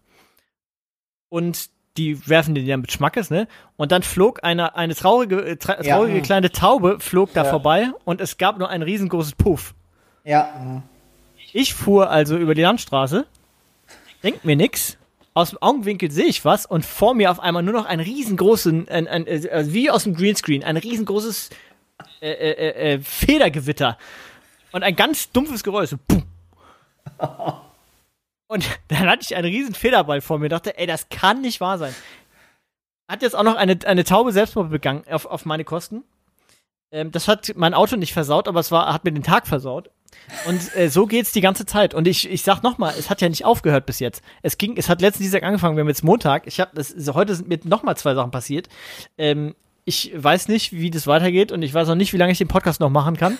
und 1.30 1.69
die 1.97 2.28
werfen 2.28 2.56
den 2.56 2.65
ja 2.65 2.75
mit 2.78 2.91
Schmackes, 2.91 3.30
ne? 3.30 3.47
Und 3.78 3.91
dann 3.91 4.01
flog 4.04 4.43
eine, 4.43 4.75
eine 4.75 4.95
traurige, 4.95 5.45
äh, 5.45 5.56
tra 5.56 5.82
Ja. 5.84 5.95
traurige 5.97 6.21
kleine 6.23 6.51
Taube 6.51 6.97
flog 6.99 7.32
da 7.34 7.43
Ja. 7.43 7.49
vorbei 7.51 7.91
und 8.04 8.19
es 8.19 8.38
gab 8.38 8.58
nur 8.58 8.69
ein 8.69 8.82
riesengroßes 8.82 9.36
Puff. 9.36 9.75
Ja. 10.23 10.82
Ich 11.54 11.73
fuhr 11.75 12.10
also 12.10 12.38
über 12.38 12.56
die 12.56 12.63
Landstraße, 12.63 13.28
denk 14.23 14.43
mir 14.43 14.56
nix, 14.56 14.97
aus 15.36 15.52
dem 15.52 15.62
Augenwinkel 15.62 16.10
sehe 16.10 16.26
ich 16.26 16.43
was 16.45 16.65
und 16.65 16.86
vor 16.86 17.13
mir 17.13 17.30
auf 17.30 17.39
einmal 17.39 17.62
nur 17.62 17.74
noch 17.74 17.86
ein 17.86 18.00
riesengroßen, 18.00 18.88
ein, 18.88 19.08
ein, 19.08 19.28
äh, 19.28 19.65
wie 19.67 19.91
aus 19.91 20.06
dem 20.06 20.15
Greenscreen, 20.15 20.63
ein 20.63 20.78
riesengroßes 20.78 21.50
äh, 22.21 22.32
äh, 22.32 22.52
äh, 22.52 22.93
äh, 22.93 23.00
Federgewitter 23.02 23.98
und 24.71 24.84
ein 24.84 24.95
ganz 24.95 25.32
dumpfes 25.32 25.63
Geräusch. 25.63 25.91
So. 25.91 25.98
Und 28.48 28.80
dann 28.89 29.10
hatte 29.10 29.24
ich 29.24 29.36
einen 29.36 29.52
riesen 29.52 29.74
Federball 29.74 30.21
vor 30.21 30.38
mir, 30.38 30.50
dachte, 30.50 30.78
ey, 30.78 30.86
das 30.86 31.10
kann 31.10 31.41
nicht 31.41 31.62
wahr 31.62 31.80
sein. 31.80 31.95
Hat 33.10 33.24
jetzt 33.24 33.36
auch 33.36 33.43
noch 33.43 33.56
eine, 33.56 33.80
eine 33.86 34.04
Taube 34.04 34.32
Selbstmord 34.32 34.69
begangen 34.69 35.04
auf, 35.10 35.26
auf 35.26 35.45
meine 35.45 35.63
Kosten. 35.63 36.04
Ähm, 36.91 37.12
das 37.12 37.28
hat 37.28 37.54
mein 37.56 37.74
Auto 37.74 37.95
nicht 37.95 38.13
versaut, 38.13 38.48
aber 38.48 38.60
es 38.60 38.71
war, 38.71 38.93
hat 38.93 39.04
mir 39.04 39.12
den 39.12 39.24
Tag 39.24 39.48
versaut. 39.48 39.89
Und 40.47 40.75
äh, 40.75 40.89
so 40.89 41.06
geht's 41.06 41.32
die 41.32 41.41
ganze 41.41 41.65
Zeit. 41.65 41.93
Und 41.93 42.08
ich, 42.08 42.30
ich 42.30 42.41
sag 42.43 42.63
nochmal, 42.63 42.93
es 42.97 43.10
hat 43.10 43.21
ja 43.21 43.30
nicht 43.30 43.45
aufgehört 43.45 43.86
bis 43.86 43.99
jetzt. 43.99 44.21
Es 44.41 44.58
ging, 44.58 44.75
es 44.78 44.89
hat 44.89 45.01
letzten 45.01 45.21
Dienstag 45.23 45.43
angefangen, 45.43 45.78
wir 45.78 45.82
haben 45.82 45.88
jetzt 45.89 46.04
Montag. 46.04 46.47
Ich 46.47 46.60
habe, 46.60 46.71
heute 47.13 47.36
sind 47.36 47.47
mir 47.47 47.60
nochmal 47.63 47.95
zwei 47.97 48.15
Sachen 48.15 48.32
passiert. 48.32 48.67
Ähm, 49.17 49.56
ich 49.86 50.12
weiß 50.15 50.47
nicht, 50.47 50.71
wie 50.73 50.89
das 50.89 51.06
weitergeht 51.08 51.51
und 51.51 51.62
ich 51.62 51.73
weiß 51.73 51.89
auch 51.89 51.95
nicht, 51.95 52.12
wie 52.13 52.17
lange 52.17 52.32
ich 52.32 52.39
den 52.39 52.47
Podcast 52.47 52.80
noch 52.80 52.89
machen 52.89 53.17
kann. 53.17 53.38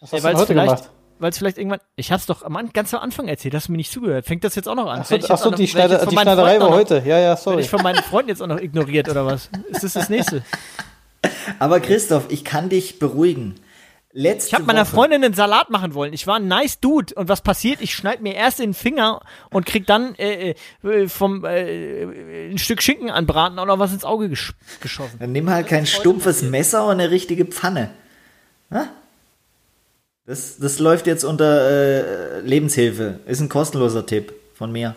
Was 0.00 0.12
hast 0.12 0.20
du 0.20 0.24
weil's 0.24 0.46
denn 0.46 0.58
heute 0.58 0.66
gemacht? 0.66 0.90
Weil 1.18 1.30
es 1.30 1.36
vielleicht 1.38 1.58
irgendwann, 1.58 1.80
ich 1.96 2.12
hab's 2.12 2.24
doch 2.24 2.42
am, 2.44 2.56
An- 2.56 2.70
ganz 2.72 2.94
am 2.94 3.00
Anfang 3.00 3.28
erzählt, 3.28 3.54
hast 3.54 3.68
du 3.68 3.72
mir 3.72 3.76
nicht 3.76 3.92
zugehört. 3.92 4.24
Fängt 4.24 4.42
das 4.42 4.54
jetzt 4.54 4.68
auch 4.68 4.74
noch 4.74 4.86
an? 4.86 5.00
Achso, 5.00 5.16
ach 5.28 5.36
so, 5.36 5.50
die, 5.50 5.66
von 5.66 5.86
die 6.08 6.16
Schneiderei 6.16 6.58
war 6.60 6.70
heute. 6.70 7.02
Ja, 7.04 7.18
ja, 7.18 7.36
sorry. 7.36 7.60
ich 7.60 7.68
von 7.68 7.82
meinen 7.82 8.02
Freunden 8.02 8.30
jetzt 8.30 8.40
auch 8.40 8.46
noch 8.46 8.58
ignoriert 8.60 9.08
oder 9.08 9.26
was? 9.26 9.50
Ist 9.68 9.84
das 9.84 9.92
das 9.92 10.08
nächste? 10.08 10.42
Aber 11.58 11.80
Christoph, 11.80 12.26
ich 12.30 12.44
kann 12.44 12.70
dich 12.70 12.98
beruhigen. 12.98 13.56
Letzte 14.12 14.48
Ich 14.48 14.54
habe 14.54 14.64
meiner 14.64 14.86
Freundin 14.86 15.22
einen 15.22 15.34
Salat 15.34 15.70
machen 15.70 15.94
wollen. 15.94 16.12
Ich 16.12 16.26
war 16.26 16.36
ein 16.36 16.48
nice 16.48 16.80
Dude. 16.80 17.14
Und 17.14 17.28
was 17.28 17.42
passiert? 17.42 17.80
Ich 17.80 17.94
schneid 17.94 18.22
mir 18.22 18.34
erst 18.34 18.58
den 18.58 18.74
Finger 18.74 19.20
und 19.50 19.66
krieg 19.66 19.86
dann 19.86 20.16
äh, 20.16 20.54
äh, 20.82 21.08
vom 21.08 21.44
äh, 21.44 22.50
ein 22.50 22.58
Stück 22.58 22.82
Schinken 22.82 23.08
anbraten 23.10 23.58
auch 23.60 23.66
noch 23.66 23.78
was 23.78 23.92
ins 23.92 24.04
Auge 24.04 24.28
gesch 24.28 24.54
geschossen. 24.80 25.18
Dann 25.20 25.30
nimm 25.30 25.48
halt 25.48 25.68
kein 25.68 25.86
stumpfes 25.86 26.42
Messer 26.42 26.86
und 26.86 26.92
eine 26.92 27.10
richtige 27.12 27.44
Pfanne. 27.44 27.90
Das, 30.30 30.58
das 30.58 30.78
läuft 30.78 31.06
jetzt 31.06 31.24
unter 31.24 31.68
äh, 31.68 32.40
Lebenshilfe. 32.40 33.20
Ist 33.26 33.40
ein 33.40 33.48
kostenloser 33.48 34.06
Tipp 34.06 34.32
von 34.54 34.70
mir. 34.70 34.94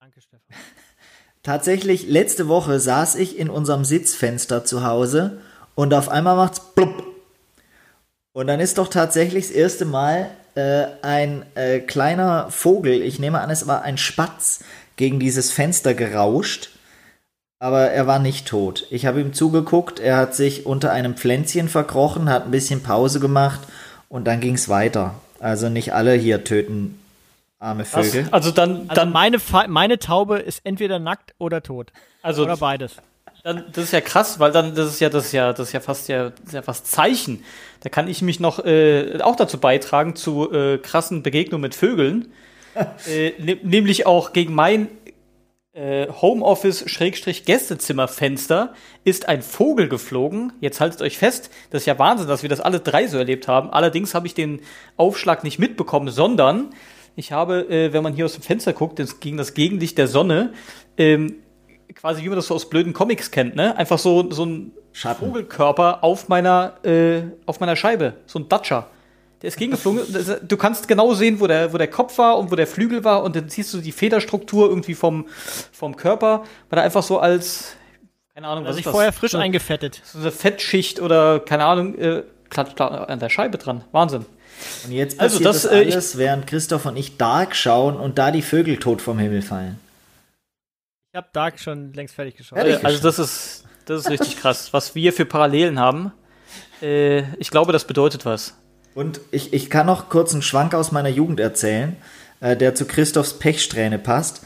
Danke, 0.00 0.20
Stefan. 0.20 0.56
Tatsächlich, 1.42 2.06
letzte 2.06 2.48
Woche 2.48 2.80
saß 2.80 3.16
ich 3.16 3.38
in 3.38 3.50
unserem 3.50 3.84
Sitzfenster 3.84 4.64
zu 4.64 4.84
Hause 4.84 5.42
und 5.74 5.92
auf 5.92 6.08
einmal 6.08 6.36
macht's 6.36 6.60
blub. 6.74 7.13
Und 8.34 8.48
dann 8.48 8.58
ist 8.58 8.78
doch 8.78 8.88
tatsächlich 8.88 9.46
das 9.46 9.56
erste 9.56 9.84
Mal 9.84 10.28
äh, 10.56 10.86
ein 11.02 11.46
äh, 11.54 11.78
kleiner 11.78 12.50
Vogel, 12.50 13.00
ich 13.00 13.20
nehme 13.20 13.40
an, 13.40 13.48
es 13.48 13.66
war 13.68 13.82
ein 13.82 13.96
Spatz, 13.96 14.64
gegen 14.96 15.20
dieses 15.20 15.50
Fenster 15.50 15.94
gerauscht. 15.94 16.70
Aber 17.60 17.90
er 17.90 18.06
war 18.06 18.18
nicht 18.18 18.46
tot. 18.46 18.86
Ich 18.90 19.06
habe 19.06 19.20
ihm 19.20 19.32
zugeguckt, 19.32 20.00
er 20.00 20.16
hat 20.16 20.34
sich 20.34 20.66
unter 20.66 20.92
einem 20.92 21.16
Pflänzchen 21.16 21.68
verkrochen, 21.68 22.28
hat 22.28 22.44
ein 22.44 22.50
bisschen 22.50 22.82
Pause 22.82 23.20
gemacht 23.20 23.60
und 24.08 24.26
dann 24.26 24.40
ging's 24.40 24.68
weiter. 24.68 25.14
Also 25.38 25.68
nicht 25.68 25.94
alle 25.94 26.12
hier 26.12 26.44
töten 26.44 27.00
arme? 27.60 27.84
Vögel. 27.84 28.28
Also 28.32 28.50
dann, 28.50 28.88
Also 28.88 28.94
dann, 28.94 29.12
meine, 29.12 29.38
Fa 29.38 29.66
meine 29.68 29.98
Taube 29.98 30.38
ist 30.38 30.60
entweder 30.64 30.98
nackt 30.98 31.34
oder 31.38 31.62
tot. 31.62 31.92
also 32.22 32.42
Oder 32.42 32.56
beides. 32.56 32.96
Dann, 33.44 33.64
das 33.72 33.84
ist 33.84 33.92
ja 33.92 34.00
krass, 34.00 34.40
weil 34.40 34.52
dann 34.52 34.74
das 34.74 34.88
ist 34.88 35.00
ja 35.00 35.10
das 35.10 35.26
ist 35.26 35.32
ja 35.32 35.52
das 35.52 35.68
ist 35.68 35.72
ja 35.74 35.80
fast 35.80 36.08
ja, 36.08 36.30
das 36.30 36.46
ist 36.46 36.54
ja 36.54 36.62
fast 36.62 36.90
Zeichen. 36.90 37.44
Da 37.84 37.90
kann 37.90 38.08
ich 38.08 38.22
mich 38.22 38.40
noch 38.40 38.64
äh, 38.64 39.20
auch 39.20 39.36
dazu 39.36 39.60
beitragen 39.60 40.16
zu 40.16 40.50
äh, 40.50 40.78
krassen 40.78 41.22
Begegnungen 41.22 41.60
mit 41.60 41.74
Vögeln, 41.74 42.32
äh, 43.06 43.32
ne, 43.38 43.58
nämlich 43.62 44.06
auch 44.06 44.32
gegen 44.32 44.54
mein 44.54 44.88
äh, 45.74 46.08
Homeoffice 46.08 46.88
Schrägstrich 46.88 47.44
Gästezimmerfenster 47.44 48.72
ist 49.04 49.28
ein 49.28 49.42
Vogel 49.42 49.88
geflogen. 49.90 50.54
Jetzt 50.60 50.80
haltet 50.80 51.02
euch 51.02 51.18
fest, 51.18 51.50
das 51.70 51.82
ist 51.82 51.86
ja 51.86 51.98
Wahnsinn, 51.98 52.26
dass 52.26 52.42
wir 52.42 52.48
das 52.48 52.60
alle 52.60 52.80
drei 52.80 53.06
so 53.06 53.18
erlebt 53.18 53.48
haben. 53.48 53.68
Allerdings 53.68 54.14
habe 54.14 54.26
ich 54.26 54.34
den 54.34 54.60
Aufschlag 54.96 55.44
nicht 55.44 55.58
mitbekommen, 55.58 56.08
sondern 56.08 56.70
ich 57.16 57.32
habe, 57.32 57.68
äh, 57.68 57.92
wenn 57.92 58.02
man 58.02 58.14
hier 58.14 58.24
aus 58.24 58.32
dem 58.32 58.42
Fenster 58.42 58.72
guckt, 58.72 58.98
das, 58.98 59.20
gegen 59.20 59.36
das 59.36 59.52
Gegenlicht 59.52 59.98
der 59.98 60.08
Sonne, 60.08 60.54
ähm, 60.96 61.36
quasi 61.94 62.22
wie 62.22 62.28
man 62.28 62.36
das 62.36 62.46
so 62.46 62.54
aus 62.54 62.68
blöden 62.68 62.92
Comics 62.92 63.30
kennt, 63.30 63.56
ne? 63.56 63.76
Einfach 63.76 63.98
so, 63.98 64.30
so 64.30 64.44
ein 64.46 64.72
Schatten. 64.92 65.26
Vogelkörper 65.26 66.02
auf 66.04 66.28
meiner, 66.28 66.74
äh, 66.84 67.22
auf 67.46 67.60
meiner 67.60 67.76
Scheibe. 67.76 68.14
So 68.26 68.38
ein 68.38 68.48
Datscher. 68.48 68.88
Der 69.42 69.48
ist 69.48 69.56
gegengeflogen. 69.58 70.02
Du 70.48 70.56
kannst 70.56 70.86
genau 70.88 71.12
sehen, 71.14 71.40
wo 71.40 71.46
der, 71.46 71.72
wo 71.72 71.78
der 71.78 71.88
Kopf 71.88 72.16
war 72.18 72.38
und 72.38 72.50
wo 72.50 72.56
der 72.56 72.66
Flügel 72.66 73.04
war 73.04 73.22
und 73.24 73.36
dann 73.36 73.48
siehst 73.48 73.74
du 73.74 73.78
die 73.78 73.92
Federstruktur 73.92 74.68
irgendwie 74.68 74.94
vom, 74.94 75.26
vom 75.72 75.96
Körper, 75.96 76.44
weil 76.70 76.78
er 76.78 76.84
einfach 76.84 77.02
so 77.02 77.18
als, 77.18 77.74
keine 78.34 78.46
Ahnung, 78.48 78.64
was 78.64 78.68
Also 78.68 78.80
ist 78.80 78.86
ich 78.86 78.90
vorher 78.92 79.12
frisch 79.12 79.32
so, 79.32 79.38
eingefettet. 79.38 80.00
so 80.04 80.18
eine 80.20 80.30
Fettschicht 80.30 81.00
oder, 81.00 81.40
keine 81.40 81.64
Ahnung, 81.64 81.94
äh, 81.98 82.22
klatscht 82.48 82.78
da 82.80 82.86
an 82.88 83.18
der 83.18 83.28
Scheibe 83.28 83.58
dran. 83.58 83.84
Wahnsinn. 83.92 84.24
Und 84.86 84.92
jetzt 84.92 85.18
Also 85.20 85.34
passiert 85.40 85.54
das, 85.54 85.62
das, 85.62 85.72
äh, 85.72 85.82
ich- 85.82 85.92
alles, 85.94 86.16
während 86.16 86.46
Christoph 86.46 86.86
und 86.86 86.96
ich 86.96 87.16
Dark 87.18 87.56
schauen 87.56 87.96
und 87.96 88.16
da 88.18 88.30
die 88.30 88.42
Vögel 88.42 88.76
tot 88.78 89.02
vom 89.02 89.18
Himmel 89.18 89.42
fallen. 89.42 89.78
Ich 91.14 91.16
habe 91.16 91.28
Dark 91.32 91.60
schon 91.60 91.92
längst 91.92 92.16
fertig 92.16 92.36
geschaut. 92.36 92.58
Fertig? 92.58 92.82
Äh, 92.82 92.86
also 92.86 93.00
das 93.00 93.20
ist, 93.20 93.64
das 93.84 94.00
ist 94.00 94.10
richtig 94.10 94.36
krass. 94.36 94.70
Was 94.72 94.96
wir 94.96 95.12
für 95.12 95.24
Parallelen 95.24 95.78
haben, 95.78 96.10
äh, 96.82 97.22
ich 97.38 97.52
glaube, 97.52 97.72
das 97.72 97.86
bedeutet 97.86 98.26
was. 98.26 98.54
Und 98.96 99.20
ich, 99.30 99.52
ich 99.52 99.70
kann 99.70 99.86
noch 99.86 100.08
kurz 100.08 100.32
einen 100.32 100.42
Schwank 100.42 100.74
aus 100.74 100.90
meiner 100.90 101.10
Jugend 101.10 101.38
erzählen, 101.38 101.94
äh, 102.40 102.56
der 102.56 102.74
zu 102.74 102.84
Christophs 102.84 103.34
Pechsträhne 103.34 104.00
passt. 104.00 104.42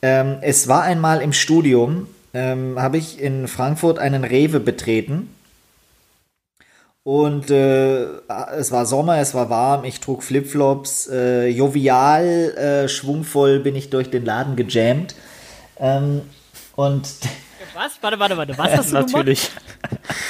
Ähm, 0.00 0.38
es 0.40 0.68
war 0.68 0.82
einmal 0.82 1.20
im 1.20 1.32
Studium, 1.32 2.06
ähm, 2.32 2.80
habe 2.80 2.98
ich 2.98 3.20
in 3.20 3.48
Frankfurt 3.48 3.98
einen 3.98 4.22
Rewe 4.22 4.60
betreten. 4.60 5.34
Und 7.02 7.50
äh, 7.50 8.04
es 8.56 8.70
war 8.70 8.86
Sommer, 8.86 9.18
es 9.18 9.34
war 9.34 9.50
warm, 9.50 9.84
ich 9.84 9.98
trug 9.98 10.22
Flipflops, 10.22 11.08
äh, 11.08 11.48
jovial, 11.48 12.24
äh, 12.24 12.88
schwungvoll 12.88 13.58
bin 13.58 13.74
ich 13.74 13.90
durch 13.90 14.10
den 14.10 14.24
Laden 14.24 14.54
gejammt. 14.54 15.16
Ähm, 15.78 16.22
und 16.76 17.08
was? 17.74 17.98
Warte, 18.00 18.18
warte, 18.18 18.36
warte. 18.36 18.58
Was 18.58 18.76
hast 18.76 18.90
du 18.90 18.94
Natürlich. 18.94 19.50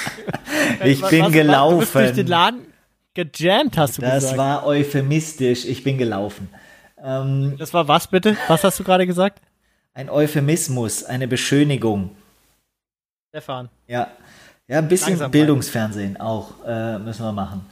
ich 0.84 1.02
was, 1.02 1.10
bin 1.10 1.24
was, 1.24 1.32
gelaufen. 1.32 1.74
Du 1.74 1.80
bist 1.80 1.94
durch 1.94 2.12
den 2.12 2.26
Laden 2.26 2.72
gejammt, 3.14 3.76
hast 3.76 3.98
du 3.98 4.02
das 4.02 4.22
gesagt. 4.22 4.38
war 4.38 4.66
euphemistisch. 4.66 5.64
Ich 5.64 5.82
bin 5.84 5.98
gelaufen. 5.98 6.48
Ähm, 7.02 7.56
das 7.58 7.72
war 7.72 7.88
was 7.88 8.06
bitte? 8.06 8.36
Was 8.48 8.64
hast 8.64 8.78
du 8.78 8.84
gerade 8.84 9.06
gesagt? 9.06 9.40
ein 9.98 10.10
Euphemismus, 10.10 11.02
eine 11.02 11.26
Beschönigung. 11.26 12.10
Stefan. 13.30 13.68
Ja, 13.88 14.06
ja, 14.68 14.78
ein 14.78 14.86
bisschen 14.86 15.14
Langsam 15.14 15.32
Bildungsfernsehen 15.32 16.16
auch 16.18 16.64
äh, 16.64 17.00
müssen 17.00 17.24
wir 17.24 17.32
machen. 17.32 17.66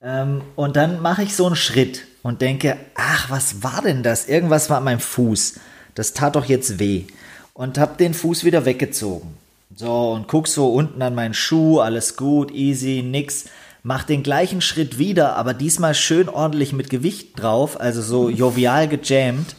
Ähm, 0.00 0.42
und 0.54 0.76
dann 0.76 1.02
mache 1.02 1.24
ich 1.24 1.34
so 1.34 1.46
einen 1.46 1.56
Schritt 1.56 2.06
und 2.22 2.42
denke, 2.42 2.76
ach, 2.94 3.28
was 3.28 3.64
war 3.64 3.82
denn 3.82 4.04
das? 4.04 4.28
Irgendwas 4.28 4.70
war 4.70 4.76
an 4.76 4.84
meinem 4.84 5.00
Fuß. 5.00 5.58
Das 5.94 6.12
tat 6.12 6.36
doch 6.36 6.44
jetzt 6.44 6.78
weh. 6.78 7.04
Und 7.52 7.78
hab 7.78 7.98
den 7.98 8.14
Fuß 8.14 8.44
wieder 8.44 8.64
weggezogen. 8.64 9.34
So, 9.76 10.12
und 10.12 10.28
guck 10.28 10.48
so 10.48 10.72
unten 10.72 11.02
an 11.02 11.14
meinen 11.14 11.34
Schuh, 11.34 11.80
alles 11.80 12.16
gut, 12.16 12.52
easy, 12.52 13.02
nix. 13.04 13.46
Mach 13.82 14.04
den 14.04 14.22
gleichen 14.22 14.60
Schritt 14.60 14.98
wieder, 14.98 15.36
aber 15.36 15.52
diesmal 15.52 15.94
schön 15.94 16.28
ordentlich 16.28 16.72
mit 16.72 16.90
Gewicht 16.90 17.40
drauf, 17.40 17.80
also 17.80 18.00
so 18.00 18.30
jovial 18.30 18.88
gejammt. 18.88 19.56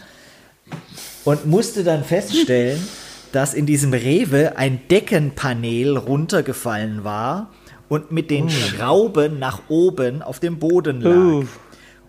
Und 1.25 1.45
musste 1.45 1.83
dann 1.83 2.03
feststellen, 2.03 2.81
dass 3.31 3.53
in 3.53 3.65
diesem 3.65 3.93
Rewe 3.93 4.57
ein 4.57 4.87
Deckenpanel 4.89 5.97
runtergefallen 5.97 7.03
war 7.03 7.51
und 7.89 8.11
mit 8.11 8.31
den 8.31 8.49
Schrauben 8.49 9.39
nach 9.39 9.63
oben 9.67 10.21
auf 10.21 10.39
dem 10.39 10.59
Boden 10.59 11.01
lag. 11.01 11.15
Uh. 11.15 11.45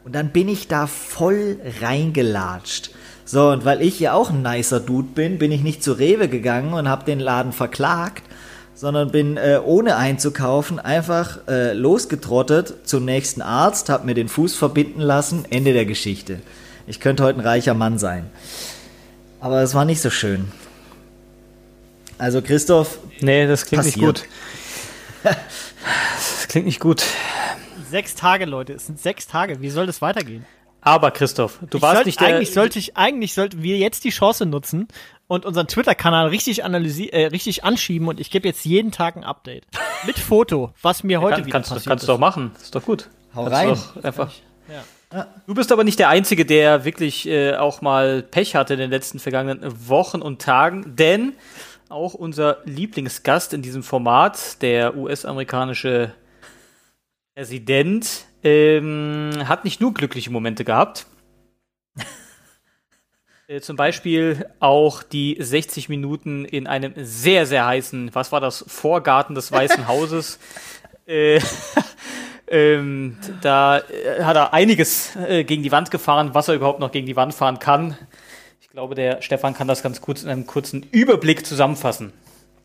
Und 0.05 0.15
dann 0.15 0.31
bin 0.31 0.49
ich 0.49 0.69
da 0.69 0.87
voll 0.87 1.59
reingelatscht. 1.81 2.91
So, 3.27 3.51
und 3.51 3.65
weil 3.65 3.83
ich 3.83 3.99
ja 3.99 4.13
auch 4.13 4.31
ein 4.31 4.41
nicer 4.43 4.79
Dude 4.81 5.09
bin, 5.15 5.39
bin 5.39 5.51
ich 5.51 5.63
nicht 5.63 5.83
zu 5.83 5.93
Rewe 5.93 6.29
gegangen 6.29 6.73
und 6.73 6.89
habe 6.89 7.05
den 7.05 7.19
Laden 7.19 7.53
verklagt, 7.53 8.23
sondern 8.75 9.11
bin 9.11 9.37
äh, 9.37 9.59
ohne 9.65 9.97
einzukaufen 9.97 10.79
einfach 10.79 11.41
äh, 11.49 11.73
losgetrottet 11.73 12.75
zum 12.85 13.05
nächsten 13.05 13.43
Arzt, 13.43 13.89
habe 13.89 14.07
mir 14.07 14.15
den 14.15 14.29
Fuß 14.29 14.55
verbinden 14.55 15.01
lassen, 15.01 15.45
Ende 15.51 15.73
der 15.73 15.87
Geschichte. 15.87 16.41
Ich 16.87 17.01
könnte 17.01 17.25
heute 17.25 17.41
ein 17.41 17.47
reicher 17.47 17.75
Mann 17.75 17.99
sein. 17.99 18.31
Aber 19.41 19.61
es 19.61 19.75
war 19.75 19.85
nicht 19.85 20.01
so 20.01 20.11
schön. 20.11 20.53
Also 22.19 22.41
Christoph, 22.43 22.99
Nee, 23.21 23.47
das 23.47 23.67
klingt 23.67 23.85
Passiert. 23.85 23.97
nicht 23.97 24.25
gut. 25.25 25.35
Das 26.17 26.49
klingt 26.49 26.67
nicht 26.67 26.81
gut. 26.81 27.05
Sechs 27.91 28.15
Tage, 28.15 28.45
Leute. 28.45 28.73
Es 28.73 28.87
sind 28.87 29.01
sechs 29.01 29.27
Tage. 29.27 29.61
Wie 29.61 29.71
soll 29.71 29.87
das 29.87 30.01
weitergehen? 30.03 30.45
Aber 30.87 31.11
Christoph, 31.11 31.59
du 31.69 31.79
Ich 31.79 31.83
warst 31.83 31.97
sollt- 31.97 32.07
nicht 32.07 32.21
der. 32.21 32.29
eigentlich 32.29 32.53
sollte 32.53 32.79
ich, 32.79 32.97
eigentlich 32.97 33.35
sollten 33.35 33.61
wir 33.63 33.77
jetzt 33.77 34.05
die 34.05 34.11
Chance 34.11 34.47
nutzen 34.47 34.87
und 35.27 35.45
unseren 35.45 35.67
Twitter-Kanal 35.67 36.29
richtig 36.29 36.63
analysi 36.65 37.07
äh, 37.07 37.27
richtig 37.27 37.65
anschieben 37.65 38.07
und 38.07 38.21
ich 38.21 38.31
gebe 38.31 38.47
jetzt 38.47 38.65
jeden 38.65 38.93
Tag 38.93 39.17
ein 39.17 39.25
Update. 39.25 39.65
Mit 40.07 40.17
Foto, 40.19 40.73
was 40.83 41.03
mir 41.03 41.21
heute 41.21 41.37
kann, 41.39 41.47
wieder 41.47 41.53
kannst, 41.53 41.71
passiert 41.71 41.89
kannst 41.91 42.05
du 42.05 42.07
doch 42.07 42.15
ist. 42.15 42.21
machen. 42.21 42.53
Ist 42.63 42.73
doch 42.75 42.85
gut. 42.85 43.09
Hau 43.35 43.45
Kannst 43.47 43.57
rein. 43.59 43.69
du 43.71 43.75
Doch 44.01 44.05
einfach. 44.05 44.33
Du 45.47 45.55
bist 45.55 45.73
aber 45.73 45.83
nicht 45.85 45.99
der 45.99 46.09
Einzige, 46.09 46.45
der 46.47 46.85
wirklich 46.85 47.27
äh, 47.27 47.55
auch 47.57 47.81
mal 47.81 48.23
Pech 48.23 48.55
hatte 48.55 48.75
in 48.75 48.81
den 48.81 48.91
letzten 48.91 49.19
vergangenen 49.19 49.89
Wochen 49.89 50.21
und 50.23 50.41
Tagen, 50.43 50.95
denn 50.97 51.33
auch 51.89 52.15
unser 52.15 52.59
Lieblingsgast 52.65 53.55
in 53.55 53.63
diesem 53.63 53.83
Format, 53.83 54.61
der 54.63 54.97
US-amerikanische 54.97 56.13
Präsident, 57.35 58.26
ähm, 58.43 59.31
hat 59.47 59.65
nicht 59.65 59.81
nur 59.81 59.93
glückliche 59.95 60.31
Momente 60.31 60.65
gehabt. 60.65 61.07
Äh, 63.49 63.61
Zum 63.61 63.77
Beispiel 63.77 64.47
auch 64.59 65.03
die 65.05 65.37
60 65.39 65.89
Minuten 65.89 66.45
in 66.45 66.67
einem 66.67 66.95
sehr, 66.97 67.47
sehr 67.47 67.65
heißen, 67.67 68.11
was 68.13 68.33
war 68.33 68.41
das, 68.41 68.65
Vorgarten 68.67 69.35
des 69.37 69.53
Weißen 69.53 69.87
Hauses. 69.89 70.39
äh, 71.07 71.41
ähm, 72.49 73.19
da 73.43 73.79
äh, 73.79 74.25
hat 74.25 74.37
er 74.37 74.53
einiges 74.53 75.15
äh, 75.17 75.45
gegen 75.45 75.63
die 75.63 75.71
Wand 75.73 75.91
gefahren, 75.93 76.31
was 76.35 76.49
er 76.49 76.55
überhaupt 76.55 76.81
noch 76.81 76.91
gegen 76.93 77.07
die 77.07 77.17
Wand 77.17 77.35
fahren 77.35 77.59
kann. 77.61 77.97
Ich 78.61 78.69
glaube, 78.69 78.95
der 78.97 79.23
Stefan 79.23 79.55
kann 79.55 79.69
das 79.69 79.83
ganz 79.83 80.01
kurz 80.01 80.23
in 80.25 80.29
einem 80.29 80.47
kurzen 80.47 80.83
Überblick 80.91 81.47
zusammenfassen. 81.47 82.13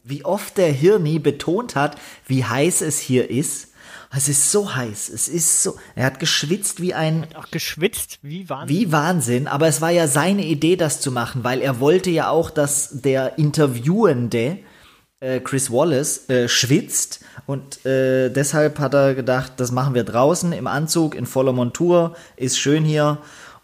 wie 0.04 0.26
oft 0.26 0.58
der 0.58 0.72
Hirni 0.72 1.20
betont 1.20 1.76
hat, 1.76 1.96
wie 2.26 2.44
heiß 2.44 2.82
es 2.82 3.00
hier 3.00 3.30
ist. 3.30 3.71
Es 4.14 4.28
ist 4.28 4.52
so 4.52 4.76
heiß, 4.76 5.10
es 5.10 5.30
ist 5.30 5.64
so. 5.64 5.78
Er 5.96 6.06
hat 6.06 6.20
geschwitzt 6.20 6.82
wie 6.82 6.94
ein 6.94 7.28
Auch 7.36 7.50
geschwitzt, 7.50 8.20
wie 8.22 8.50
Wahnsinn. 8.50 8.78
wie 8.78 8.92
Wahnsinn, 8.92 9.48
aber 9.48 9.68
es 9.68 9.80
war 9.80 9.90
ja 9.90 10.08
seine 10.08 10.46
Idee, 10.46 10.76
das 10.76 11.00
zu 11.00 11.12
machen, 11.12 11.44
weil 11.44 11.62
er 11.62 11.80
wollte 11.80 12.10
ja 12.10 12.30
auch, 12.30 12.50
dass 12.50 12.90
der 13.02 13.38
Interviewende 13.38 14.60
äh, 15.22 15.40
Chris 15.40 15.72
Wallace 15.72 16.30
äh, 16.30 16.50
schwitzt 16.50 17.22
und 17.46 17.86
äh, 17.86 18.30
deshalb 18.30 18.80
hat 18.80 18.94
er 18.94 19.16
gedacht, 19.16 19.54
das 19.58 19.72
machen 19.72 19.94
wir 19.94 20.04
draußen 20.04 20.52
im 20.52 20.68
Anzug 20.68 21.16
in 21.16 21.26
voller 21.26 21.54
Montur, 21.54 22.16
ist 22.36 22.60
schön 22.60 22.84
hier 22.84 23.20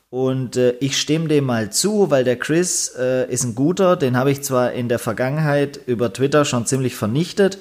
und 0.09 0.55
äh, 0.55 0.71
ich 0.79 0.97
stimme 0.97 1.27
dem 1.27 1.43
mal 1.43 1.71
zu, 1.71 2.09
weil 2.09 2.23
der 2.23 2.37
Chris 2.37 2.93
äh, 2.97 3.29
ist 3.29 3.43
ein 3.43 3.55
guter, 3.55 3.97
den 3.97 4.15
habe 4.15 4.31
ich 4.31 4.43
zwar 4.43 4.71
in 4.71 4.87
der 4.87 4.99
Vergangenheit 4.99 5.79
über 5.85 6.13
Twitter 6.13 6.45
schon 6.45 6.65
ziemlich 6.65 6.95
vernichtet, 6.95 7.57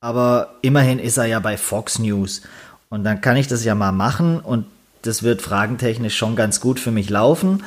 aber 0.00 0.54
immerhin 0.62 0.98
ist 0.98 1.16
er 1.16 1.26
ja 1.26 1.38
bei 1.38 1.56
Fox 1.56 1.98
News. 1.98 2.42
Und 2.88 3.04
dann 3.04 3.20
kann 3.20 3.36
ich 3.36 3.48
das 3.48 3.64
ja 3.64 3.74
mal 3.74 3.92
machen 3.92 4.40
und 4.40 4.66
das 5.02 5.22
wird 5.22 5.42
fragentechnisch 5.42 6.16
schon 6.16 6.36
ganz 6.36 6.60
gut 6.60 6.80
für 6.80 6.90
mich 6.90 7.10
laufen. 7.10 7.64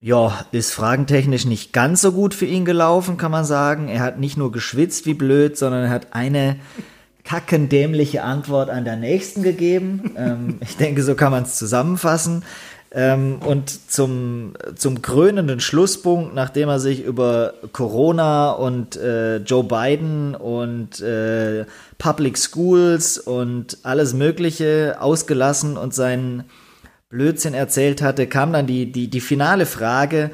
Ja, 0.00 0.44
ist 0.52 0.72
fragentechnisch 0.72 1.46
nicht 1.46 1.72
ganz 1.72 2.02
so 2.02 2.12
gut 2.12 2.34
für 2.34 2.44
ihn 2.44 2.64
gelaufen, 2.64 3.16
kann 3.16 3.30
man 3.30 3.44
sagen. 3.44 3.88
Er 3.88 4.00
hat 4.00 4.18
nicht 4.18 4.36
nur 4.36 4.52
geschwitzt 4.52 5.06
wie 5.06 5.14
blöd, 5.14 5.56
sondern 5.56 5.84
er 5.84 5.90
hat 5.90 6.08
eine 6.12 6.56
kackendämliche 7.24 8.22
Antwort 8.22 8.68
an 8.68 8.84
der 8.84 8.96
nächsten 8.96 9.42
gegeben. 9.42 10.12
ähm, 10.16 10.58
ich 10.60 10.76
denke, 10.76 11.02
so 11.02 11.14
kann 11.14 11.32
man 11.32 11.44
es 11.44 11.56
zusammenfassen. 11.56 12.44
Ähm, 12.96 13.40
und 13.44 13.90
zum, 13.90 14.54
zum 14.76 15.02
krönenden 15.02 15.58
Schlusspunkt, 15.58 16.32
nachdem 16.32 16.68
er 16.68 16.78
sich 16.78 17.02
über 17.02 17.54
Corona 17.72 18.52
und 18.52 18.94
äh, 18.94 19.38
Joe 19.38 19.64
Biden 19.64 20.36
und 20.36 21.00
äh, 21.00 21.64
Public 21.98 22.38
Schools 22.38 23.18
und 23.18 23.78
alles 23.82 24.14
Mögliche 24.14 24.98
ausgelassen 25.00 25.76
und 25.76 25.92
seinen 25.92 26.44
Blödsinn 27.10 27.54
erzählt 27.54 28.00
hatte, 28.00 28.28
kam 28.28 28.52
dann 28.52 28.68
die, 28.68 28.92
die, 28.92 29.08
die 29.08 29.20
finale 29.20 29.66
Frage, 29.66 30.30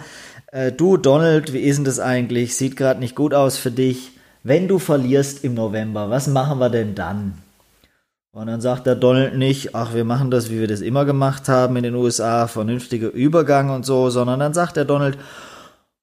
äh, 0.52 0.70
du 0.70 0.98
Donald, 0.98 1.54
wie 1.54 1.61
ist 1.61 1.76
denn 1.76 1.84
das 1.86 1.98
eigentlich? 1.98 2.56
Sieht 2.56 2.76
gerade 2.76 3.00
nicht 3.00 3.16
gut 3.16 3.32
aus 3.32 3.56
für 3.56 3.70
dich. 3.70 4.11
Wenn 4.42 4.68
du 4.68 4.78
verlierst 4.78 5.44
im 5.44 5.54
November, 5.54 6.11
was 6.11 6.26
machen 6.26 6.58
wir 6.58 6.68
denn 6.68 6.94
dann? 6.94 7.38
Und 8.33 8.47
dann 8.47 8.61
sagt 8.61 8.87
der 8.87 8.95
Donald 8.95 9.37
nicht, 9.37 9.74
ach, 9.74 9.93
wir 9.93 10.05
machen 10.05 10.31
das, 10.31 10.51
wie 10.51 10.61
wir 10.61 10.68
das 10.68 10.83
immer 10.83 11.05
gemacht 11.05 11.49
haben 11.49 11.74
in 11.76 11.83
den 11.83 11.97
USA, 11.97 12.47
vernünftiger 12.47 13.11
Übergang 13.11 13.70
und 13.70 13.85
so, 13.85 14.09
sondern 14.09 14.39
dann 14.39 14.55
sagt 14.55 14.76
der 14.76 14.85
Donald, 14.85 15.18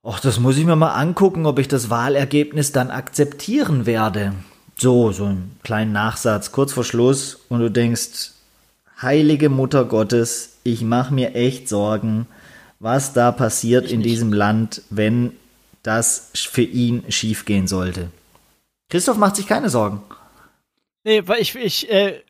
ach, 0.04 0.20
das 0.20 0.38
muss 0.38 0.58
ich 0.58 0.66
mir 0.66 0.76
mal 0.76 0.92
angucken, 0.92 1.46
ob 1.46 1.58
ich 1.58 1.70
das 1.70 1.90
Wahlergebnis 1.90 2.74
dann 2.74 2.92
akzeptieren 2.92 3.86
werde. 3.86 4.34
So, 4.78 5.14
so 5.14 5.26
einen 5.26 5.58
kleinen 5.64 5.94
Nachsatz, 5.94 6.52
kurz 6.52 6.74
vor 6.74 6.84
Schluss, 6.84 7.40
und 7.48 7.62
du 7.62 7.72
denkst, 7.72 8.32
heilige 9.02 9.48
Mutter 9.48 9.86
Gottes, 9.86 10.58
ich 10.64 10.82
mache 10.82 11.14
mir 11.14 11.34
echt 11.34 11.70
Sorgen, 11.70 12.28
was 12.80 13.14
da 13.14 13.32
passiert 13.32 13.90
in 13.90 14.02
diesem 14.02 14.34
Land, 14.34 14.82
wenn 14.90 15.32
das 15.82 16.32
für 16.34 16.62
ihn 16.62 17.06
schiefgehen 17.08 17.68
sollte. 17.68 18.10
Christoph 18.90 19.18
macht 19.18 19.38
sich 19.38 19.48
keine 19.48 19.70
Sorgen. 19.70 20.02
Nee, 21.08 21.26
weil 21.26 21.40
ich, 21.40 21.56
ich, 21.56 21.90
äh, 21.90 22.22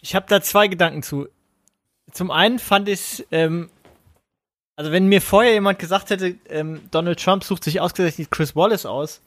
ich 0.00 0.14
habe 0.14 0.26
da 0.28 0.40
zwei 0.40 0.68
Gedanken 0.68 1.02
zu. 1.02 1.26
Zum 2.12 2.30
einen 2.30 2.58
fand 2.58 2.88
ich 2.88 3.26
ähm, 3.30 3.70
also 4.78 4.92
wenn 4.92 5.08
mir 5.08 5.20
vorher 5.20 5.54
jemand 5.54 5.80
gesagt 5.80 6.10
hätte, 6.10 6.36
ähm, 6.48 6.82
Donald 6.92 7.20
Trump 7.20 7.42
sucht 7.42 7.64
sich 7.64 7.80
ausgerechnet 7.80 8.30
Chris 8.30 8.54
Wallace 8.54 8.86
aus, 8.86 9.22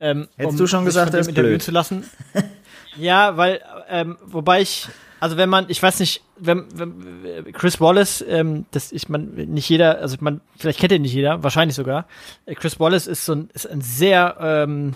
ähm, 0.00 0.28
Hättest 0.36 0.58
du 0.58 0.66
schon 0.66 0.86
gesagt, 0.86 1.12
ist 1.12 1.28
interviewen 1.28 1.60
zu 1.60 1.72
lassen. 1.72 2.08
ja, 2.96 3.36
weil, 3.36 3.60
ähm, 3.90 4.16
wobei 4.24 4.62
ich, 4.62 4.88
also 5.20 5.36
wenn 5.36 5.50
man, 5.50 5.66
ich 5.68 5.82
weiß 5.82 6.00
nicht, 6.00 6.22
wenn, 6.38 6.66
wenn 6.74 7.52
Chris 7.52 7.82
Wallace, 7.82 8.24
ähm, 8.26 8.64
das 8.70 8.92
ich 8.92 9.10
man 9.10 9.34
nicht 9.34 9.68
jeder, 9.68 9.98
also 9.98 10.16
man 10.20 10.40
vielleicht 10.56 10.80
kennt 10.80 10.92
ihn 10.92 11.02
nicht 11.02 11.12
jeder, 11.12 11.42
wahrscheinlich 11.42 11.76
sogar. 11.76 12.08
Äh, 12.46 12.54
Chris 12.54 12.80
Wallace 12.80 13.06
ist 13.06 13.26
so 13.26 13.34
ein, 13.34 13.50
ist 13.52 13.68
ein 13.68 13.82
sehr 13.82 14.38
ähm, 14.40 14.94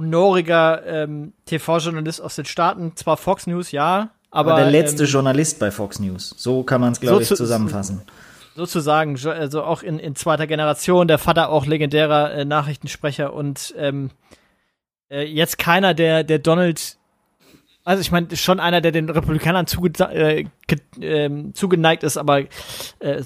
honoriger 0.00 0.84
ähm, 0.86 1.32
TV-Journalist 1.46 2.20
aus 2.22 2.36
den 2.36 2.44
Staaten, 2.46 2.96
zwar 2.96 3.16
Fox 3.16 3.46
News, 3.46 3.70
ja, 3.72 4.10
aber 4.30 4.52
Aber 4.54 4.62
der 4.62 4.70
letzte 4.70 5.04
ähm, 5.04 5.08
Journalist 5.10 5.58
bei 5.58 5.70
Fox 5.70 5.98
News. 5.98 6.34
So 6.36 6.62
kann 6.62 6.80
man 6.80 6.92
es, 6.92 7.00
glaube 7.00 7.16
so 7.16 7.22
ich, 7.22 7.28
zu- 7.28 7.36
zusammenfassen. 7.36 8.02
sozusagen, 8.56 9.18
also 9.28 9.62
auch 9.62 9.82
in, 9.82 9.98
in 9.98 10.14
zweiter 10.16 10.46
Generation, 10.46 11.08
der 11.08 11.18
Vater 11.18 11.48
auch 11.50 11.66
legendärer 11.66 12.32
äh, 12.32 12.44
Nachrichtensprecher 12.44 13.32
und 13.32 13.74
ähm, 13.76 14.10
äh, 15.10 15.24
jetzt 15.24 15.58
keiner, 15.58 15.94
der, 15.94 16.22
der 16.24 16.38
Donald, 16.38 16.96
also 17.84 18.00
ich 18.00 18.12
meine, 18.12 18.36
schon 18.36 18.60
einer, 18.60 18.80
der 18.80 18.92
den 18.92 19.08
Republikanern 19.10 19.66
zuge 19.66 19.90
äh, 20.12 20.44
äh, 21.00 21.52
zugeneigt 21.52 22.02
ist, 22.04 22.16
aber 22.16 22.40
äh, 22.40 22.46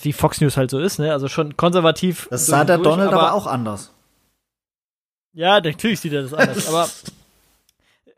wie 0.02 0.12
Fox 0.14 0.40
News 0.40 0.56
halt 0.56 0.70
so 0.70 0.78
ist, 0.78 0.98
ne? 0.98 1.12
Also 1.12 1.28
schon 1.28 1.56
konservativ. 1.56 2.28
Das 2.30 2.46
sah 2.46 2.64
der 2.64 2.76
durch, 2.78 2.88
Donald 2.88 3.12
aber, 3.12 3.22
aber 3.28 3.32
auch 3.34 3.46
anders. 3.46 3.90
Ja, 5.34 5.60
natürlich 5.60 6.00
sieht 6.00 6.12
er 6.12 6.22
das 6.22 6.32
anders, 6.32 6.68
aber 6.72 6.88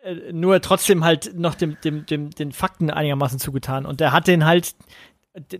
äh, 0.05 0.33
nur 0.33 0.61
trotzdem 0.61 1.05
halt 1.05 1.37
noch 1.37 1.55
dem, 1.55 1.77
dem, 1.83 2.07
dem, 2.07 2.31
den 2.31 2.53
Fakten 2.53 2.91
einigermaßen 2.91 3.39
zugetan. 3.39 3.87
Und 3.87 4.01
der 4.01 4.13
hat 4.13 4.27
den 4.29 4.45
halt, 4.45 4.75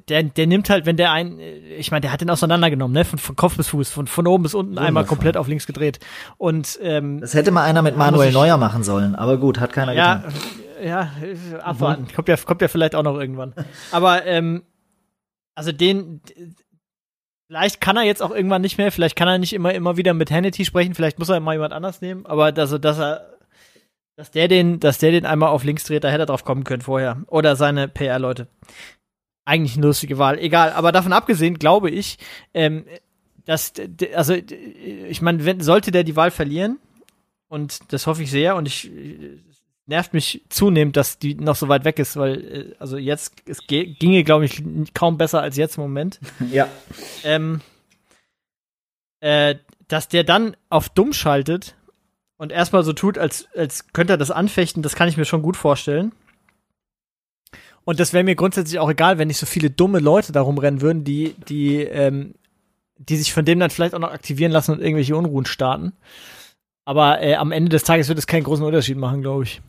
der, 0.09 0.23
der 0.23 0.47
nimmt 0.47 0.71
halt, 0.71 0.87
wenn 0.87 0.97
der 0.97 1.13
ein, 1.13 1.39
ich 1.39 1.91
meine, 1.91 2.03
der 2.03 2.13
hat 2.13 2.21
den 2.21 2.31
auseinandergenommen, 2.31 2.95
ne, 2.95 3.05
von, 3.05 3.19
von 3.19 3.37
Kopf 3.37 3.57
bis 3.57 3.69
Fuß, 3.69 3.91
von, 3.91 4.07
von 4.07 4.27
oben 4.27 4.43
bis 4.43 4.55
unten 4.55 4.71
Wundervoll. 4.71 4.87
einmal 4.87 5.05
komplett 5.05 5.37
auf 5.37 5.49
links 5.49 5.67
gedreht. 5.67 5.99
Und 6.37 6.79
ähm, 6.83 7.21
das 7.21 7.35
hätte 7.35 7.51
mal 7.51 7.65
einer 7.65 7.83
mit 7.83 7.97
Manuel 7.97 8.33
Neuer 8.33 8.59
machen 8.59 8.85
sollen, 8.85 9.15
aber 9.15 9.39
gut, 9.39 9.59
hat 9.59 9.73
keiner 9.73 9.93
ja, 9.93 10.17
getan. 10.17 10.35
Ja, 10.83 11.11
abwarten. 11.63 12.03
Mhm. 12.03 12.15
Kommt 12.15 12.29
ja, 12.29 12.37
kommt 12.37 12.63
ja 12.63 12.69
vielleicht 12.69 12.95
auch 12.95 13.03
noch 13.03 13.19
irgendwann. 13.19 13.55
Aber 13.93 14.27
ähm, 14.27 14.63
also 15.55 15.73
den, 15.73 16.21
vielleicht 17.47 17.81
kann 17.81 17.97
er 17.97 18.05
jetzt 18.05 18.23
auch 18.23 18.31
irgendwann 18.31 18.63
nicht 18.63 18.79
mehr, 18.79 18.93
vielleicht 18.93 19.17
kann 19.17 19.29
er 19.29 19.39
nicht 19.39 19.53
immer, 19.53 19.75
immer 19.75 19.97
wieder 19.97 20.15
mit 20.15 20.31
Hannity 20.31 20.65
sprechen, 20.65 20.95
vielleicht 20.95 21.19
muss 21.19 21.29
er 21.29 21.41
mal 21.41 21.55
jemand 21.55 21.73
anders 21.73 22.01
nehmen, 22.01 22.27
aber 22.27 22.53
also, 22.57 22.79
dass 22.79 22.99
er 22.99 23.37
dass 24.17 24.31
der 24.31 24.49
den, 24.49 24.81
dass 24.81 24.99
der 24.99 25.11
den 25.11 25.27
einmal 25.27 25.51
auf 25.51 25.63
links 25.63 25.85
dreht, 25.85 26.03
da 26.03 26.09
hätte 26.09 26.23
er 26.23 26.27
drauf 26.27 26.45
kommen 26.45 26.65
können 26.65 26.81
vorher. 26.81 27.23
Oder 27.27 27.55
seine 27.55 27.87
PR-Leute 27.87 28.49
eigentlich 29.45 29.77
eine 29.77 29.87
lustige 29.87 30.19
Wahl. 30.19 30.39
Egal, 30.39 30.73
aber 30.73 30.91
davon 30.91 31.13
abgesehen 31.13 31.59
glaube 31.59 31.91
ich, 31.91 32.19
ähm, 32.55 32.87
dass, 33.45 33.75
also 34.15 34.35
ich 34.35 35.23
meine, 35.23 35.63
sollte 35.63 35.93
der 35.93 36.03
die 36.03 36.17
Wahl 36.17 36.31
verlieren, 36.31 36.79
und 37.49 37.93
das 37.93 38.09
hoffe 38.09 38.25
ich 38.25 38.31
sehr, 38.31 38.57
und 38.57 38.67
ich 38.67 38.91
nervt 39.87 40.13
mich 40.15 40.43
zunehmend, 40.49 40.97
dass 40.97 41.19
die 41.19 41.35
noch 41.35 41.57
so 41.57 41.69
weit 41.69 41.85
weg 41.85 41.99
ist, 41.99 42.17
weil 42.17 42.41
äh, 42.45 42.75
also 42.79 42.97
jetzt 42.97 43.35
es 43.47 43.67
ginge, 43.67 44.25
glaube 44.25 44.45
ich, 44.45 44.63
kaum 44.95 45.17
besser 45.17 45.41
als 45.41 45.57
jetzt 45.57 45.77
im 45.77 45.85
Moment. 45.85 46.21
Ja. 46.51 46.69
Ähm, 47.25 47.61
äh, 49.21 49.57
dass 49.89 50.09
der 50.09 50.25
dann 50.25 50.57
auf 50.69 50.89
dumm 50.89 51.13
schaltet 51.13 51.77
und 52.37 52.53
erstmal 52.53 52.83
so 52.83 52.93
tut, 52.93 53.19
als, 53.19 53.49
als 53.55 53.93
könnte 53.93 54.15
er 54.15 54.19
das 54.19 54.31
anfechten, 54.31 54.83
das 54.83 54.95
kann 54.95 55.09
ich 55.09 55.17
mir 55.17 55.25
schon 55.25 55.43
gut 55.43 55.57
vorstellen. 55.57 56.13
Und 57.85 58.01
das 58.01 58.13
wäre 58.13 58.25
mir 58.25 58.35
grundsätzlich 58.35 58.81
auch 58.81 58.91
egal, 58.91 59.19
wenn 59.19 59.29
nicht 59.29 59.39
so 59.39 59.47
viele 59.47 59.71
dumme 59.71 60.01
Leute 60.01 60.33
da 60.33 60.41
rumrennen 60.41 60.81
würden, 60.81 61.05
die, 61.05 61.35
die, 61.49 61.77
ähm, 61.83 62.35
die 62.99 63.17
sich 63.17 63.33
von 63.33 63.45
dem 63.45 63.61
dann 63.61 63.71
vielleicht 63.71 63.95
auch 63.95 64.01
noch 64.01 64.13
aktivieren 64.13 64.51
lassen 64.51 64.73
und 64.73 64.81
irgendwelche 64.81 65.17
Unruhen 65.17 65.47
starten. 65.47 65.93
Aber 66.85 67.23
äh, 67.23 67.37
am 67.37 67.53
Ende 67.53 67.69
des 67.69 67.85
Tages 67.85 68.09
wird 68.09 68.19
es 68.19 68.27
keinen 68.27 68.45
großen 68.45 68.65
Unterschied 68.65 68.97
machen, 68.97 69.23
glaube 69.23 69.45
ich. 69.45 69.61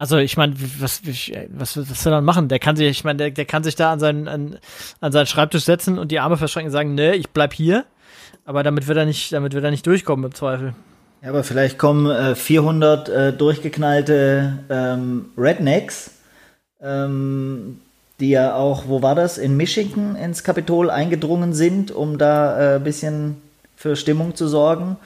Also 0.00 0.16
ich 0.16 0.36
meine, 0.36 0.54
was, 0.78 1.02
was, 1.04 1.76
was 1.76 2.02
soll 2.02 2.12
er 2.12 2.22
machen? 2.22 2.48
Der 2.48 2.58
kann 2.58 2.74
sich, 2.74 2.88
ich 2.88 3.04
meine, 3.04 3.18
der, 3.18 3.30
der 3.30 3.44
kann 3.44 3.62
sich 3.62 3.76
da 3.76 3.92
an 3.92 4.00
seinen, 4.00 4.28
an, 4.28 4.58
an 5.00 5.12
seinen 5.12 5.26
Schreibtisch 5.26 5.64
setzen 5.64 5.98
und 5.98 6.10
die 6.10 6.20
Arme 6.20 6.36
verschränken 6.36 6.70
und 6.70 6.72
sagen, 6.72 6.94
ne, 6.94 7.14
ich 7.14 7.30
bleib 7.30 7.52
hier. 7.52 7.84
Aber 8.44 8.62
damit 8.62 8.88
wird 8.88 8.96
er 8.96 9.04
nicht, 9.04 9.32
damit 9.32 9.52
wird 9.52 9.62
er 9.62 9.70
nicht 9.70 9.86
durchkommen 9.86 10.24
im 10.24 10.34
Zweifel. 10.34 10.74
Ja, 11.22 11.28
aber 11.28 11.44
vielleicht 11.44 11.78
kommen 11.78 12.10
äh, 12.10 12.34
400 12.34 13.08
äh, 13.08 13.32
durchgeknallte 13.34 14.58
ähm, 14.70 15.26
Rednecks 15.36 16.12
ähm, 16.82 17.80
die 18.20 18.30
ja 18.30 18.54
auch, 18.54 18.84
wo 18.86 19.02
war 19.02 19.14
das, 19.14 19.38
in 19.38 19.56
Michigan 19.56 20.16
ins 20.16 20.44
Kapitol 20.44 20.90
eingedrungen 20.90 21.54
sind, 21.54 21.90
um 21.90 22.18
da 22.18 22.54
ein 22.54 22.76
äh, 22.76 22.84
bisschen 22.84 23.36
für 23.76 23.96
Stimmung 23.96 24.34
zu 24.34 24.46
sorgen. 24.46 24.96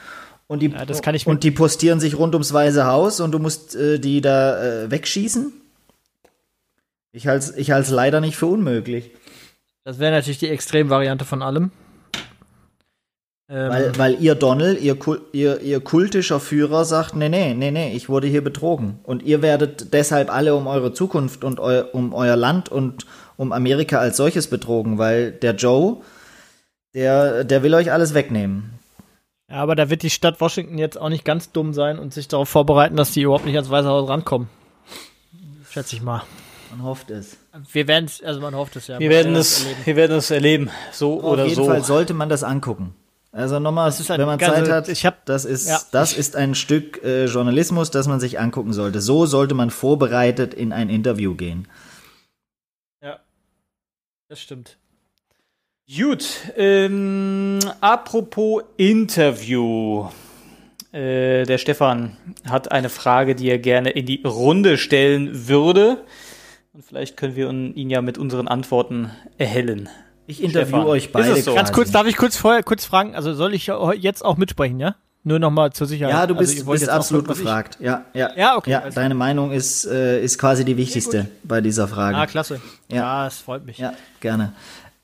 Und 0.46 0.60
die, 0.60 0.70
ja, 0.70 1.22
und 1.24 1.42
die 1.42 1.50
postieren 1.50 2.00
sich 2.00 2.18
rund 2.18 2.34
ums 2.34 2.52
Weiße 2.52 2.86
Haus 2.86 3.20
und 3.20 3.32
du 3.32 3.38
musst 3.38 3.74
äh, 3.74 3.98
die 3.98 4.20
da 4.20 4.62
äh, 4.62 4.90
wegschießen? 4.90 5.52
Ich 7.12 7.26
halte 7.26 7.46
es 7.46 7.56
ich 7.56 7.68
leider 7.68 8.20
nicht 8.20 8.36
für 8.36 8.46
unmöglich. 8.46 9.12
Das 9.84 9.98
wäre 9.98 10.12
natürlich 10.12 10.38
die 10.38 10.48
Extremvariante 10.48 11.24
von 11.24 11.42
allem. 11.42 11.70
Ähm, 13.48 13.70
weil, 13.70 13.98
weil 13.98 14.22
ihr 14.22 14.34
Donald, 14.34 14.80
ihr, 14.80 14.96
ihr, 15.32 15.60
ihr 15.60 15.80
kultischer 15.80 16.40
Führer 16.40 16.84
sagt, 16.84 17.14
nee, 17.14 17.28
nee, 17.28 17.52
nee, 17.54 17.70
nee, 17.70 17.94
ich 17.94 18.08
wurde 18.08 18.26
hier 18.26 18.42
betrogen. 18.42 18.98
Und 19.02 19.22
ihr 19.22 19.42
werdet 19.42 19.92
deshalb 19.92 20.32
alle 20.32 20.54
um 20.54 20.66
eure 20.66 20.92
Zukunft 20.92 21.44
und 21.44 21.60
eu, 21.60 21.84
um 21.92 22.14
euer 22.14 22.36
Land 22.36 22.70
und 22.70 23.06
um 23.36 23.52
Amerika 23.52 23.98
als 23.98 24.16
solches 24.16 24.48
betrogen, 24.48 24.96
weil 24.96 25.32
der 25.32 25.54
Joe, 25.54 25.98
der, 26.94 27.44
der 27.44 27.62
will 27.62 27.74
euch 27.74 27.92
alles 27.92 28.14
wegnehmen. 28.14 28.70
Ja, 29.50 29.56
aber 29.56 29.76
da 29.76 29.90
wird 29.90 30.02
die 30.02 30.10
Stadt 30.10 30.40
Washington 30.40 30.78
jetzt 30.78 30.98
auch 30.98 31.10
nicht 31.10 31.24
ganz 31.24 31.52
dumm 31.52 31.74
sein 31.74 31.98
und 31.98 32.14
sich 32.14 32.28
darauf 32.28 32.48
vorbereiten, 32.48 32.96
dass 32.96 33.12
die 33.12 33.22
überhaupt 33.22 33.44
nicht 33.44 33.56
ans 33.56 33.70
Weiße 33.70 33.88
Haus 33.88 34.08
rankommen. 34.08 34.48
Schätze 35.70 35.96
ich 35.96 36.02
mal. 36.02 36.22
Man 36.70 36.82
hofft 36.82 37.10
es. 37.10 37.36
Wir 37.72 37.86
werden 37.86 38.06
es, 38.06 38.22
also 38.22 38.40
man 38.40 38.54
hofft 38.54 38.76
es 38.76 38.88
ja. 38.88 38.98
Wir 38.98 39.10
werden 39.10 39.36
es, 39.36 39.66
wir 39.84 39.96
werden 39.96 40.16
es 40.16 40.30
erleben, 40.30 40.70
so 40.92 41.18
Auf 41.18 41.24
oder 41.24 41.42
so. 41.44 41.50
Auf 41.50 41.58
jeden 41.58 41.66
Fall 41.66 41.84
sollte 41.84 42.14
man 42.14 42.28
das 42.28 42.42
angucken. 42.42 42.94
Also 43.30 43.58
nochmal, 43.58 43.92
wenn 43.92 44.26
man 44.26 44.38
Zeit 44.38 44.68
hat, 44.70 44.88
ich 44.88 45.04
hab, 45.04 45.26
das 45.26 45.44
ist, 45.44 45.68
ja, 45.68 45.80
das 45.90 46.12
ist 46.12 46.36
ein 46.36 46.54
Stück 46.54 47.02
äh, 47.02 47.24
Journalismus, 47.24 47.90
das 47.90 48.06
man 48.06 48.20
sich 48.20 48.38
angucken 48.38 48.72
sollte. 48.72 49.00
So 49.00 49.26
sollte 49.26 49.54
man 49.54 49.70
vorbereitet 49.70 50.54
in 50.54 50.72
ein 50.72 50.88
Interview 50.88 51.34
gehen. 51.34 51.66
Ja, 53.02 53.18
das 54.28 54.40
stimmt. 54.40 54.78
Gut, 55.86 56.24
ähm, 56.56 57.58
apropos 57.82 58.62
Interview. 58.78 60.08
Äh, 60.92 61.44
der 61.44 61.58
Stefan 61.58 62.16
hat 62.48 62.72
eine 62.72 62.88
Frage, 62.88 63.34
die 63.34 63.50
er 63.50 63.58
gerne 63.58 63.90
in 63.90 64.06
die 64.06 64.22
Runde 64.24 64.78
stellen 64.78 65.46
würde. 65.46 66.02
Und 66.72 66.84
vielleicht 66.86 67.18
können 67.18 67.36
wir 67.36 67.50
ihn 67.50 67.90
ja 67.90 68.00
mit 68.00 68.16
unseren 68.16 68.48
Antworten 68.48 69.10
erhellen. 69.36 69.90
Ich 70.26 70.42
interview 70.42 70.78
euch 70.78 71.12
beide. 71.12 71.36
So? 71.42 71.54
Ganz 71.54 71.70
kurz, 71.70 71.90
darf 71.90 72.06
ich 72.06 72.16
kurz 72.16 72.38
vorher 72.38 72.62
kurz 72.62 72.86
fragen, 72.86 73.14
also 73.14 73.34
soll 73.34 73.52
ich 73.52 73.70
jetzt 73.98 74.24
auch 74.24 74.38
mitsprechen, 74.38 74.80
ja? 74.80 74.96
Nur 75.22 75.38
nochmal 75.38 75.72
zur 75.72 75.86
Sicherheit. 75.86 76.14
Ja, 76.14 76.26
du 76.26 76.34
bist, 76.34 76.58
also, 76.58 76.70
bist 76.70 76.88
absolut 76.88 77.26
gefragt. 77.26 77.78
Ja, 77.80 78.04
ja. 78.12 78.30
Ja, 78.36 78.56
okay. 78.56 78.70
Ja, 78.70 78.80
also. 78.80 78.94
deine 78.94 79.14
Meinung 79.14 79.52
ist, 79.52 79.86
äh, 79.86 80.22
ist 80.22 80.38
quasi 80.38 80.64
die 80.64 80.76
wichtigste 80.76 81.20
okay, 81.20 81.28
bei 81.42 81.60
dieser 81.60 81.88
Frage. 81.88 82.16
Ah, 82.16 82.26
klasse. 82.26 82.60
Ja, 82.90 83.26
es 83.26 83.38
freut 83.38 83.64
mich. 83.64 83.78
Ja, 83.78 83.94
gerne. 84.20 84.52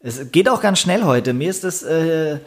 Es 0.03 0.33
geht 0.33 0.49
auch 0.49 0.63
ganz 0.63 0.79
schnell 0.79 1.05
heute. 1.05 1.35
Mir 1.35 1.51
ist 1.51 1.63
das 1.63 1.83
äh, 1.83 2.39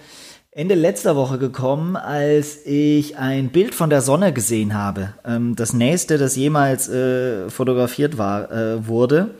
Ende 0.49 0.73
letzter 0.73 1.15
Woche 1.15 1.37
gekommen, 1.37 1.95
als 1.95 2.65
ich 2.65 3.17
ein 3.17 3.49
Bild 3.49 3.75
von 3.75 3.91
der 3.91 4.01
Sonne 4.01 4.33
gesehen 4.33 4.73
habe. 4.73 5.13
Ähm, 5.23 5.55
das 5.55 5.71
nächste, 5.71 6.17
das 6.17 6.35
jemals 6.35 6.89
äh, 6.89 7.51
fotografiert 7.51 8.17
war, 8.17 8.51
äh, 8.51 8.87
wurde 8.87 9.35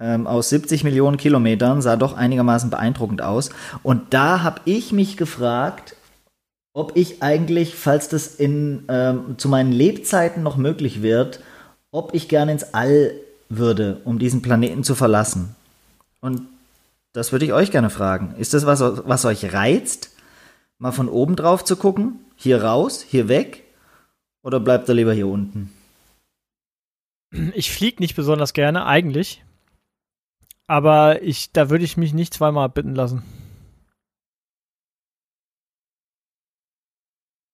ähm, 0.00 0.26
aus 0.26 0.48
70 0.48 0.82
Millionen 0.82 1.18
Kilometern, 1.18 1.82
sah 1.82 1.94
doch 1.94 2.16
einigermaßen 2.16 2.68
beeindruckend 2.68 3.22
aus. 3.22 3.50
Und 3.84 4.12
da 4.12 4.42
habe 4.42 4.60
ich 4.64 4.90
mich 4.90 5.16
gefragt, 5.16 5.94
ob 6.72 6.96
ich 6.96 7.22
eigentlich, 7.22 7.76
falls 7.76 8.08
das 8.08 8.34
in, 8.34 8.86
ähm, 8.88 9.36
zu 9.38 9.48
meinen 9.48 9.70
Lebzeiten 9.70 10.42
noch 10.42 10.56
möglich 10.56 11.00
wird, 11.00 11.38
ob 11.92 12.12
ich 12.12 12.28
gerne 12.28 12.50
ins 12.50 12.74
All 12.74 13.12
würde, 13.48 14.00
um 14.04 14.18
diesen 14.18 14.42
Planeten 14.42 14.82
zu 14.82 14.96
verlassen. 14.96 15.54
Und 16.20 16.42
das 17.12 17.32
würde 17.32 17.44
ich 17.44 17.52
euch 17.52 17.70
gerne 17.70 17.90
fragen. 17.90 18.34
Ist 18.36 18.54
das 18.54 18.66
was, 18.66 18.80
was 18.80 19.24
euch 19.24 19.52
reizt, 19.52 20.10
mal 20.78 20.92
von 20.92 21.08
oben 21.08 21.36
drauf 21.36 21.64
zu 21.64 21.76
gucken? 21.76 22.20
Hier 22.36 22.62
raus, 22.64 23.04
hier 23.08 23.28
weg? 23.28 23.64
Oder 24.42 24.60
bleibt 24.60 24.88
er 24.88 24.94
lieber 24.94 25.12
hier 25.12 25.28
unten? 25.28 25.72
Ich 27.54 27.72
fliege 27.72 28.02
nicht 28.02 28.16
besonders 28.16 28.52
gerne, 28.52 28.86
eigentlich. 28.86 29.42
Aber 30.66 31.22
ich, 31.22 31.52
da 31.52 31.70
würde 31.70 31.84
ich 31.84 31.96
mich 31.96 32.12
nicht 32.12 32.34
zweimal 32.34 32.68
bitten 32.68 32.94
lassen. 32.94 33.22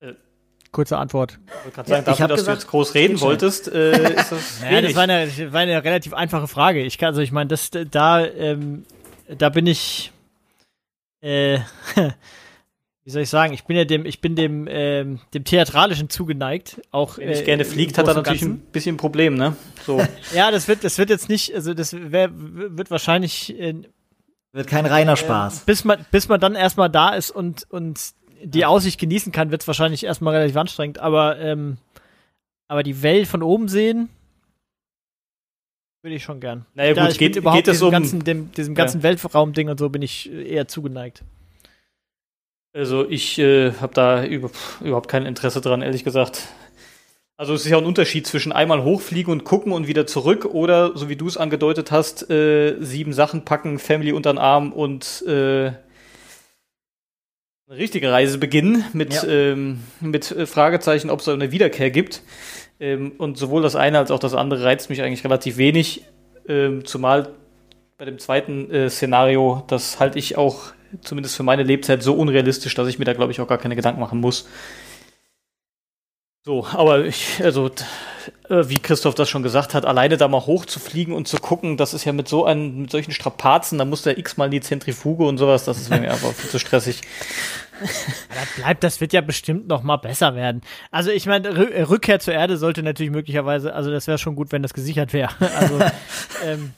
Äh, 0.00 0.14
kurze 0.72 0.98
Antwort. 0.98 1.38
Ich 1.68 1.76
wollte 1.76 1.90
sagen, 1.90 2.04
dafür, 2.04 2.28
dass 2.28 2.40
gesagt, 2.40 2.56
du 2.56 2.60
jetzt 2.60 2.70
groß 2.70 2.94
reden 2.94 3.20
wolltest, 3.20 3.68
äh, 3.68 4.14
ist 4.14 4.32
das. 4.32 4.62
ja, 4.70 4.80
das 4.80 4.94
war, 4.94 5.02
eine, 5.04 5.52
war 5.52 5.60
eine 5.60 5.84
relativ 5.84 6.12
einfache 6.12 6.48
Frage. 6.48 6.82
Ich 6.82 6.98
kann, 6.98 7.08
also 7.08 7.20
ich 7.20 7.32
meine, 7.32 7.48
das 7.48 7.70
da, 7.70 8.24
ähm, 8.24 8.84
da 9.36 9.48
bin 9.48 9.66
ich, 9.66 10.12
äh, 11.20 11.58
wie 13.04 13.10
soll 13.10 13.22
ich 13.22 13.30
sagen, 13.30 13.52
ich 13.52 13.64
bin 13.64 13.76
ja 13.76 13.84
dem, 13.84 14.06
ich 14.06 14.20
bin 14.20 14.36
dem, 14.36 14.66
ähm, 14.70 15.20
dem 15.34 15.44
Theatralischen 15.44 16.08
zugeneigt. 16.10 16.80
Auch, 16.90 17.18
Wenn 17.18 17.30
ich 17.30 17.40
äh, 17.40 17.44
gerne 17.44 17.64
fliegt, 17.64 17.98
hat 17.98 18.08
er 18.08 18.14
natürlich 18.14 18.42
ein 18.42 18.58
bisschen 18.58 18.94
ein 18.94 18.98
Problem, 18.98 19.34
ne? 19.34 19.56
So. 19.84 20.00
ja, 20.34 20.50
das 20.50 20.68
wird, 20.68 20.84
das 20.84 20.98
wird 20.98 21.10
jetzt 21.10 21.28
nicht, 21.28 21.54
also 21.54 21.74
das 21.74 21.92
wär, 21.92 22.30
wird 22.32 22.90
wahrscheinlich 22.90 23.58
äh, 23.58 23.74
wird 24.52 24.66
kein 24.66 24.86
reiner 24.86 25.16
Spaß. 25.16 25.60
Äh, 25.60 25.62
bis 25.66 25.84
man, 25.84 26.04
bis 26.10 26.28
man 26.28 26.40
dann 26.40 26.54
erstmal 26.54 26.90
da 26.90 27.10
ist 27.10 27.30
und, 27.30 27.66
und 27.70 28.12
die 28.42 28.64
Aussicht 28.64 28.98
genießen 28.98 29.32
kann, 29.32 29.50
wird 29.50 29.62
es 29.62 29.68
wahrscheinlich 29.68 30.04
erstmal 30.04 30.34
relativ 30.34 30.56
anstrengend. 30.56 30.98
Aber, 30.98 31.38
ähm, 31.38 31.78
aber 32.66 32.82
die 32.82 33.02
Welt 33.02 33.26
von 33.26 33.42
oben 33.42 33.68
sehen, 33.68 34.08
Würde 36.02 36.14
ich 36.14 36.22
schon 36.22 36.40
gern. 36.40 36.64
Naja, 36.74 36.94
gut, 36.94 37.12
ich 37.12 37.18
bin 37.18 37.32
geht, 37.32 37.36
überhaupt 37.36 37.64
geht 37.64 37.68
es 37.68 37.74
diesem 37.74 37.88
um. 37.88 37.92
ganzen, 37.92 38.24
dem, 38.24 38.52
diesem 38.52 38.74
ganzen 38.74 39.02
Weltraumding 39.02 39.68
und 39.68 39.78
so 39.78 39.88
bin 39.88 40.02
ich 40.02 40.30
äh, 40.32 40.48
eher 40.48 40.68
zugeneigt. 40.68 41.24
Also 42.72 43.08
ich 43.08 43.38
äh, 43.38 43.72
habe 43.72 43.94
da 43.94 44.24
über, 44.24 44.50
überhaupt 44.80 45.08
kein 45.08 45.26
Interesse 45.26 45.60
dran, 45.60 45.82
ehrlich 45.82 46.04
gesagt. 46.04 46.48
Also 47.36 47.54
es 47.54 47.64
ist 47.64 47.70
ja 47.70 47.78
ein 47.78 47.84
Unterschied 47.84 48.26
zwischen 48.26 48.52
einmal 48.52 48.82
hochfliegen 48.82 49.32
und 49.32 49.44
gucken 49.44 49.72
und 49.72 49.86
wieder 49.86 50.06
zurück 50.06 50.44
oder, 50.44 50.96
so 50.96 51.08
wie 51.08 51.16
du 51.16 51.26
es 51.26 51.36
angedeutet 51.36 51.90
hast, 51.90 52.30
äh, 52.30 52.76
sieben 52.80 53.12
Sachen 53.12 53.44
packen, 53.44 53.78
Family 53.78 54.12
unter 54.12 54.32
den 54.32 54.38
Arm 54.38 54.72
und 54.72 55.22
äh, 55.26 55.72
eine 57.68 57.78
richtige 57.78 58.10
Reise 58.10 58.38
beginnen 58.38 58.84
mit, 58.94 59.12
Ja. 59.12 59.24
ähm, 59.28 59.80
mit 60.00 60.30
äh, 60.30 60.46
Fragezeichen, 60.46 61.10
ob 61.10 61.20
es 61.20 61.28
eine 61.28 61.52
Wiederkehr 61.52 61.90
gibt. 61.90 62.22
Ähm, 62.80 63.12
und 63.18 63.36
sowohl 63.36 63.60
das 63.62 63.76
eine 63.76 63.98
als 63.98 64.10
auch 64.10 64.18
das 64.18 64.34
andere 64.34 64.64
reizt 64.64 64.88
mich 64.88 65.02
eigentlich 65.02 65.24
relativ 65.24 65.58
wenig. 65.58 66.04
Ähm, 66.48 66.86
zumal 66.86 67.34
bei 67.98 68.06
dem 68.06 68.18
zweiten 68.18 68.70
äh, 68.70 68.88
Szenario, 68.88 69.64
das 69.68 70.00
halte 70.00 70.18
ich 70.18 70.38
auch 70.38 70.72
zumindest 71.02 71.36
für 71.36 71.42
meine 71.42 71.62
Lebzeit 71.62 72.02
so 72.02 72.14
unrealistisch, 72.14 72.74
dass 72.74 72.88
ich 72.88 72.98
mir 72.98 73.04
da, 73.04 73.12
glaube 73.12 73.32
ich, 73.32 73.40
auch 73.40 73.48
gar 73.48 73.58
keine 73.58 73.76
Gedanken 73.76 74.00
machen 74.00 74.20
muss. 74.20 74.48
So, 76.44 76.66
aber 76.66 77.04
ich, 77.04 77.42
also, 77.42 77.66
äh, 78.48 78.68
wie 78.68 78.78
Christoph 78.78 79.14
das 79.14 79.28
schon 79.28 79.42
gesagt 79.42 79.74
hat, 79.74 79.84
alleine 79.84 80.16
da 80.16 80.28
mal 80.28 80.46
hochzufliegen 80.46 81.12
und 81.12 81.28
zu 81.28 81.36
gucken, 81.38 81.76
das 81.76 81.92
ist 81.94 82.04
ja 82.04 82.12
mit 82.12 82.28
so 82.28 82.44
einen, 82.46 82.82
mit 82.82 82.90
solchen 82.90 83.12
Strapazen, 83.12 83.78
da 83.78 83.84
muss 83.84 84.02
der 84.02 84.18
x-mal 84.18 84.46
in 84.46 84.52
die 84.52 84.60
Zentrifuge 84.60 85.24
und 85.24 85.36
sowas, 85.38 85.64
das 85.64 85.78
ist 85.78 85.90
mir 85.90 85.96
einfach 86.10 86.32
viel 86.32 86.48
zu 86.48 86.58
stressig. 86.58 87.02
Das 87.80 88.48
bleibt, 88.56 88.82
das 88.82 89.00
wird 89.00 89.12
ja 89.12 89.20
bestimmt 89.20 89.68
noch 89.68 89.82
mal 89.82 89.98
besser 89.98 90.34
werden. 90.34 90.62
Also 90.90 91.10
ich 91.10 91.26
meine, 91.26 91.48
äh, 91.48 91.82
Rückkehr 91.82 92.18
zur 92.18 92.34
Erde 92.34 92.56
sollte 92.56 92.82
natürlich 92.82 93.12
möglicherweise, 93.12 93.74
also 93.74 93.90
das 93.90 94.06
wäre 94.06 94.18
schon 94.18 94.34
gut, 94.34 94.50
wenn 94.50 94.62
das 94.62 94.74
gesichert 94.74 95.12
wäre. 95.12 95.30
Also, 95.58 95.78
ähm, 96.44 96.72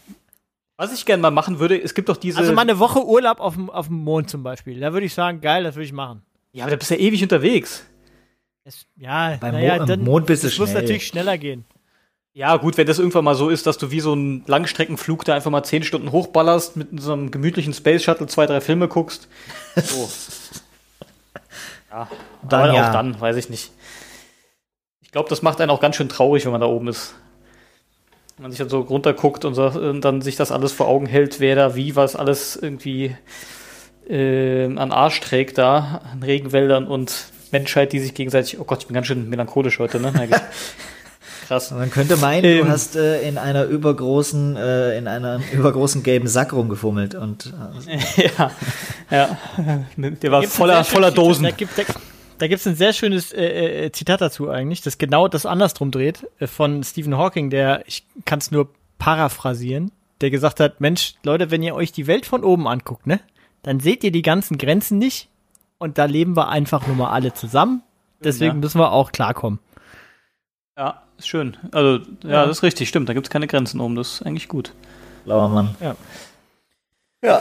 Was 0.76 0.92
ich 0.92 1.04
gerne 1.06 1.20
mal 1.20 1.30
machen 1.30 1.58
würde, 1.58 1.80
es 1.80 1.94
gibt 1.94 2.08
doch 2.08 2.16
diese. 2.16 2.38
also 2.38 2.52
mal 2.52 2.62
eine 2.62 2.78
Woche 2.78 3.04
Urlaub 3.06 3.40
auf 3.40 3.54
dem, 3.54 3.70
auf 3.70 3.86
dem 3.86 3.96
Mond 3.96 4.30
zum 4.30 4.42
Beispiel. 4.42 4.80
Da 4.80 4.92
würde 4.92 5.06
ich 5.06 5.14
sagen, 5.14 5.40
geil, 5.40 5.64
das 5.64 5.74
würde 5.74 5.84
ich 5.84 5.92
machen. 5.92 6.22
ja, 6.52 6.64
aber 6.64 6.70
da 6.70 6.76
bist 6.76 6.90
du 6.90 6.94
ja 6.94 7.00
ewig 7.00 7.22
unterwegs. 7.22 7.84
Es, 8.64 8.86
ja, 8.96 9.36
Beim 9.40 9.54
naja, 9.54 9.78
Mo- 9.78 9.84
dann, 9.86 10.04
Mond 10.04 10.26
bist 10.26 10.42
du 10.44 10.48
das 10.48 10.58
muss 10.58 10.70
schnell. 10.70 10.82
natürlich 10.82 11.06
schneller 11.06 11.38
gehen. 11.38 11.64
Ja, 12.32 12.56
gut, 12.56 12.76
wenn 12.76 12.86
das 12.86 12.98
irgendwann 12.98 13.24
mal 13.24 13.34
so 13.34 13.48
ist, 13.48 13.66
dass 13.66 13.78
du 13.78 13.90
wie 13.90 14.00
so 14.00 14.12
einen 14.12 14.44
Langstreckenflug 14.46 15.24
da 15.24 15.34
einfach 15.34 15.50
mal 15.50 15.64
zehn 15.64 15.82
Stunden 15.82 16.12
hochballerst, 16.12 16.76
mit 16.76 16.88
so 17.00 17.12
einem 17.12 17.30
gemütlichen 17.30 17.72
Space 17.74 18.04
Shuttle 18.04 18.26
zwei, 18.28 18.46
drei 18.46 18.60
Filme 18.60 18.86
guckst. 18.86 19.28
So. 19.74 20.08
ja, 21.90 22.08
Dann 22.48 22.60
aber 22.68 22.72
ja. 22.74 22.88
auch 22.88 22.92
dann, 22.92 23.20
weiß 23.20 23.36
ich 23.36 23.50
nicht. 23.50 23.72
Ich 25.00 25.10
glaube, 25.10 25.28
das 25.28 25.42
macht 25.42 25.60
einen 25.60 25.70
auch 25.70 25.80
ganz 25.80 25.96
schön 25.96 26.08
traurig, 26.08 26.44
wenn 26.44 26.52
man 26.52 26.60
da 26.60 26.68
oben 26.68 26.86
ist. 26.88 27.14
Wenn 28.36 28.44
man 28.44 28.52
sich 28.52 28.58
dann 28.60 28.68
so 28.68 28.80
runterguckt 28.80 29.44
und, 29.44 29.54
so, 29.54 29.66
und 29.66 30.02
dann 30.02 30.22
sich 30.22 30.36
das 30.36 30.52
alles 30.52 30.72
vor 30.72 30.86
Augen 30.86 31.06
hält, 31.06 31.40
wer 31.40 31.56
da 31.56 31.74
wie 31.74 31.96
was 31.96 32.14
alles 32.14 32.54
irgendwie 32.54 33.16
äh, 34.08 34.66
an 34.66 34.92
Arsch 34.92 35.18
trägt 35.20 35.58
da, 35.58 36.00
an 36.12 36.22
Regenwäldern 36.22 36.86
und 36.86 37.24
Menschheit, 37.52 37.92
die 37.92 38.00
sich 38.00 38.14
gegenseitig. 38.14 38.58
Oh 38.58 38.64
Gott, 38.64 38.80
ich 38.80 38.86
bin 38.86 38.94
ganz 38.94 39.06
schön 39.06 39.28
melancholisch 39.28 39.78
heute, 39.78 40.00
ne? 40.00 40.12
Krass. 41.50 41.72
Man 41.72 41.90
könnte 41.90 42.16
meinen, 42.16 42.44
Ähm. 42.44 42.64
du 42.64 42.68
hast 42.70 42.94
äh, 42.94 43.28
in 43.28 43.36
einer 43.36 43.64
übergroßen, 43.64 44.56
äh, 44.56 44.96
in 44.96 45.08
einem 45.08 45.42
übergroßen 45.52 46.04
gelben 46.04 46.28
Sack 46.28 46.52
rumgefummelt 46.52 47.16
und 47.16 47.52
äh, 47.88 48.28
ja, 48.38 48.50
ja. 49.10 49.38
Der 49.96 50.30
war 50.30 50.44
voller, 50.44 50.84
voller 50.84 51.10
Dosen. 51.10 51.42
Da 51.42 51.50
gibt 51.50 51.76
es 51.78 52.64
da 52.64 52.70
ein 52.70 52.76
sehr 52.76 52.92
schönes 52.92 53.32
äh, 53.32 53.86
äh, 53.86 53.92
Zitat 53.92 54.20
dazu 54.20 54.48
eigentlich, 54.48 54.80
das 54.80 54.96
genau 54.96 55.26
das 55.26 55.44
andersrum 55.44 55.90
dreht, 55.90 56.24
äh, 56.38 56.46
von 56.46 56.84
Stephen 56.84 57.18
Hawking, 57.18 57.50
der, 57.50 57.82
ich 57.86 58.06
kann 58.24 58.38
es 58.38 58.52
nur 58.52 58.68
paraphrasieren, 58.98 59.90
der 60.20 60.30
gesagt 60.30 60.60
hat, 60.60 60.80
Mensch, 60.80 61.14
Leute, 61.24 61.50
wenn 61.50 61.64
ihr 61.64 61.74
euch 61.74 61.90
die 61.90 62.06
Welt 62.06 62.26
von 62.26 62.44
oben 62.44 62.68
anguckt, 62.68 63.08
ne, 63.08 63.18
dann 63.64 63.80
seht 63.80 64.04
ihr 64.04 64.12
die 64.12 64.22
ganzen 64.22 64.56
Grenzen 64.56 64.98
nicht 64.98 65.29
und 65.80 65.98
da 65.98 66.04
leben 66.04 66.36
wir 66.36 66.48
einfach 66.48 66.86
nur 66.86 66.94
mal 66.94 67.10
alle 67.10 67.34
zusammen. 67.34 67.82
Deswegen 68.22 68.52
Ja. 68.56 68.60
müssen 68.60 68.78
wir 68.78 68.92
auch 68.92 69.10
klarkommen. 69.10 69.58
Ja, 70.78 71.02
ist 71.18 71.26
schön. 71.26 71.56
Also, 71.72 72.04
ja, 72.22 72.30
Ja. 72.30 72.46
das 72.46 72.58
ist 72.58 72.62
richtig, 72.62 72.88
stimmt. 72.88 73.08
Da 73.08 73.14
gibt 73.14 73.26
es 73.26 73.30
keine 73.30 73.46
Grenzen 73.48 73.80
oben. 73.80 73.96
Das 73.96 74.12
ist 74.14 74.22
eigentlich 74.22 74.46
gut. 74.48 74.72
blauer 75.24 75.48
Mann. 75.48 75.74
Ja. 75.80 75.96
Ja. 77.22 77.40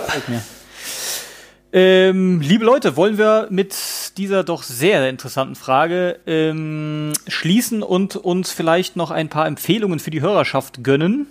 Ähm, 1.71 2.41
liebe 2.41 2.65
Leute, 2.65 2.97
wollen 2.97 3.17
wir 3.19 3.47
mit 3.51 3.75
dieser 4.17 4.43
doch 4.43 4.63
sehr 4.63 5.07
interessanten 5.07 5.55
Frage 5.55 6.19
ähm, 6.25 7.13
schließen 7.27 7.83
und 7.83 8.15
uns 8.15 8.51
vielleicht 8.51 8.95
noch 8.95 9.11
ein 9.11 9.29
paar 9.29 9.45
Empfehlungen 9.45 9.99
für 9.99 10.09
die 10.09 10.21
Hörerschaft 10.21 10.83
gönnen? 10.83 11.27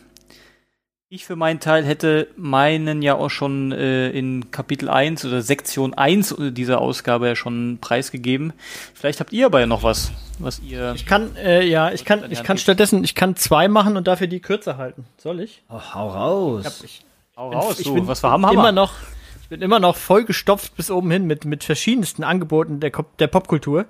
Ich 1.11 1.25
für 1.25 1.37
meinen 1.37 1.59
Teil 1.59 1.87
hätte 1.87 2.29
meinen 2.37 3.01
ja 3.01 3.15
auch 3.15 3.31
schon 3.31 3.73
äh, 3.73 4.11
in 4.11 4.51
Kapitel 4.51 4.91
1 4.91 5.25
oder 5.25 5.41
Sektion 5.41 5.95
1 5.95 6.35
dieser 6.51 6.83
Ausgabe 6.83 7.29
ja 7.29 7.35
schon 7.35 7.79
preisgegeben. 7.81 8.53
Vielleicht 8.93 9.19
habt 9.21 9.33
ihr 9.33 9.47
aber 9.47 9.61
ja 9.61 9.67
noch 9.67 9.83
was, 9.83 10.13
was 10.39 10.61
ihr. 10.61 10.93
Ich 10.97 11.07
kann, 11.07 11.35
äh, 11.37 11.65
ja, 11.67 11.91
ich 11.93 12.05
kann, 12.05 12.31
ich 12.31 12.43
kann 12.43 12.59
stattdessen, 12.59 13.05
ich 13.05 13.15
kann 13.15 13.37
zwei 13.37 13.69
machen 13.69 13.97
und 13.97 14.07
dafür 14.07 14.27
die 14.27 14.41
kürzer 14.41 14.77
halten. 14.77 15.07
Soll 15.17 15.41
ich? 15.41 15.63
Oh, 15.71 15.81
hau 15.95 16.09
raus. 16.11 16.83
Ich, 16.85 17.07
Hau 17.39 17.53
raus, 17.53 17.81
ich 17.81 17.91
bin 17.91 18.07
was 18.07 18.23
wir 18.23 18.31
haben, 18.31 18.45
haben 18.45 18.53
immer 18.53 18.73
noch, 18.73 18.93
ich 19.41 19.49
bin 19.49 19.63
immer 19.63 19.81
noch 19.81 19.97
vollgestopft 19.97 20.77
bis 20.77 20.91
oben 20.91 21.11
hin 21.11 21.25
mit, 21.27 21.47
mit 21.47 21.65
verschiedensten 21.65 22.23
Angeboten 22.23 22.81
der, 22.81 22.91
Kop- 22.93 23.17
der 23.19 23.29
Popkultur. 23.29 23.87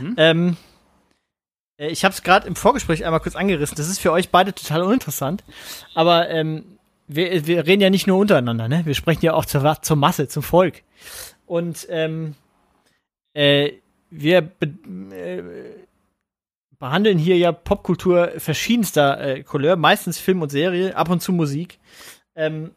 Mhm. 0.00 0.14
Ähm, 0.16 0.48
äh, 0.50 0.54
ich 1.76 2.04
habe 2.04 2.14
es 2.14 2.22
gerade 2.22 2.46
im 2.46 2.56
Vorgespräch 2.56 3.04
einmal 3.04 3.20
kurz 3.20 3.36
angerissen. 3.36 3.76
Das 3.76 3.88
ist 3.88 3.98
für 3.98 4.12
euch 4.12 4.30
beide 4.30 4.54
total 4.54 4.82
uninteressant. 4.82 5.44
Aber 5.94 6.28
ähm, 6.30 6.64
wir, 7.06 7.46
wir 7.46 7.66
reden 7.66 7.82
ja 7.82 7.90
nicht 7.90 8.06
nur 8.06 8.18
untereinander, 8.18 8.68
ne? 8.68 8.86
Wir 8.86 8.94
sprechen 8.94 9.24
ja 9.24 9.34
auch 9.34 9.44
zur, 9.44 9.82
zur 9.82 9.96
Masse, 9.96 10.28
zum 10.28 10.42
Volk. 10.42 10.82
Und 11.46 11.86
ähm, 11.90 12.34
äh, 13.34 13.72
wir 14.10 14.42
be 14.42 14.66
äh, 15.14 15.42
behandeln 16.78 17.18
hier 17.18 17.36
ja 17.36 17.52
Popkultur 17.52 18.32
verschiedenster 18.38 19.20
äh, 19.20 19.42
Couleur, 19.42 19.76
meistens 19.76 20.18
Film 20.18 20.42
und 20.42 20.50
Serie, 20.50 20.96
ab 20.96 21.08
und 21.08 21.20
zu 21.20 21.32
Musik. 21.32 21.78
Ähm, 22.36 22.72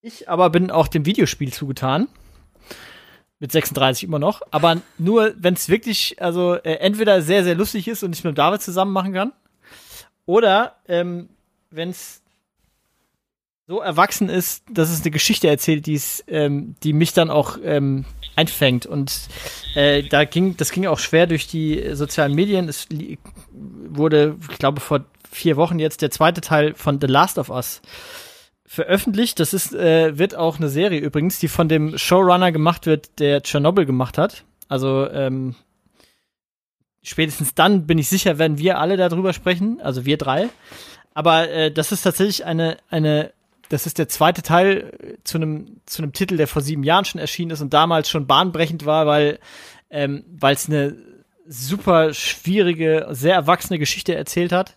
ich 0.00 0.28
aber 0.28 0.50
bin 0.50 0.70
auch 0.70 0.88
dem 0.88 1.04
Videospiel 1.04 1.52
zugetan. 1.52 2.08
Mit 3.38 3.52
36 3.52 4.04
immer 4.04 4.18
noch. 4.18 4.40
Aber 4.50 4.80
nur, 4.98 5.34
wenn 5.36 5.54
es 5.54 5.68
wirklich, 5.68 6.20
also 6.22 6.54
äh, 6.54 6.76
entweder 6.76 7.20
sehr, 7.20 7.44
sehr 7.44 7.54
lustig 7.54 7.86
ist 7.86 8.02
und 8.02 8.14
ich 8.14 8.24
mit 8.24 8.38
David 8.38 8.62
zusammen 8.62 8.92
machen 8.92 9.12
kann. 9.12 9.32
Oder 10.24 10.76
ähm, 10.88 11.28
wenn 11.70 11.90
es 11.90 12.22
so 13.66 13.80
erwachsen 13.80 14.28
ist, 14.28 14.64
dass 14.70 14.90
es 14.90 15.02
eine 15.02 15.10
Geschichte 15.10 15.48
erzählt, 15.48 15.86
die's, 15.86 16.24
ähm, 16.28 16.76
die 16.82 16.92
mich 16.92 17.12
dann 17.12 17.30
auch 17.30 17.58
ähm, 17.62 18.04
einfängt. 18.36 18.86
Und 18.86 19.28
äh, 19.74 20.04
da 20.04 20.24
ging, 20.24 20.56
das 20.56 20.70
ging 20.70 20.86
auch 20.86 21.00
schwer 21.00 21.26
durch 21.26 21.48
die 21.48 21.94
sozialen 21.94 22.34
Medien. 22.34 22.68
Es 22.68 22.86
wurde, 23.52 24.36
ich 24.50 24.58
glaube, 24.58 24.80
vor 24.80 25.04
vier 25.30 25.56
Wochen 25.56 25.78
jetzt 25.78 26.02
der 26.02 26.10
zweite 26.10 26.40
Teil 26.40 26.74
von 26.74 27.00
The 27.00 27.08
Last 27.08 27.38
of 27.38 27.50
Us 27.50 27.82
veröffentlicht. 28.66 29.40
Das 29.40 29.54
ist, 29.54 29.74
äh, 29.74 30.18
wird 30.18 30.34
auch 30.34 30.58
eine 30.58 30.68
Serie 30.68 31.00
übrigens, 31.00 31.38
die 31.38 31.48
von 31.48 31.68
dem 31.68 31.96
Showrunner 31.96 32.52
gemacht 32.52 32.86
wird, 32.86 33.18
der 33.18 33.42
Tschernobyl 33.42 33.86
gemacht 33.86 34.18
hat. 34.18 34.44
Also 34.68 35.08
ähm, 35.10 35.54
spätestens 37.02 37.54
dann 37.54 37.86
bin 37.86 37.98
ich 37.98 38.08
sicher, 38.08 38.38
werden 38.38 38.58
wir 38.58 38.78
alle 38.78 38.96
darüber 38.96 39.32
sprechen, 39.32 39.80
also 39.80 40.04
wir 40.04 40.18
drei. 40.18 40.48
Aber 41.14 41.48
äh, 41.48 41.70
das 41.70 41.92
ist 41.92 42.02
tatsächlich 42.02 42.44
eine, 42.44 42.76
eine, 42.90 43.32
das 43.68 43.86
ist 43.86 43.98
der 43.98 44.08
zweite 44.08 44.42
Teil 44.42 44.92
äh, 45.00 45.14
zu 45.24 45.38
einem, 45.38 45.80
zu 45.86 46.02
einem 46.02 46.12
Titel, 46.12 46.36
der 46.36 46.48
vor 46.48 46.62
sieben 46.62 46.82
Jahren 46.82 47.04
schon 47.04 47.20
erschienen 47.20 47.52
ist 47.52 47.60
und 47.60 47.72
damals 47.72 48.10
schon 48.10 48.26
bahnbrechend 48.26 48.84
war, 48.84 49.06
weil 49.06 49.38
ähm, 49.90 50.24
weil 50.28 50.54
es 50.54 50.68
eine 50.68 50.96
super 51.46 52.12
schwierige, 52.12 53.06
sehr 53.10 53.34
erwachsene 53.34 53.78
Geschichte 53.78 54.14
erzählt 54.14 54.52
hat, 54.52 54.74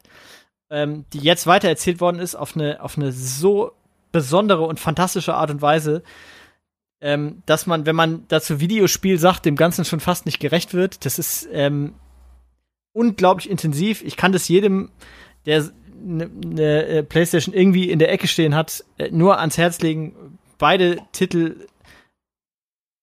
ähm, 0.69 1.05
die 1.13 1.19
jetzt 1.19 1.47
weiter 1.47 1.67
erzählt 1.67 1.99
worden 1.99 2.19
ist 2.19 2.35
auf 2.35 2.55
eine, 2.55 2.81
auf 2.81 2.97
eine 2.97 3.11
so 3.11 3.71
besondere 4.11 4.61
und 4.61 4.79
fantastische 4.79 5.35
Art 5.35 5.51
und 5.51 5.61
Weise, 5.61 6.03
ähm, 7.01 7.43
dass 7.45 7.67
man, 7.67 7.85
wenn 7.85 7.95
man 7.95 8.25
dazu 8.27 8.59
Videospiel 8.59 9.17
sagt, 9.19 9.45
dem 9.45 9.55
Ganzen 9.55 9.85
schon 9.85 9.99
fast 9.99 10.25
nicht 10.25 10.39
gerecht 10.39 10.73
wird. 10.73 11.05
Das 11.05 11.19
ist 11.19 11.47
ähm, 11.51 11.93
unglaublich 12.93 13.49
intensiv. 13.49 14.03
Ich 14.03 14.17
kann 14.17 14.31
das 14.31 14.47
jedem, 14.47 14.89
der 15.45 15.69
eine 16.01 16.27
ne, 16.27 16.85
äh, 16.85 17.03
PlayStation 17.03 17.53
irgendwie 17.53 17.89
in 17.89 17.99
der 17.99 18.11
Ecke 18.11 18.27
stehen 18.27 18.55
hat, 18.55 18.83
äh, 18.97 19.09
nur 19.11 19.39
ans 19.39 19.57
Herz 19.57 19.79
legen, 19.81 20.37
beide 20.57 20.97
Titel 21.11 21.67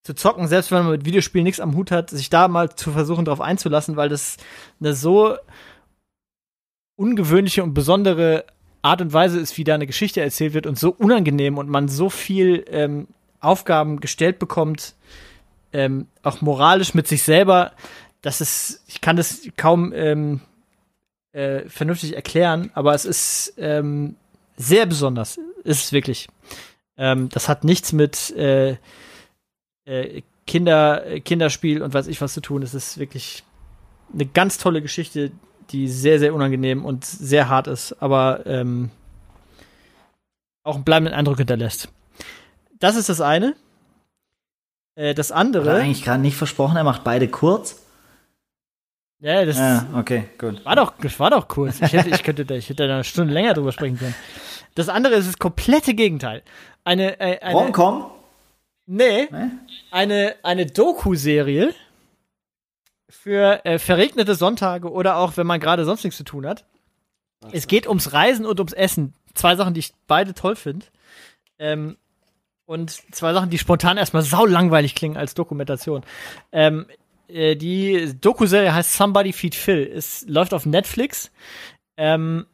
zu 0.03 0.15
zocken, 0.15 0.47
selbst 0.47 0.71
wenn 0.71 0.85
man 0.85 0.93
mit 0.93 1.05
Videospielen 1.05 1.45
nichts 1.45 1.61
am 1.61 1.75
Hut 1.75 1.91
hat, 1.91 2.11
sich 2.11 2.31
da 2.31 2.49
mal 2.49 2.75
zu 2.75 2.93
versuchen, 2.93 3.25
drauf 3.25 3.41
einzulassen, 3.41 3.97
weil 3.97 4.09
das 4.09 4.37
eine 4.81 4.95
so 4.95 5.37
ungewöhnliche 6.97 7.63
und 7.63 7.75
besondere 7.75 8.45
Art 8.83 9.01
und 9.01 9.13
Weise 9.13 9.41
ist, 9.41 9.57
wie 9.59 9.65
da 9.65 9.75
eine 9.75 9.87
Geschichte 9.87 10.21
erzählt 10.21 10.55
wird 10.55 10.67
und 10.67 10.79
so 10.79 10.91
unangenehm 10.91 11.59
und 11.59 11.69
man 11.69 11.89
so 11.89 12.11
viel 12.11 12.65
ähm, 12.69 13.09
Aufgaben 13.41 14.01
gestellt 14.01 14.39
bekommt, 14.39 14.95
ähm, 15.73 16.07
auch 16.23 16.41
moralisch 16.41 16.95
mit 16.95 17.09
sich 17.09 17.23
selber, 17.23 17.73
dass 18.23 18.41
es, 18.41 18.83
ich 18.87 19.01
kann 19.01 19.17
das 19.17 19.43
kaum 19.57 19.93
ähm, 19.93 20.41
äh, 21.33 21.69
vernünftig 21.69 22.15
erklären, 22.15 22.71
aber 22.75 22.95
es 22.95 23.05
ist, 23.05 23.55
ähm, 23.59 24.17
Sehr 24.57 24.87
besonders. 24.87 25.39
Ist 25.65 25.85
es 25.85 25.93
wirklich. 25.93 26.29
Ähm, 26.97 27.29
das 27.29 27.49
hat 27.49 27.65
nichts 27.65 27.93
mit 27.93 28.31
äh, 28.37 28.77
äh, 29.85 30.23
Kinder, 30.47 31.21
Kinderspiel 31.21 31.83
und 31.83 31.93
weiß 31.93 32.07
ich 32.07 32.21
was 32.21 32.33
zu 32.33 32.41
tun. 32.41 32.63
Es 32.63 32.73
ist 32.73 32.99
wirklich 32.99 33.43
eine 34.13 34.27
ganz 34.27 34.59
tolle 34.59 34.81
Geschichte, 34.81 35.33
die 35.71 35.89
sehr, 35.89 36.19
sehr 36.19 36.35
unangenehm 36.35 36.85
und 36.85 37.05
sehr 37.05 37.49
hart 37.49 37.67
ist, 37.67 37.93
aber 38.01 38.45
ähm, 38.47 38.91
auch 40.63 40.75
einen 40.77 40.85
bleibenden 40.85 41.15
Eindruck 41.15 41.39
hinterlässt. 41.39 41.89
Das 42.79 42.97
ist 42.97 43.09
das 43.09 43.21
eine. 43.21 43.55
Äh, 44.97 45.15
das 45.15 45.33
andere. 45.33 45.71
Hat 45.71 45.79
er 45.79 45.85
eigentlich 45.85 46.05
gerade 46.05 46.21
nicht 46.23 46.37
versprochen, 46.37 46.77
er 46.77 46.85
macht 46.85 47.05
beide 47.05 47.29
kurz. 47.29 47.83
Ja, 49.21 49.45
das 49.45 49.57
Ja, 49.57 49.87
okay, 49.95 50.25
gut. 50.39 50.65
war 50.65 50.77
doch, 50.77 50.93
das 51.01 51.19
war 51.19 51.31
doch 51.31 51.49
kurz. 51.49 51.81
Ich 51.81 51.93
hätte, 51.93 52.11
ich 52.11 52.23
könnte, 52.23 52.45
da- 52.45 52.55
ich 52.55 52.69
hätte 52.69 52.87
da 52.87 52.95
eine 52.95 53.05
Stunde 53.05 53.33
länger 53.33 53.55
drüber 53.55 53.73
sprechen 53.73 53.99
können. 53.99 54.15
Das 54.75 54.89
andere 54.91 55.15
ist 55.15 55.27
das 55.27 55.39
komplette 55.39 55.95
Gegenteil. 55.95 56.43
Eine, 56.85 57.19
äh, 57.19 57.41
eine, 57.41 57.55
Romcom? 57.59 58.11
nee, 58.85 59.27
Ne? 59.31 59.53
eine, 59.91 60.35
eine 60.43 60.67
Doku-Serie 60.67 61.75
für 63.09 63.65
äh, 63.65 63.79
verregnete 63.79 64.35
Sonntage 64.35 64.91
oder 64.91 65.17
auch, 65.17 65.37
wenn 65.37 65.47
man 65.47 65.61
gerade 65.61 65.85
sonst 65.85 66.05
nichts 66.05 66.17
zu 66.17 66.25
tun 66.25 66.47
hat. 66.47 66.65
Es 67.53 67.67
geht 67.67 67.87
ums 67.87 68.13
Reisen 68.13 68.47
und 68.47 68.59
ums 68.59 68.73
Essen. 68.73 69.15
Zwei 69.35 69.57
Sachen, 69.57 69.75
die 69.75 69.81
ich 69.81 69.93
beide 70.07 70.35
toll 70.35 70.57
finde. 70.57 70.87
Ähm, 71.59 71.97
und 72.65 72.91
zwei 73.15 73.33
Sachen, 73.33 73.51
die 73.51 73.59
spontan 73.59 73.97
erstmal 73.97 74.23
sau 74.23 74.45
langweilig 74.45 74.95
klingen 74.95 75.17
als 75.17 75.35
Dokumentation. 75.35 76.03
Ähm, 76.51 76.87
äh, 77.29 77.55
die 77.55 78.19
Doku-Serie 78.21 78.75
heißt 78.75 78.95
Somebody 78.95 79.33
Feed 79.33 79.55
Phil. 79.55 79.87
Es 79.87 80.25
läuft 80.27 80.53
auf 80.53 80.67
Netflix. 80.67 81.31
Ähm, 81.97 82.47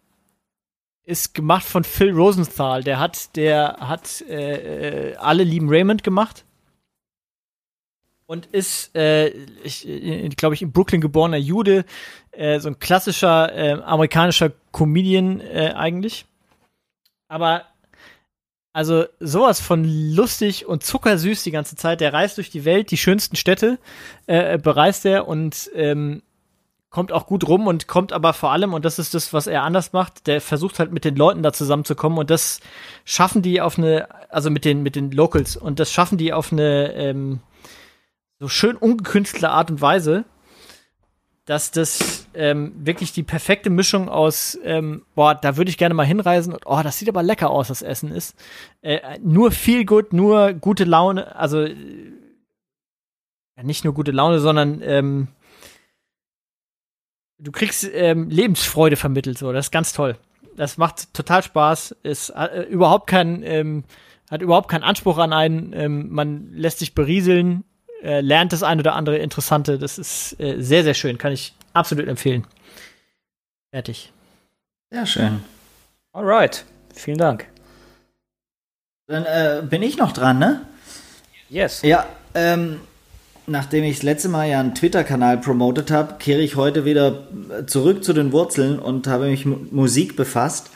ist 1.04 1.34
gemacht 1.34 1.64
von 1.64 1.84
Phil 1.84 2.10
Rosenthal. 2.12 2.82
Der 2.84 3.00
hat, 3.00 3.34
der 3.36 3.78
hat 3.80 4.20
äh, 4.28 5.12
äh, 5.12 5.16
alle 5.16 5.44
lieben 5.44 5.68
Raymond 5.70 6.04
gemacht 6.04 6.44
und 8.32 8.46
ist, 8.46 8.96
äh, 8.96 9.26
äh, 9.28 10.28
glaube 10.30 10.54
ich, 10.54 10.62
in 10.62 10.72
Brooklyn 10.72 11.02
geborener 11.02 11.36
Jude, 11.36 11.84
äh, 12.30 12.60
so 12.60 12.68
ein 12.70 12.78
klassischer 12.78 13.54
äh, 13.54 13.72
amerikanischer 13.82 14.52
Comedian 14.72 15.40
äh, 15.40 15.74
eigentlich. 15.76 16.24
Aber 17.28 17.66
also 18.72 19.04
sowas 19.20 19.60
von 19.60 19.84
lustig 19.84 20.64
und 20.64 20.82
zuckersüß 20.82 21.42
die 21.42 21.50
ganze 21.50 21.76
Zeit. 21.76 22.00
Der 22.00 22.14
reist 22.14 22.38
durch 22.38 22.48
die 22.48 22.64
Welt, 22.64 22.90
die 22.90 22.96
schönsten 22.96 23.36
Städte 23.36 23.78
äh, 24.26 24.56
bereist 24.56 25.04
er 25.04 25.28
und 25.28 25.70
ähm, 25.74 26.22
kommt 26.88 27.12
auch 27.12 27.26
gut 27.26 27.46
rum 27.46 27.66
und 27.66 27.86
kommt 27.86 28.14
aber 28.14 28.32
vor 28.32 28.50
allem, 28.50 28.72
und 28.72 28.86
das 28.86 28.98
ist 28.98 29.12
das, 29.12 29.34
was 29.34 29.46
er 29.46 29.62
anders 29.62 29.92
macht, 29.92 30.26
der 30.26 30.40
versucht 30.40 30.78
halt 30.78 30.90
mit 30.90 31.04
den 31.04 31.16
Leuten 31.16 31.42
da 31.42 31.52
zusammenzukommen 31.52 32.16
und 32.16 32.30
das 32.30 32.60
schaffen 33.04 33.42
die 33.42 33.60
auf 33.60 33.76
eine, 33.76 34.08
also 34.30 34.48
mit 34.48 34.64
den, 34.64 34.82
mit 34.82 34.96
den 34.96 35.10
Locals 35.10 35.54
und 35.58 35.80
das 35.80 35.92
schaffen 35.92 36.16
die 36.16 36.32
auf 36.32 36.50
eine 36.50 36.94
ähm, 36.94 37.40
so 38.42 38.48
schön 38.48 38.76
ungekünstelte 38.76 39.50
Art 39.50 39.70
und 39.70 39.80
Weise, 39.80 40.24
dass 41.44 41.70
das 41.70 42.26
ähm, 42.34 42.72
wirklich 42.76 43.12
die 43.12 43.22
perfekte 43.22 43.70
Mischung 43.70 44.08
aus, 44.08 44.58
ähm, 44.64 45.04
boah, 45.14 45.36
da 45.36 45.56
würde 45.56 45.70
ich 45.70 45.78
gerne 45.78 45.94
mal 45.94 46.04
hinreisen 46.04 46.52
und 46.52 46.66
oh, 46.66 46.80
das 46.82 46.98
sieht 46.98 47.08
aber 47.08 47.22
lecker 47.22 47.50
aus, 47.50 47.68
das 47.68 47.82
Essen 47.82 48.10
ist. 48.10 48.34
Äh, 48.80 49.20
nur 49.22 49.52
viel 49.52 49.84
gut, 49.84 50.12
nur 50.12 50.54
gute 50.54 50.82
Laune, 50.82 51.36
also 51.36 51.60
äh, 51.60 51.76
nicht 53.62 53.84
nur 53.84 53.94
gute 53.94 54.10
Laune, 54.10 54.40
sondern 54.40 54.82
ähm, 54.82 55.28
du 57.38 57.52
kriegst 57.52 57.88
ähm, 57.92 58.28
Lebensfreude 58.28 58.96
vermittelt, 58.96 59.38
so, 59.38 59.52
das 59.52 59.66
ist 59.66 59.70
ganz 59.70 59.92
toll. 59.92 60.18
Das 60.56 60.78
macht 60.78 61.14
total 61.14 61.44
Spaß, 61.44 61.94
ist 62.02 62.30
äh, 62.30 62.62
überhaupt 62.62 63.06
kein, 63.06 63.44
ähm, 63.44 63.84
hat 64.28 64.42
überhaupt 64.42 64.68
keinen 64.68 64.82
Anspruch 64.82 65.18
an 65.18 65.32
einen, 65.32 65.72
ähm, 65.74 66.10
man 66.10 66.50
lässt 66.52 66.80
sich 66.80 66.96
berieseln, 66.96 67.62
äh, 68.02 68.20
lernt 68.20 68.52
das 68.52 68.62
ein 68.62 68.80
oder 68.80 68.94
andere 68.94 69.18
Interessante. 69.18 69.78
Das 69.78 69.98
ist 69.98 70.38
äh, 70.40 70.60
sehr, 70.60 70.82
sehr 70.82 70.94
schön. 70.94 71.18
Kann 71.18 71.32
ich 71.32 71.54
absolut 71.72 72.08
empfehlen. 72.08 72.44
Fertig. 73.70 74.12
Sehr 74.90 75.06
schön. 75.06 75.44
Alright. 76.12 76.64
Vielen 76.94 77.18
Dank. 77.18 77.46
Dann 79.06 79.24
äh, 79.24 79.62
bin 79.62 79.82
ich 79.82 79.96
noch 79.96 80.12
dran, 80.12 80.38
ne? 80.38 80.62
Yes. 81.48 81.82
Ja, 81.82 82.06
ähm, 82.34 82.80
nachdem 83.46 83.84
ich 83.84 83.96
das 83.96 84.02
letzte 84.02 84.28
Mal 84.28 84.48
ja 84.48 84.60
einen 84.60 84.74
Twitter-Kanal 84.74 85.38
promotet 85.38 85.90
habe, 85.90 86.16
kehre 86.18 86.40
ich 86.40 86.56
heute 86.56 86.84
wieder 86.84 87.26
zurück 87.66 88.04
zu 88.04 88.12
den 88.12 88.32
Wurzeln 88.32 88.78
und 88.78 89.06
habe 89.06 89.26
mich 89.26 89.44
mit 89.46 89.72
Musik 89.72 90.16
befasst. 90.16 90.70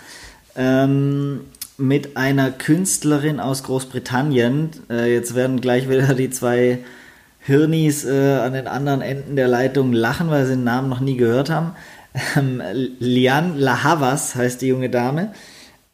Ähm, 0.54 1.42
mit 1.78 2.16
einer 2.16 2.50
Künstlerin 2.50 3.40
aus 3.40 3.62
Großbritannien. 3.62 4.70
Äh, 4.88 5.12
jetzt 5.12 5.34
werden 5.34 5.60
gleich 5.60 5.88
wieder 5.90 6.14
die 6.14 6.30
zwei 6.30 6.78
Hirnis 7.46 8.04
äh, 8.04 8.38
an 8.38 8.54
den 8.54 8.66
anderen 8.66 9.02
Enden 9.02 9.36
der 9.36 9.46
Leitung 9.46 9.92
lachen, 9.92 10.30
weil 10.30 10.44
sie 10.46 10.54
den 10.54 10.64
Namen 10.64 10.88
noch 10.88 11.00
nie 11.00 11.16
gehört 11.16 11.48
haben. 11.48 11.72
Ähm, 12.36 12.62
Lian 12.98 13.58
Lahavas 13.58 14.34
heißt 14.34 14.62
die 14.62 14.68
junge 14.68 14.90
Dame. 14.90 15.32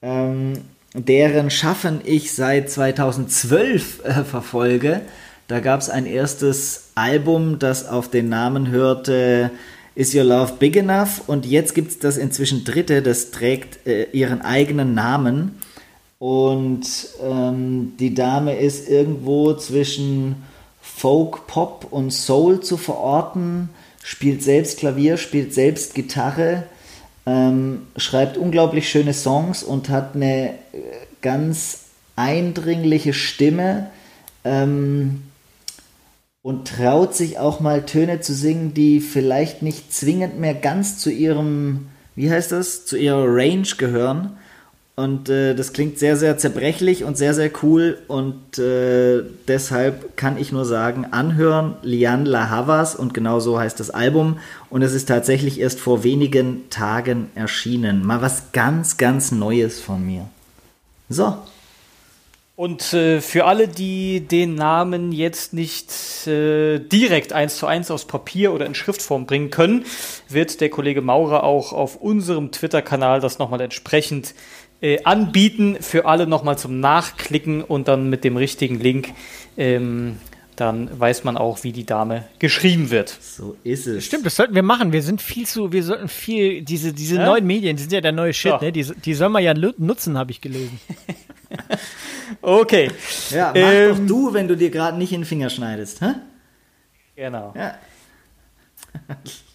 Ähm, 0.00 0.54
deren 0.94 1.50
Schaffen 1.50 2.00
ich 2.04 2.32
seit 2.32 2.70
2012 2.70 4.04
äh, 4.04 4.24
verfolge. 4.24 5.00
Da 5.48 5.60
gab 5.60 5.80
es 5.80 5.90
ein 5.90 6.06
erstes 6.06 6.90
Album, 6.94 7.58
das 7.58 7.88
auf 7.88 8.08
den 8.08 8.28
Namen 8.28 8.70
hörte 8.70 9.50
Is 9.94 10.14
Your 10.14 10.24
Love 10.24 10.54
Big 10.58 10.76
Enough? 10.76 11.22
Und 11.26 11.44
jetzt 11.44 11.74
gibt 11.74 11.90
es 11.90 11.98
das 11.98 12.16
inzwischen 12.16 12.64
dritte, 12.64 13.02
das 13.02 13.30
trägt 13.30 13.86
äh, 13.86 14.04
ihren 14.12 14.40
eigenen 14.40 14.94
Namen. 14.94 15.58
Und 16.18 16.86
ähm, 17.20 17.94
die 17.98 18.14
Dame 18.14 18.56
ist 18.56 18.88
irgendwo 18.88 19.54
zwischen 19.54 20.36
Folk, 21.02 21.48
Pop 21.48 21.88
und 21.90 22.12
Soul 22.12 22.60
zu 22.60 22.76
verorten, 22.76 23.70
spielt 24.04 24.40
selbst 24.40 24.78
Klavier, 24.78 25.16
spielt 25.16 25.52
selbst 25.52 25.96
Gitarre, 25.96 26.62
ähm, 27.26 27.88
schreibt 27.96 28.36
unglaublich 28.36 28.88
schöne 28.88 29.12
Songs 29.12 29.64
und 29.64 29.88
hat 29.88 30.14
eine 30.14 30.50
äh, 30.50 30.54
ganz 31.20 31.86
eindringliche 32.14 33.14
Stimme 33.14 33.90
ähm, 34.44 35.24
und 36.40 36.68
traut 36.68 37.16
sich 37.16 37.36
auch 37.36 37.58
mal 37.58 37.84
Töne 37.84 38.20
zu 38.20 38.32
singen, 38.32 38.72
die 38.72 39.00
vielleicht 39.00 39.60
nicht 39.60 39.92
zwingend 39.92 40.38
mehr 40.38 40.54
ganz 40.54 40.98
zu 40.98 41.10
ihrem, 41.10 41.88
wie 42.14 42.30
heißt 42.30 42.52
das, 42.52 42.86
zu 42.86 42.96
ihrer 42.96 43.24
Range 43.26 43.66
gehören. 43.76 44.36
Und 44.94 45.30
äh, 45.30 45.54
das 45.54 45.72
klingt 45.72 45.98
sehr, 45.98 46.18
sehr 46.18 46.36
zerbrechlich 46.36 47.02
und 47.04 47.16
sehr, 47.16 47.32
sehr 47.32 47.50
cool. 47.62 47.98
Und 48.08 48.58
äh, 48.58 49.22
deshalb 49.48 50.18
kann 50.18 50.36
ich 50.36 50.52
nur 50.52 50.66
sagen, 50.66 51.06
anhören, 51.10 51.76
Lian 51.82 52.26
La 52.26 52.50
Havas 52.50 52.94
und 52.94 53.14
genau 53.14 53.40
so 53.40 53.58
heißt 53.58 53.80
das 53.80 53.88
Album. 53.88 54.38
Und 54.68 54.82
es 54.82 54.92
ist 54.92 55.06
tatsächlich 55.06 55.60
erst 55.60 55.80
vor 55.80 56.04
wenigen 56.04 56.68
Tagen 56.68 57.30
erschienen. 57.34 58.04
Mal 58.04 58.20
was 58.20 58.52
ganz, 58.52 58.98
ganz 58.98 59.32
Neues 59.32 59.80
von 59.80 60.04
mir. 60.04 60.28
So. 61.08 61.38
Und 62.54 62.92
äh, 62.92 63.22
für 63.22 63.46
alle, 63.46 63.66
die 63.66 64.20
den 64.20 64.54
Namen 64.54 65.10
jetzt 65.10 65.54
nicht 65.54 65.90
äh, 66.26 66.78
direkt 66.78 67.32
eins 67.32 67.56
zu 67.56 67.66
eins 67.66 67.90
aufs 67.90 68.04
Papier 68.04 68.52
oder 68.52 68.66
in 68.66 68.74
Schriftform 68.74 69.24
bringen 69.24 69.50
können, 69.50 69.86
wird 70.28 70.60
der 70.60 70.68
Kollege 70.68 71.00
Maurer 71.00 71.44
auch 71.44 71.72
auf 71.72 71.96
unserem 71.96 72.52
Twitter-Kanal 72.52 73.20
das 73.20 73.38
nochmal 73.38 73.62
entsprechend 73.62 74.32
äh, 74.32 74.61
anbieten. 75.04 75.76
Für 75.80 76.06
alle 76.06 76.26
nochmal 76.26 76.58
zum 76.58 76.80
Nachklicken 76.80 77.62
und 77.62 77.88
dann 77.88 78.10
mit 78.10 78.24
dem 78.24 78.36
richtigen 78.36 78.78
Link. 78.80 79.10
Ähm, 79.56 80.16
dann 80.56 80.90
weiß 81.00 81.24
man 81.24 81.38
auch, 81.38 81.64
wie 81.64 81.72
die 81.72 81.86
Dame 81.86 82.24
geschrieben 82.38 82.90
wird. 82.90 83.08
So 83.08 83.56
ist 83.64 83.86
es. 83.86 84.04
Stimmt, 84.04 84.26
das 84.26 84.36
sollten 84.36 84.54
wir 84.54 84.62
machen. 84.62 84.92
Wir 84.92 85.02
sind 85.02 85.22
viel 85.22 85.46
zu, 85.46 85.72
wir 85.72 85.82
sollten 85.82 86.08
viel, 86.08 86.60
diese, 86.62 86.92
diese 86.92 87.16
Ja? 87.16 87.24
neuen 87.26 87.46
Medien, 87.46 87.76
die 87.76 87.82
sind 87.82 87.92
ja 87.92 88.02
der 88.02 88.12
neue 88.12 88.34
Shit, 88.34 88.52
Ja. 88.52 88.60
ne? 88.60 88.70
Die, 88.70 88.84
die 88.84 89.14
soll 89.14 89.30
man 89.30 89.42
ja 89.42 89.54
nutzen, 89.54 90.18
habe 90.18 90.30
ich 90.30 90.40
gelesen. 90.40 90.78
Okay. 92.40 92.90
Ja, 93.30 93.48
mach 93.54 93.60
Ähm, 93.60 93.88
doch 93.90 94.06
du, 94.06 94.32
wenn 94.34 94.48
du 94.48 94.56
dir 94.56 94.70
gerade 94.70 94.96
nicht 94.96 95.12
in 95.12 95.20
den 95.20 95.26
Finger 95.26 95.50
schneidest. 95.50 96.00
Hä? 96.00 96.14
Genau. 97.14 97.52
Ja. 97.54 97.74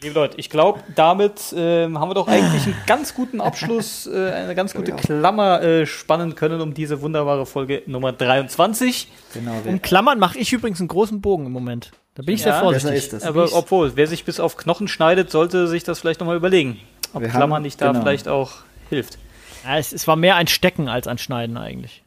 Liebe 0.00 0.14
Leute, 0.14 0.36
ich 0.38 0.48
glaube, 0.48 0.80
damit 0.94 1.52
ähm, 1.56 1.98
haben 1.98 2.08
wir 2.10 2.14
doch 2.14 2.28
eigentlich 2.28 2.64
einen 2.66 2.76
ganz 2.86 3.14
guten 3.14 3.40
Abschluss, 3.40 4.06
äh, 4.12 4.30
eine 4.30 4.54
ganz 4.54 4.72
gute 4.72 4.92
Klammer 4.92 5.60
äh, 5.60 5.86
spannen 5.86 6.36
können 6.36 6.60
um 6.60 6.72
diese 6.72 7.00
wunderbare 7.02 7.46
Folge 7.46 7.82
Nummer 7.86 8.12
23. 8.12 9.08
Genau. 9.34 9.52
Um 9.66 9.82
Klammern 9.82 10.20
mache 10.20 10.38
ich 10.38 10.52
übrigens 10.52 10.78
einen 10.80 10.86
großen 10.88 11.20
Bogen 11.20 11.46
im 11.46 11.52
Moment. 11.52 11.90
Da 12.14 12.22
bin 12.22 12.34
ich 12.36 12.42
sehr 12.42 12.52
Ja, 12.52 12.60
vorsichtig. 12.60 12.90
besser 12.92 13.04
ist 13.04 13.12
das. 13.12 13.22
Aber 13.24 13.48
obwohl, 13.54 13.92
wer 13.96 14.06
sich 14.06 14.24
bis 14.24 14.38
auf 14.38 14.56
Knochen 14.56 14.86
schneidet, 14.86 15.32
sollte 15.32 15.66
sich 15.66 15.82
das 15.82 15.98
vielleicht 15.98 16.20
nochmal 16.20 16.36
überlegen. 16.36 16.78
Ob 17.12 17.22
Wir 17.22 17.28
Klammern 17.30 17.56
haben- 17.56 17.62
nicht 17.62 17.80
da 17.80 17.88
genau. 17.90 18.02
vielleicht 18.02 18.28
auch 18.28 18.52
hilft. 18.90 19.18
Ja, 19.64 19.78
es, 19.78 19.92
es 19.92 20.06
war 20.06 20.14
mehr 20.14 20.36
ein 20.36 20.46
Stecken 20.46 20.88
als 20.88 21.08
ein 21.08 21.18
Schneiden 21.18 21.56
eigentlich. 21.56 22.04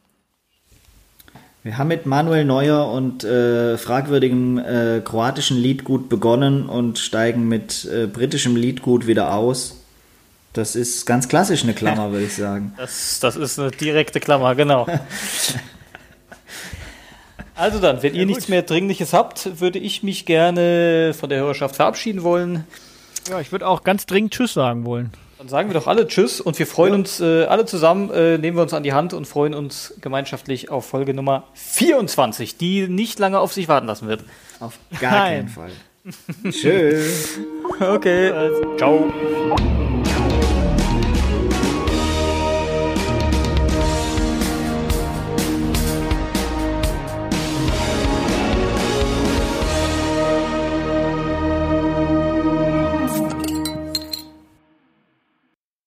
Wir 1.64 1.78
haben 1.78 1.88
mit 1.88 2.06
Manuel 2.06 2.44
Neuer 2.44 2.90
und 2.90 3.22
äh, 3.22 3.78
fragwürdigem 3.78 4.58
äh, 4.58 5.00
kroatischen 5.04 5.56
Liedgut 5.56 6.08
begonnen 6.08 6.68
und 6.68 6.98
steigen 6.98 7.46
mit 7.46 7.84
äh, 7.84 8.08
britischem 8.08 8.56
Liedgut 8.56 9.06
wieder 9.06 9.32
aus. 9.32 9.76
Das 10.54 10.74
ist 10.74 11.06
ganz 11.06 11.28
klassisch 11.28 11.62
eine 11.62 11.72
Klammer, 11.72 12.10
würde 12.10 12.24
ich 12.24 12.34
sagen. 12.34 12.74
Das, 12.78 13.20
das 13.20 13.36
ist 13.36 13.60
eine 13.60 13.70
direkte 13.70 14.18
Klammer, 14.18 14.54
genau. 14.54 14.86
Also 17.54 17.78
dann, 17.78 18.02
wenn 18.02 18.14
ihr 18.14 18.24
nichts 18.26 18.48
mehr 18.48 18.62
Dringliches 18.62 19.12
habt, 19.12 19.60
würde 19.60 19.78
ich 19.78 20.02
mich 20.02 20.26
gerne 20.26 21.14
von 21.14 21.28
der 21.28 21.38
Hörerschaft 21.38 21.76
verabschieden 21.76 22.22
wollen. 22.22 22.64
Ja, 23.28 23.40
ich 23.40 23.52
würde 23.52 23.68
auch 23.68 23.84
ganz 23.84 24.06
dringend 24.06 24.32
Tschüss 24.32 24.54
sagen 24.54 24.84
wollen. 24.84 25.12
Dann 25.42 25.48
sagen 25.48 25.68
wir 25.70 25.74
doch 25.74 25.88
alle 25.88 26.06
Tschüss 26.06 26.40
und 26.40 26.56
wir 26.60 26.68
freuen 26.68 26.94
uns 26.94 27.18
äh, 27.18 27.46
alle 27.46 27.64
zusammen, 27.64 28.10
äh, 28.12 28.38
nehmen 28.38 28.56
wir 28.56 28.62
uns 28.62 28.72
an 28.74 28.84
die 28.84 28.92
Hand 28.92 29.12
und 29.12 29.26
freuen 29.26 29.54
uns 29.54 29.92
gemeinschaftlich 30.00 30.70
auf 30.70 30.86
Folge 30.86 31.14
Nummer 31.14 31.48
24, 31.54 32.58
die 32.58 32.86
nicht 32.86 33.18
lange 33.18 33.40
auf 33.40 33.52
sich 33.52 33.66
warten 33.66 33.88
lassen 33.88 34.06
wird. 34.06 34.22
Auf 34.60 34.78
gar 35.00 35.10
keinen 35.10 35.46
Nein. 35.46 35.48
Fall. 35.48 36.52
Tschüss. 36.52 37.40
Okay, 37.80 38.30
also, 38.30 38.76
ciao. 38.76 39.12